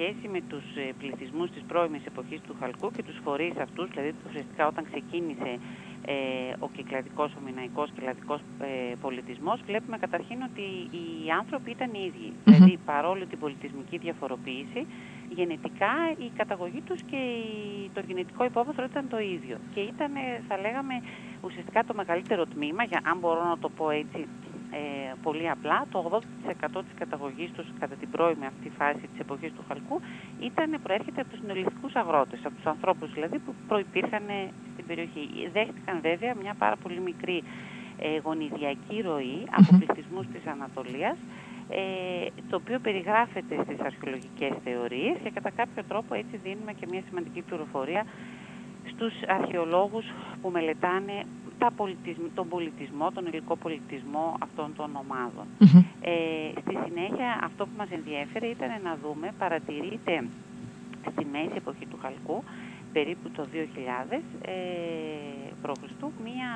Σχέση 0.00 0.28
με 0.28 0.40
τους 0.48 0.64
ε, 0.76 0.92
πληθυσμούς 0.98 1.50
της 1.50 1.62
πρώιμης 1.68 2.04
εποχής 2.06 2.40
του 2.40 2.56
Χαλκού 2.60 2.90
και 2.90 3.02
τους 3.02 3.18
φορείς 3.24 3.56
αυτούς, 3.66 3.88
δηλαδή 3.90 4.14
ουσιαστικά 4.28 4.66
όταν 4.66 4.84
ξεκίνησε 4.90 5.50
ε, 6.06 6.14
ο 6.58 6.68
κυκλαδικός, 6.76 7.30
ο 7.38 7.40
μηναϊκός 7.46 7.90
κυκλαδικός 7.94 8.40
ε, 8.60 8.94
πολιτισμός, 9.00 9.60
βλέπουμε 9.66 9.98
καταρχήν 9.98 10.38
ότι 10.50 10.66
οι 10.98 11.30
άνθρωποι 11.40 11.70
ήταν 11.70 11.90
οι 11.94 12.02
ίδιοι. 12.08 12.32
Δηλαδή 12.44 12.78
παρόλο 12.92 13.26
την 13.26 13.38
πολιτισμική 13.38 13.96
διαφοροποίηση, 13.98 14.86
γενετικά 15.38 15.92
η 16.26 16.28
καταγωγή 16.36 16.80
τους 16.80 17.00
και 17.10 17.22
το 17.94 18.00
γενετικό 18.06 18.44
υπόβαθρο 18.44 18.84
ήταν 18.84 19.08
το 19.08 19.18
ίδιο. 19.18 19.56
Και 19.74 19.80
ήταν, 19.80 20.12
θα 20.48 20.56
λέγαμε, 20.64 20.94
ουσιαστικά 21.40 21.84
το 21.84 21.94
μεγαλύτερο 21.94 22.44
τμήμα, 22.46 22.82
για, 22.82 23.00
αν 23.04 23.18
μπορώ 23.18 23.44
να 23.44 23.58
το 23.58 23.68
πω 23.68 23.90
έτσι, 23.90 24.26
ε, 24.70 25.12
πολύ 25.22 25.50
απλά, 25.50 25.86
το 25.90 26.20
80% 26.46 26.82
της 26.84 26.94
καταγωγής 26.98 27.50
τους 27.52 27.66
κατά 27.80 27.94
την 27.94 28.10
πρώιμη 28.10 28.46
αυτή 28.46 28.70
φάση 28.78 29.04
της 29.10 29.18
εποχής 29.20 29.52
του 29.52 29.64
Χαλκού 29.68 30.00
ήταν, 30.40 30.80
προέρχεται 30.82 31.20
από 31.20 31.30
τους 31.30 31.42
νεολιθικούς 31.46 31.94
αγρότες, 31.94 32.40
από 32.44 32.54
τους 32.54 32.66
ανθρώπους 32.66 33.12
δηλαδή 33.12 33.38
που 33.38 33.54
προϋπήρχαν 33.68 34.22
στην 34.72 34.86
περιοχή. 34.86 35.24
Δέχτηκαν 35.52 36.00
βέβαια 36.00 36.34
μια 36.42 36.54
πάρα 36.58 36.76
πολύ 36.76 37.00
μικρή 37.00 37.42
ε, 37.98 38.18
γονιδιακή 38.24 39.00
ροή 39.00 39.38
από 39.50 39.76
πληθυσμούς 39.78 40.26
της 40.32 40.46
Ανατολίας, 40.46 41.16
ε, 41.68 41.80
το 42.50 42.56
οποίο 42.56 42.78
περιγράφεται 42.78 43.54
στις 43.64 43.78
αρχαιολογικές 43.80 44.52
θεωρίες 44.64 45.16
και 45.22 45.30
κατά 45.30 45.50
κάποιο 45.50 45.82
τρόπο 45.88 46.14
έτσι 46.14 46.36
δίνουμε 46.36 46.72
και 46.72 46.86
μια 46.90 47.02
σημαντική 47.08 47.40
πληροφορία 47.42 48.06
στους 48.92 49.12
αρχαιολόγους 49.26 50.04
που 50.42 50.50
μελετάνε 50.50 51.24
τα 51.62 51.72
τον 52.34 52.48
πολιτισμό, 52.48 53.10
τον 53.10 53.26
υλικό 53.26 53.56
πολιτισμό 53.56 54.36
αυτών 54.46 54.68
των 54.76 54.88
ομάδων. 55.02 55.46
Ε, 56.00 56.14
στη 56.60 56.74
συνέχεια 56.84 57.30
αυτό 57.42 57.64
που 57.66 57.76
μας 57.76 57.90
ενδιέφερε 57.90 58.46
ήταν 58.46 58.70
να 58.82 58.92
δούμε, 59.02 59.26
παρατηρείται 59.38 60.24
στη 61.12 61.24
μέση 61.32 61.54
εποχή 61.56 61.86
του 61.86 61.98
Χαλκού, 62.02 62.44
περίπου 62.92 63.30
το 63.30 63.42
2000 64.10 64.20
ε, 64.42 64.52
π.Χ. 65.62 66.02
μία 66.24 66.50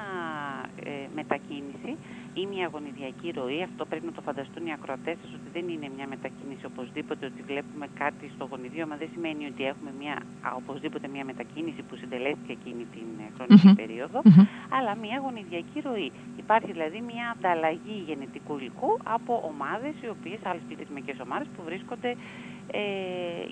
ε, 0.85 0.91
μετακίνηση 1.15 1.97
ή 2.41 2.47
μια 2.53 2.67
γονιδιακή 2.73 3.29
ροή. 3.39 3.63
Αυτό 3.63 3.83
πρέπει 3.91 4.07
να 4.11 4.13
το 4.13 4.23
φανταστούν 4.29 4.67
οι 4.67 4.73
ακροατές 4.73 5.17
σας 5.23 5.31
ότι 5.39 5.49
δεν 5.57 5.65
είναι 5.69 5.89
μια 5.97 6.07
μετακίνηση 6.15 6.65
οπωσδήποτε 6.73 7.27
ότι 7.27 7.43
βλέπουμε 7.51 7.87
κάτι 8.03 8.31
στο 8.35 8.45
γονιδίο, 8.51 8.87
μα 8.87 8.97
δεν 8.97 9.09
σημαίνει 9.13 9.45
ότι 9.53 9.63
έχουμε 9.73 9.91
μια, 10.01 10.17
οπωσδήποτε 10.61 11.07
μια 11.15 11.25
μετακίνηση 11.25 11.83
που 11.89 11.95
συντελέστηκε 11.97 12.53
εκείνη 12.59 12.85
την 12.95 13.09
ε, 13.25 13.27
χρονική 13.37 13.75
περίοδο, 13.81 14.19
αλλά 14.77 14.93
μια 15.05 15.19
γονιδιακή 15.25 15.79
ροή. 15.89 16.13
Υπάρχει 16.45 16.71
δηλαδή 16.73 17.01
μια 17.11 17.27
ανταλλαγή 17.37 17.97
γενετικού 18.09 18.53
υλικού 18.59 18.91
από 19.17 19.33
ομάδες, 19.51 19.95
οι 20.03 20.09
οποίες, 20.17 20.39
άλλες 20.49 20.63
πληθυσμικές 20.69 21.17
ομάδες 21.27 21.49
που 21.57 21.63
βρίσκονται 21.69 22.11
ε, 22.71 22.81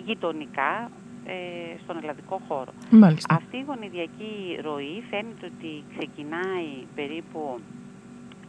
γειτονικά 0.06 0.90
ε, 1.26 1.34
στον 1.82 1.96
ελλαδικό 2.02 2.40
χώρο. 2.48 2.72
Μάλιστα. 2.90 3.34
Αυτή 3.34 3.56
η 3.56 3.64
γονιδιακή 3.66 4.58
ροή 4.62 5.02
φαίνεται 5.10 5.46
ότι 5.54 5.84
ξεκινάει 5.96 6.68
περίπου 6.94 7.60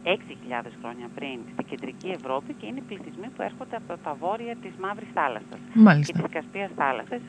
6.000 0.04 0.70
χρόνια 0.80 1.08
πριν 1.14 1.38
στην 1.52 1.66
κεντρική 1.70 2.08
Ευρώπη 2.18 2.52
και 2.58 2.66
είναι 2.66 2.82
πληθυσμοί 2.88 3.28
που 3.34 3.42
έρχονται 3.42 3.76
από 3.76 3.92
τα 4.04 4.14
βόρεια 4.22 4.54
της 4.62 4.72
Μαύρης 4.80 5.08
Θάλασσας 5.14 5.60
Μάλιστα. 5.74 6.12
και 6.12 6.22
της 6.22 6.32
Κασπίας 6.36 6.70
Θάλασσας, 6.76 7.20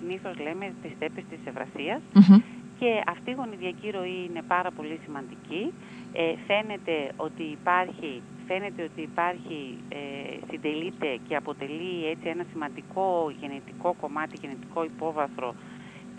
συνήθως 0.00 0.34
λέμε 0.38 0.74
τις 0.82 0.92
στέπες 0.96 1.24
της 1.30 1.40
Ευρασίας. 1.44 2.00
Και 2.78 2.90
αυτή 3.06 3.30
η 3.30 3.34
γονιδιακή 3.40 3.90
ροή 3.90 4.18
είναι 4.28 4.42
πάρα 4.54 4.70
πολύ 4.70 5.00
σημαντική. 5.04 5.72
Ε, 6.12 6.34
φαίνεται 6.46 6.96
ότι 7.16 7.42
υπάρχει 7.42 8.22
φαίνεται 8.46 8.82
ότι 8.82 9.00
υπάρχει, 9.00 9.58
ε, 9.88 9.98
συντελείται 10.50 11.18
και 11.28 11.36
αποτελεί 11.36 12.06
έτσι 12.12 12.28
ένα 12.28 12.44
σημαντικό 12.52 13.32
γενετικό 13.40 13.96
κομμάτι, 14.00 14.38
γενετικό 14.42 14.84
υπόβαθρο 14.84 15.54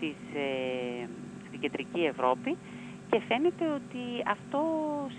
της, 0.00 0.16
ε, 0.34 1.06
στην 1.46 1.60
κεντρική 1.60 2.00
Ευρώπη 2.04 2.56
και 3.10 3.20
φαίνεται 3.28 3.64
ότι 3.64 4.02
αυτό 4.26 4.60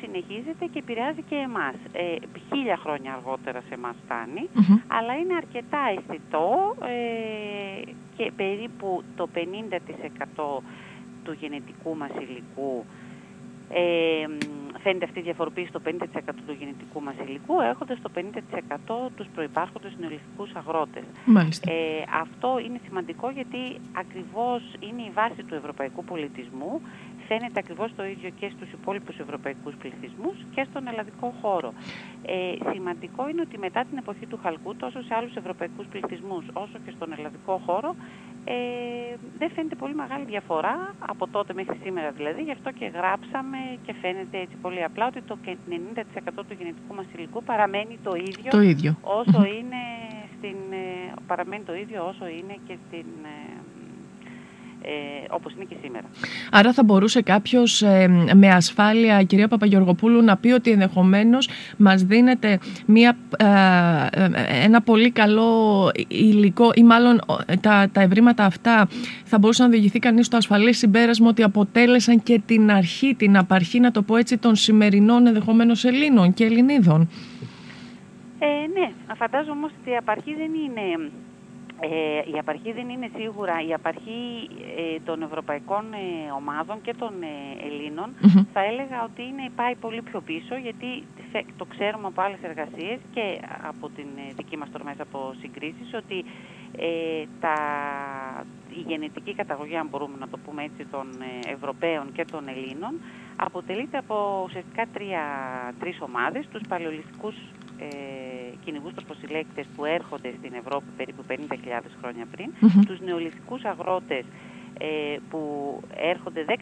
συνεχίζεται 0.02 0.66
και 0.66 0.80
επηρεάζει 0.80 1.22
και 1.30 1.36
εμάς. 1.36 1.76
Ε, 1.92 2.16
χίλια 2.50 2.78
χρόνια 2.78 3.14
αργότερα 3.14 3.62
σε 3.68 3.74
εμάς 3.74 3.96
φτάνει, 4.06 4.50
αλλά 4.88 5.14
είναι 5.18 5.36
αρκετά 5.36 5.82
αισθητό 5.96 6.76
ε, 6.84 7.92
και 8.18 8.32
περίπου 8.36 9.04
το 9.16 9.30
50% 9.36 10.60
του 11.24 11.38
γενετικού 11.40 11.98
μας 11.98 12.12
υλικού 12.22 12.86
ε, 13.70 14.26
φαίνεται 14.84 15.06
αυτή 15.06 15.20
η 15.20 15.22
διαφοροποίηση 15.22 15.68
στο 15.68 15.82
50% 15.86 15.92
του 16.46 16.56
γενετικού 16.60 17.02
μας 17.02 17.14
υλικού, 17.28 17.62
έχοντας 17.62 17.98
στο 17.98 18.10
50% 18.16 19.10
τους 19.16 19.28
προϋπάρχοντες 19.36 19.94
νεολιθικούς 20.00 20.52
αγρότες. 20.54 21.04
Ε, 21.66 22.04
αυτό 22.22 22.60
είναι 22.66 22.80
σημαντικό 22.86 23.30
γιατί 23.30 23.62
ακριβώς 23.94 24.62
είναι 24.80 25.02
η 25.02 25.12
βάση 25.14 25.44
του 25.44 25.56
ευρωπαϊκού 25.56 26.04
πολιτισμού, 26.04 26.82
φαίνεται 27.30 27.60
ακριβώς 27.64 27.90
το 27.96 28.04
ίδιο 28.14 28.30
και 28.40 28.48
στους 28.56 28.70
υπόλοιπους 28.78 29.16
ευρωπαϊκούς 29.26 29.74
πληθυσμούς 29.82 30.38
και 30.54 30.64
στον 30.70 30.88
ελλαδικό 30.88 31.28
χώρο. 31.42 31.70
Ε, 32.26 32.36
σημαντικό 32.74 33.22
είναι 33.30 33.42
ότι 33.48 33.58
μετά 33.66 33.82
την 33.90 33.98
εποχή 33.98 34.26
του 34.26 34.40
Χαλκού, 34.44 34.76
τόσο 34.76 35.00
σε 35.08 35.14
άλλους 35.18 35.34
ευρωπαϊκούς 35.42 35.86
πληθυσμούς 35.92 36.44
όσο 36.54 36.78
και 36.86 36.92
στον 36.96 37.10
ελλαδικό 37.18 37.62
χώρο, 37.66 37.96
ε, 38.46 38.56
δεν 39.38 39.50
φαίνεται 39.56 39.76
πολύ 39.76 39.96
μεγάλη 39.96 40.26
διαφορά 40.26 40.96
από 41.00 41.28
τότε 41.28 41.54
μέχρι 41.54 41.78
σήμερα 41.84 42.10
δηλαδή, 42.12 42.42
γι' 42.48 42.56
αυτό 42.58 42.72
και 42.72 42.86
γράψαμε 42.98 43.58
και 43.86 43.94
φαίνεται 44.02 44.38
έτσι 44.46 44.56
πολύ 44.62 44.84
απλά 44.84 45.06
ότι 45.08 45.22
το 45.22 45.38
90% 45.46 46.46
του 46.48 46.56
γενετικού 46.60 46.94
μας 46.96 47.06
υλικού 47.16 47.44
παραμένει 47.44 47.98
το 48.04 48.14
ίδιο, 48.16 48.50
το 48.50 48.62
ίδιο. 48.62 48.92
όσο 49.02 49.40
είναι 49.58 49.82
στην, 50.38 50.58
ε, 50.72 51.14
παραμένει 51.28 51.64
το 51.64 51.76
ίδιο 51.76 52.00
όσο 52.12 52.26
είναι 52.28 52.56
και 52.68 52.76
στην 52.88 53.06
ε, 54.82 54.90
ε, 54.90 55.26
όπως 55.30 55.54
είναι 55.54 55.64
και 55.64 55.76
σήμερα. 55.84 56.06
Άρα 56.52 56.74
θα 56.74 56.84
μπορούσε 56.84 57.22
κάποιος 57.22 57.82
ε, 57.82 58.08
με 58.34 58.50
ασφάλεια, 58.50 59.24
κυρία 59.24 59.48
Παπαγεωργοπούλου, 59.48 60.22
να 60.22 60.38
πει 60.38 60.52
ότι 60.52 60.72
ενδεχομένως 60.72 61.50
μας 61.78 62.04
δίνεται 62.04 62.60
μια, 62.86 63.18
ε, 63.38 64.64
ένα 64.64 64.82
πολύ 64.82 65.12
καλό 65.12 65.92
υλικό 66.08 66.72
ή 66.76 66.84
μάλλον 66.84 67.22
τα, 67.62 67.90
τα 67.92 68.02
ευρήματα 68.02 68.46
αυτά 68.46 68.88
θα 69.24 69.38
μπορούσε 69.38 69.64
να 69.64 69.70
διηγηθεί 69.70 70.00
κανείς 70.00 70.26
στο 70.26 70.38
ασφαλή 70.38 70.74
συμπέρασμα 70.74 71.28
ότι 71.28 71.44
αποτέλεσαν 71.44 72.24
και 72.24 72.42
την 72.46 72.72
αρχή, 72.72 73.16
την 73.16 73.38
απαρχή, 73.38 73.80
να 73.80 73.92
το 73.92 74.02
πω 74.02 74.16
έτσι, 74.16 74.38
των 74.38 74.56
σημερινών 74.56 75.28
ενδεχομένως 75.28 75.84
Ελλήνων 75.84 76.34
και 76.34 76.44
Ελληνίδων; 76.44 77.10
Ε, 78.40 78.80
ναι, 78.80 78.92
φαντάζομαι 79.16 79.52
όμως 79.52 79.72
ότι 79.82 79.90
η 79.90 79.96
απαρχή 79.96 80.36
δεν 80.36 80.52
είναι 80.54 81.10
ε, 81.82 82.32
η 82.34 82.38
απαρχή 82.40 82.72
δεν 82.72 82.90
είναι 82.90 83.10
σίγουρα, 83.16 83.56
η 83.68 83.74
απαρχή 83.74 84.50
ε, 84.78 85.00
των 85.06 85.22
ευρωπαϊκών 85.22 85.94
ε, 85.94 86.32
ομάδων 86.36 86.82
και 86.82 86.94
των 86.94 87.14
ε, 87.24 87.66
ελληνων 87.66 88.16
θα 88.54 88.62
έλεγα 88.64 89.04
ότι 89.04 89.22
είναι, 89.22 89.50
πάει 89.56 89.76
πολύ 89.76 90.02
πιο 90.02 90.22
πίσω 90.22 90.56
γιατί 90.56 91.04
το 91.58 91.66
ξέρουμε 91.66 92.08
από 92.08 92.22
άλλες 92.22 92.40
εργασίες 92.42 93.00
και 93.14 93.40
από 93.68 93.90
την 93.90 94.08
δική 94.36 94.58
μας 94.58 94.72
τώρα 94.72 94.84
μέσα 94.84 95.04
από 95.04 95.34
συγκρίσεις 95.40 95.94
ότι 95.94 96.26
τα, 97.40 97.56
η 98.70 98.82
γενετική 98.88 99.34
καταγωγή, 99.36 99.76
αν 99.76 99.88
μπορούμε 99.88 100.16
να 100.20 100.28
το 100.28 100.38
πούμε 100.38 100.64
έτσι, 100.64 100.86
των 100.86 101.08
Ευρωπαίων 101.54 102.12
και 102.12 102.26
των 102.26 102.48
Ελλήνων 102.48 102.94
αποτελείται 103.40 103.98
από 103.98 104.44
ουσιαστικά 104.46 104.86
τρία, 104.94 105.24
τρεις 105.80 106.02
ομάδες, 106.02 106.48
τους 106.48 106.62
παλαιολιστικούς 106.68 107.36
ε, 107.80 107.86
κυνηγούς 108.64 108.94
τροποσυλλέκτες 108.94 109.66
που 109.76 109.86
έρχονται 109.86 110.34
στην 110.38 110.54
Ευρώπη 110.54 110.86
περίπου 110.98 111.24
50.000 111.30 111.36
χρόνια 112.02 112.26
πριν, 112.32 112.50
mm-hmm. 112.62 112.86
τους 112.88 113.00
νεολιθικούς 113.00 113.64
αγρότες 113.64 114.26
ε, 114.80 115.18
που 115.30 115.42
έρχονται 115.96 116.46
10.000 116.48 116.56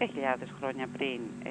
χρόνια 0.59 0.87
πριν 0.97 1.19
ε, 1.43 1.49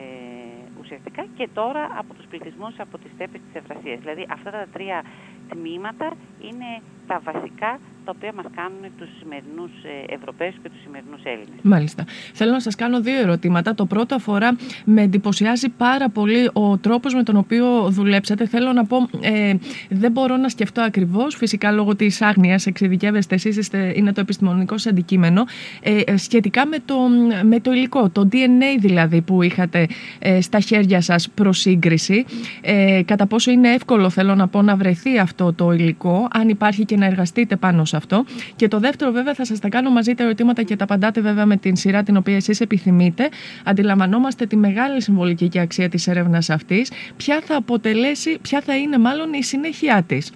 ουσιαστικά 0.80 1.26
και 1.36 1.48
τώρα 1.54 1.88
από 1.98 2.14
τους 2.14 2.26
πληθυσμούς 2.26 2.74
από 2.78 2.98
τις 2.98 3.10
στέπες 3.14 3.40
της 3.40 3.62
Ευρασίας. 3.62 3.98
Δηλαδή 3.98 4.26
αυτά 4.30 4.50
τα 4.50 4.66
τρία 4.72 5.02
τμήματα 5.48 6.12
είναι 6.40 6.82
τα 7.06 7.20
βασικά 7.24 7.78
τα 8.06 8.12
οποία 8.16 8.32
μας 8.36 8.44
κάνουν 8.56 8.82
τους 8.98 9.08
σημερινούς 9.18 9.70
ε, 10.08 10.14
Ευρωπαίους 10.14 10.54
και 10.62 10.68
τους 10.68 10.80
σημερινούς 10.82 11.20
Έλληνες. 11.22 11.58
Μάλιστα. 11.62 12.04
Θέλω 12.34 12.52
να 12.52 12.60
σας 12.60 12.74
κάνω 12.74 13.00
δύο 13.00 13.20
ερωτήματα. 13.20 13.74
Το 13.74 13.86
πρώτο 13.86 14.14
αφορά, 14.14 14.56
με 14.84 15.02
εντυπωσιάζει 15.02 15.68
πάρα 15.68 16.08
πολύ 16.08 16.50
ο 16.52 16.78
τρόπος 16.78 17.14
με 17.14 17.22
τον 17.22 17.36
οποίο 17.36 17.90
δουλέψατε. 17.90 18.46
Θέλω 18.46 18.72
να 18.72 18.84
πω, 18.84 18.96
ε, 19.20 19.54
δεν 19.88 20.12
μπορώ 20.12 20.36
να 20.36 20.48
σκεφτώ 20.48 20.80
ακριβώς, 20.82 21.34
φυσικά 21.36 21.70
λόγω 21.70 21.96
της 21.96 22.22
άγνοιας, 22.22 22.66
εξειδικεύεστε 22.66 23.34
εσείς, 23.34 23.70
είναι 23.94 24.12
το 24.12 24.20
επιστημονικό 24.20 24.78
σας 24.78 24.92
αντικείμενο, 24.92 25.44
ε, 25.82 26.00
ε, 26.06 26.16
σχετικά 26.16 26.66
με 26.66 26.76
το, 26.84 26.96
με 27.42 27.60
το 27.60 27.72
υλικό, 27.72 28.08
το 28.10 28.28
DNA 28.32 28.78
δηλαδή 28.78 29.20
που 29.20 29.42
είχατε 29.42 29.86
ε, 30.18 30.40
στα 30.40 30.60
χέρια 30.60 31.00
σας 31.00 31.30
προς 31.30 31.58
σύγκριση. 31.58 32.24
Ε, 32.60 33.02
κατά 33.04 33.26
πόσο 33.26 33.50
είναι 33.50 33.72
εύκολο, 33.72 34.10
θέλω 34.10 34.34
να 34.34 34.48
πω, 34.48 34.62
να 34.62 34.76
βρεθεί 34.76 35.18
αυτό 35.18 35.35
το 35.52 35.72
υλικό, 35.72 36.28
αν 36.32 36.48
υπάρχει 36.48 36.84
και 36.84 36.96
να 36.96 37.06
εργαστείτε 37.06 37.56
πάνω 37.56 37.84
σε 37.84 37.96
αυτό. 37.96 38.24
Και 38.56 38.68
το 38.68 38.78
δεύτερο, 38.78 39.10
βέβαια, 39.10 39.34
θα 39.34 39.44
σας 39.44 39.58
τα 39.58 39.68
κάνω 39.68 39.90
μαζί 39.90 40.14
τα 40.14 40.22
ερωτήματα 40.22 40.62
και 40.62 40.76
τα 40.76 40.84
απαντάτε 40.84 41.20
βέβαια 41.20 41.46
με 41.46 41.56
την 41.56 41.76
σειρά 41.76 42.02
την 42.02 42.16
οποία 42.16 42.36
εσείς 42.36 42.60
επιθυμείτε. 42.60 43.28
Αντιλαμβανόμαστε 43.64 44.46
τη 44.46 44.56
μεγάλη 44.56 45.02
συμβολική 45.02 45.48
και 45.48 45.60
αξία 45.60 45.88
της 45.88 46.06
έρευνας 46.06 46.50
αυτής. 46.50 46.92
Ποια 47.16 47.40
θα 47.44 47.56
αποτελέσει, 47.56 48.38
ποια 48.42 48.60
θα 48.60 48.76
είναι 48.76 48.98
μάλλον 48.98 49.32
η 49.32 49.42
συνέχεια 49.42 50.02
της; 50.02 50.32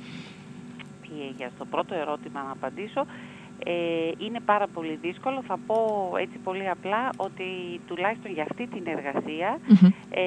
Για 1.37 1.51
το 1.59 1.65
πρώτο 1.71 1.95
ερώτημα 1.95 2.43
να 2.43 2.51
απαντήσω. 2.53 3.07
Ε, 3.65 4.11
είναι 4.19 4.41
πάρα 4.41 4.67
πολύ 4.67 4.99
δύσκολο. 5.03 5.43
Θα 5.47 5.59
πω 5.67 5.77
έτσι 6.21 6.39
πολύ 6.39 6.69
απλά 6.69 7.11
ότι 7.17 7.81
τουλάχιστον 7.87 8.33
για 8.33 8.43
αυτή 8.43 8.67
την 8.67 8.87
εργασία 8.87 9.59
ε, 10.11 10.23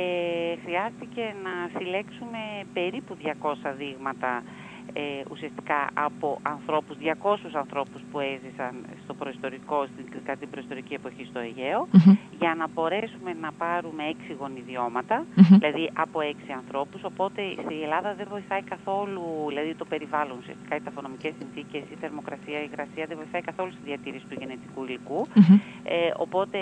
χρειάστηκε 0.64 1.36
να 1.44 1.80
συλλέξουμε 1.80 2.40
περίπου 2.74 3.18
200 3.24 3.54
δείγματα 3.78 4.44
ε, 4.94 5.02
ουσιαστικά 5.32 5.90
από 5.94 6.40
ανθρώπους, 6.42 6.96
200 6.98 7.38
ανθρώπους 7.54 8.02
που 8.12 8.20
έζησαν 8.20 8.74
στο 9.04 9.14
προϊστορικό, 9.14 9.86
στην, 9.92 10.06
κατά 10.26 10.40
την 10.40 10.50
προϊστορική 10.50 10.94
εποχή 10.94 11.26
στο 11.30 11.40
Αιγαίο, 11.40 11.88
για 12.40 12.56
να 12.56 12.68
μπορέσουμε 12.74 13.32
να 13.42 13.52
πάρουμε 13.52 14.04
έξι 14.14 14.32
γονιδιώματα, 14.40 15.26
δηλαδή 15.36 15.90
από 15.94 16.22
έξι 16.22 16.52
ανθρώπους, 16.52 17.04
οπότε 17.04 17.42
στη 17.64 17.76
Ελλάδα 17.86 18.14
δεν 18.14 18.28
βοηθάει 18.30 18.62
καθόλου, 18.62 19.24
δηλαδή 19.48 19.76
το 19.76 19.86
περιβάλλον 19.86 20.38
ουσιαστικά, 20.42 20.76
οι 20.76 20.82
ταφονομικές 20.82 21.34
συνθήκες, 21.40 21.84
η 21.94 21.96
θερμοκρασία, 22.02 22.58
η 22.64 22.68
υγρασία 22.72 23.06
δεν 23.10 23.18
βοηθάει 23.18 23.42
καθόλου 23.42 23.72
στη 23.72 23.82
διατήρηση 23.86 24.26
του 24.30 24.36
γενετικού 24.40 24.84
ε, 25.84 26.12
οπότε 26.18 26.58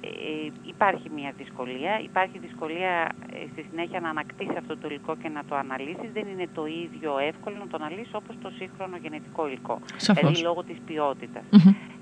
ε, 0.00 0.50
υπάρχει 0.62 1.10
μια 1.14 1.32
δυσκολία, 1.36 2.00
υπάρχει 2.02 2.38
δυσκολία 2.38 2.92
ε, 3.32 3.46
στη 3.52 3.66
συνέχεια 3.70 4.00
να 4.00 4.08
ανακτήσεις 4.08 4.56
αυτό 4.56 4.76
το 4.76 4.88
υλικό 4.88 5.16
και 5.16 5.28
να 5.28 5.44
το 5.48 5.54
αναλύσεις, 5.56 6.10
δεν 6.12 6.26
είναι 6.32 6.48
το 6.54 6.66
ίδιο 6.66 7.18
εύκολο 7.18 7.63
να 7.64 7.70
το 7.70 7.76
αναλύσει 7.80 8.14
όπως 8.20 8.34
το 8.42 8.50
σύγχρονο 8.58 8.96
γενετικό 8.96 9.46
υλικό. 9.46 9.76
Σαφώς. 9.96 10.22
Δηλαδή 10.22 10.42
λόγω 10.48 10.62
της 10.62 10.78
ποιότητας. 10.86 11.44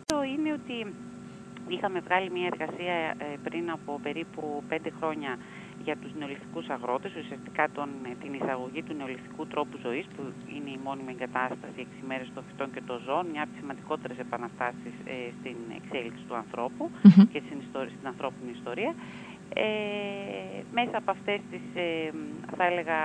Το 0.07 0.23
είναι 0.23 0.53
ότι 0.53 0.77
είχαμε 1.69 1.99
βγάλει 2.07 2.31
μια 2.31 2.49
εργασία 2.53 2.95
ε, 2.95 3.37
πριν 3.47 3.71
από 3.71 4.01
περίπου 4.03 4.63
πέντε 4.69 4.91
χρόνια 4.99 5.39
για 5.85 5.97
τους 5.97 6.13
νεολιθικούς 6.19 6.67
αγρότες, 6.69 7.13
ουσιαστικά 7.21 7.65
τον, 7.77 7.89
ε, 8.11 8.15
την 8.23 8.33
εισαγωγή 8.35 8.83
του 8.83 8.95
νεολιθικού 8.95 9.47
τρόπου 9.47 9.77
ζωής, 9.83 10.07
που 10.15 10.23
είναι 10.57 10.71
η 10.71 10.79
μόνιμη 10.85 11.11
εγκατάσταση 11.17 11.79
6 11.79 12.03
μέρες 12.11 12.29
των 12.35 12.43
φυτών 12.49 12.69
και 12.75 12.83
των 12.89 12.97
ζώων, 13.07 13.27
μια 13.33 13.43
από 13.43 13.51
τις 13.53 13.61
σημαντικότερες 13.61 14.19
επαναστάσεις 14.19 14.95
ε, 15.05 15.15
στην 15.39 15.57
εξέλιξη 15.79 16.23
του 16.29 16.37
ανθρώπου 16.43 16.91
και 17.33 17.41
στην, 17.47 17.59
ιστορία, 17.67 17.93
στην 17.97 18.07
ανθρώπινη 18.13 18.51
ιστορία. 18.59 18.93
Ε, 19.55 19.65
μέσα 20.79 20.97
από 21.03 21.11
αυτές 21.11 21.41
τις, 21.51 21.65
θα 22.57 22.65
έλεγα, 22.71 22.99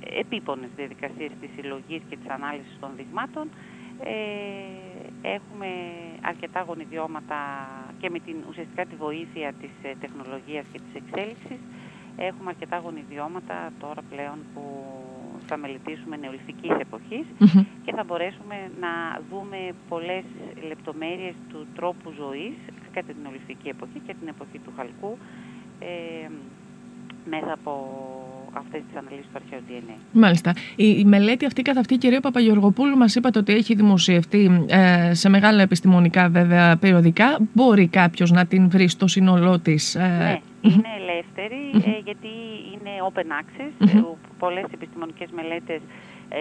επίπονες 0.00 0.70
διαδικασίες 0.76 1.30
της 1.40 1.50
συλλογής 1.56 2.02
και 2.08 2.16
της 2.16 2.28
ανάλυσης 2.28 2.76
των 2.80 2.90
δειγμάτων. 2.96 3.48
Ε, 4.02 5.28
έχουμε 5.36 5.68
αρκετά 6.20 6.60
γονιδιώματα 6.60 7.38
και 7.98 8.10
με 8.10 8.18
την 8.18 8.36
ουσιαστικά 8.48 8.84
τη 8.86 8.94
βοήθεια 8.96 9.52
της 9.60 9.70
ε, 9.82 9.94
τεχνολογίας 10.00 10.64
και 10.72 10.80
της 10.84 11.02
εξέλιξης 11.02 11.60
έχουμε 12.16 12.50
αρκετά 12.50 12.76
γονιδιώματα 12.78 13.72
τώρα 13.78 14.02
πλέον 14.10 14.38
που 14.54 14.62
θα 15.46 15.56
μελετήσουμε 15.56 16.16
νεολυθικής 16.16 16.70
και 17.84 17.92
θα 17.96 18.04
μπορέσουμε 18.04 18.56
να 18.80 19.20
δούμε 19.30 19.72
πολλές 19.88 20.24
λεπτομέρειες 20.68 21.34
του 21.48 21.66
τρόπου 21.74 22.10
ζωής 22.10 22.54
κατά 22.92 23.06
την 23.06 23.16
νεολυθική 23.22 23.68
εποχή 23.68 23.98
και 24.06 24.14
την 24.14 24.28
εποχή 24.28 24.58
του 24.58 24.72
χαλκού 24.76 25.18
ε, 25.78 26.28
μέσα 27.24 27.52
από 27.52 27.72
αυτές 28.56 28.82
τις 28.88 28.96
αναλύσεις 28.96 29.26
του 29.32 29.40
αρχαίου 29.42 29.60
DNA. 29.68 29.98
Μάλιστα. 30.12 30.52
Η, 30.76 31.04
μελέτη 31.04 31.46
αυτή 31.46 31.62
καθ' 31.62 31.78
αυτή, 31.78 31.96
κυρία 31.96 32.20
Παπαγεωργοπούλου, 32.20 32.96
μας 32.96 33.14
είπατε 33.14 33.38
ότι 33.38 33.52
έχει 33.52 33.74
δημοσιευτεί 33.74 34.66
ε, 34.66 35.14
σε 35.14 35.28
μεγάλα 35.28 35.62
επιστημονικά 35.62 36.28
βέβαια 36.28 36.76
περιοδικά. 36.76 37.38
Μπορεί 37.52 37.88
κάποιος 37.88 38.30
να 38.30 38.46
την 38.46 38.70
βρει 38.70 38.88
στο 38.88 39.06
σύνολό 39.06 39.58
της. 39.58 39.94
Ε... 39.94 40.00
Ναι, 40.00 40.40
είναι 40.70 40.88
ελεύθερη 41.00 41.90
ε, 41.94 42.00
γιατί 42.04 42.28
είναι 42.72 42.90
open 43.12 43.28
access. 43.40 43.84
Mm-hmm. 43.84 44.16
Πολλές 44.38 44.64
επιστημονικές 44.74 45.30
μελέτες 45.30 45.80
ε, 46.28 46.40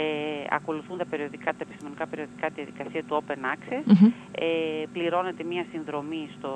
ακολουθούν 0.50 0.98
τα, 0.98 1.06
περιοδικά, 1.06 1.52
τα 1.52 1.58
επιστημονικά 1.62 2.08
περιοδικά 2.08 2.48
τη 2.48 2.54
διαδικασία 2.54 3.04
του 3.04 3.24
open 3.24 3.42
access. 3.54 3.84
Ε, 4.32 4.46
πληρώνεται 4.94 5.44
μία 5.44 5.66
συνδρομή 5.72 6.30
στο 6.38 6.54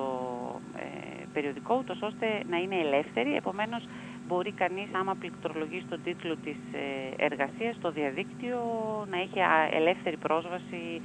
ε, 0.76 1.24
περιοδικό, 1.32 1.76
ούτως 1.78 2.02
ώστε 2.02 2.26
να 2.50 2.56
είναι 2.56 2.76
ελεύθερη. 2.86 3.34
Επομένως, 3.34 3.82
μπορεί 4.28 4.52
κανείς 4.52 4.88
άμα 4.92 5.14
πληκτρολογεί 5.14 5.80
στον 5.86 6.02
τίτλο 6.04 6.36
της 6.36 6.56
ε, 6.72 7.24
εργασίας 7.24 7.76
στο 7.76 7.90
διαδίκτυο 7.90 8.58
να 9.10 9.16
έχει 9.24 9.38
ελεύθερη 9.70 10.16
πρόσβαση 10.16 11.00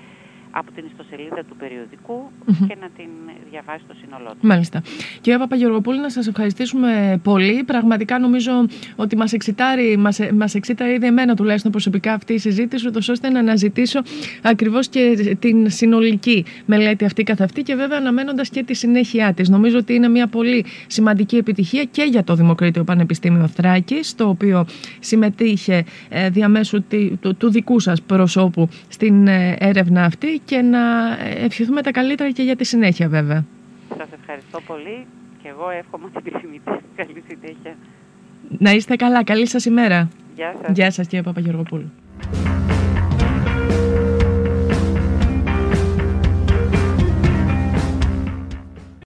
από 0.55 0.71
την 0.71 0.83
ιστοσελίδα 0.85 1.43
του 1.49 1.55
περιοδικου 1.55 2.31
και 2.67 2.77
να 2.81 2.89
την 2.97 3.09
διαβάσει 3.49 3.83
στο 3.85 3.93
σύνολό 4.01 4.29
του. 4.29 4.47
Μάλιστα. 4.47 4.81
Κυρία 5.21 5.39
Παπαγεωργοπούλη, 5.39 5.99
να 5.99 6.09
σας 6.09 6.27
ευχαριστήσουμε 6.27 7.19
πολύ. 7.23 7.63
Πραγματικά 7.63 8.19
νομίζω 8.19 8.51
ότι 8.95 9.17
μας 9.17 9.33
εξητάρει, 9.33 9.97
μας, 9.97 10.19
μας 10.33 10.55
εξήταρει 10.55 10.93
ήδη 10.93 11.05
εμένα 11.05 11.35
τουλάχιστον 11.35 11.71
προσωπικά 11.71 12.13
αυτή 12.13 12.33
η 12.33 12.37
συζήτηση, 12.37 12.87
ούτως 12.87 13.09
ώστε 13.09 13.29
να 13.29 13.39
αναζητήσω 13.39 14.01
ακριβώς 14.41 14.87
και 14.87 15.35
την 15.39 15.69
συνολική 15.69 16.45
μελέτη 16.65 17.05
αυτή 17.05 17.23
καθ' 17.23 17.41
αυτή 17.41 17.61
και 17.61 17.75
βέβαια 17.75 17.97
αναμένοντας 17.97 18.49
και 18.49 18.63
τη 18.63 18.73
συνέχεια 18.73 19.33
της. 19.33 19.49
Νομίζω 19.49 19.77
ότι 19.77 19.93
είναι 19.93 20.07
μια 20.09 20.27
πολύ 20.27 20.65
σημαντική 20.87 21.35
επιτυχία 21.35 21.83
και 21.83 22.03
για 22.03 22.23
το 22.23 22.35
Δημοκρίτιο 22.35 22.83
Πανεπιστήμιο 22.83 23.47
Θράκης, 23.47 24.15
το 24.15 24.27
οποίο 24.27 24.65
συμμετείχε 24.99 25.83
ε, 26.09 26.29
διαμέσου 26.29 26.83
του 27.37 27.51
δικού 27.51 27.79
σας 27.79 28.01
προσώπου 28.01 28.69
στην 28.87 29.27
ε, 29.27 29.55
έρευνα 29.59 30.03
αυτή 30.03 30.41
και 30.45 30.61
να 30.61 30.79
ευχηθούμε 31.19 31.81
τα 31.81 31.91
καλύτερα 31.91 32.31
και 32.31 32.43
για 32.43 32.55
τη 32.55 32.63
συνέχεια 32.63 33.07
βέβαια. 33.07 33.45
Σας 33.97 34.07
ευχαριστώ 34.19 34.61
πολύ 34.61 35.05
και 35.41 35.49
εγώ 35.49 35.69
εύχομαι 35.69 36.09
την 36.09 36.21
επιθυμητή. 36.25 36.71
Καλή 36.95 37.23
συνέχεια. 37.27 37.75
Να 38.57 38.71
είστε 38.71 38.95
καλά. 38.95 39.23
Καλή 39.23 39.47
σας 39.47 39.65
ημέρα. 39.65 40.09
Γεια 40.35 40.55
σας. 40.61 40.75
Γεια 40.75 40.91
σας 40.91 41.07
κύριε 41.07 41.23
Παπαγεωργοπούλου. 41.23 41.91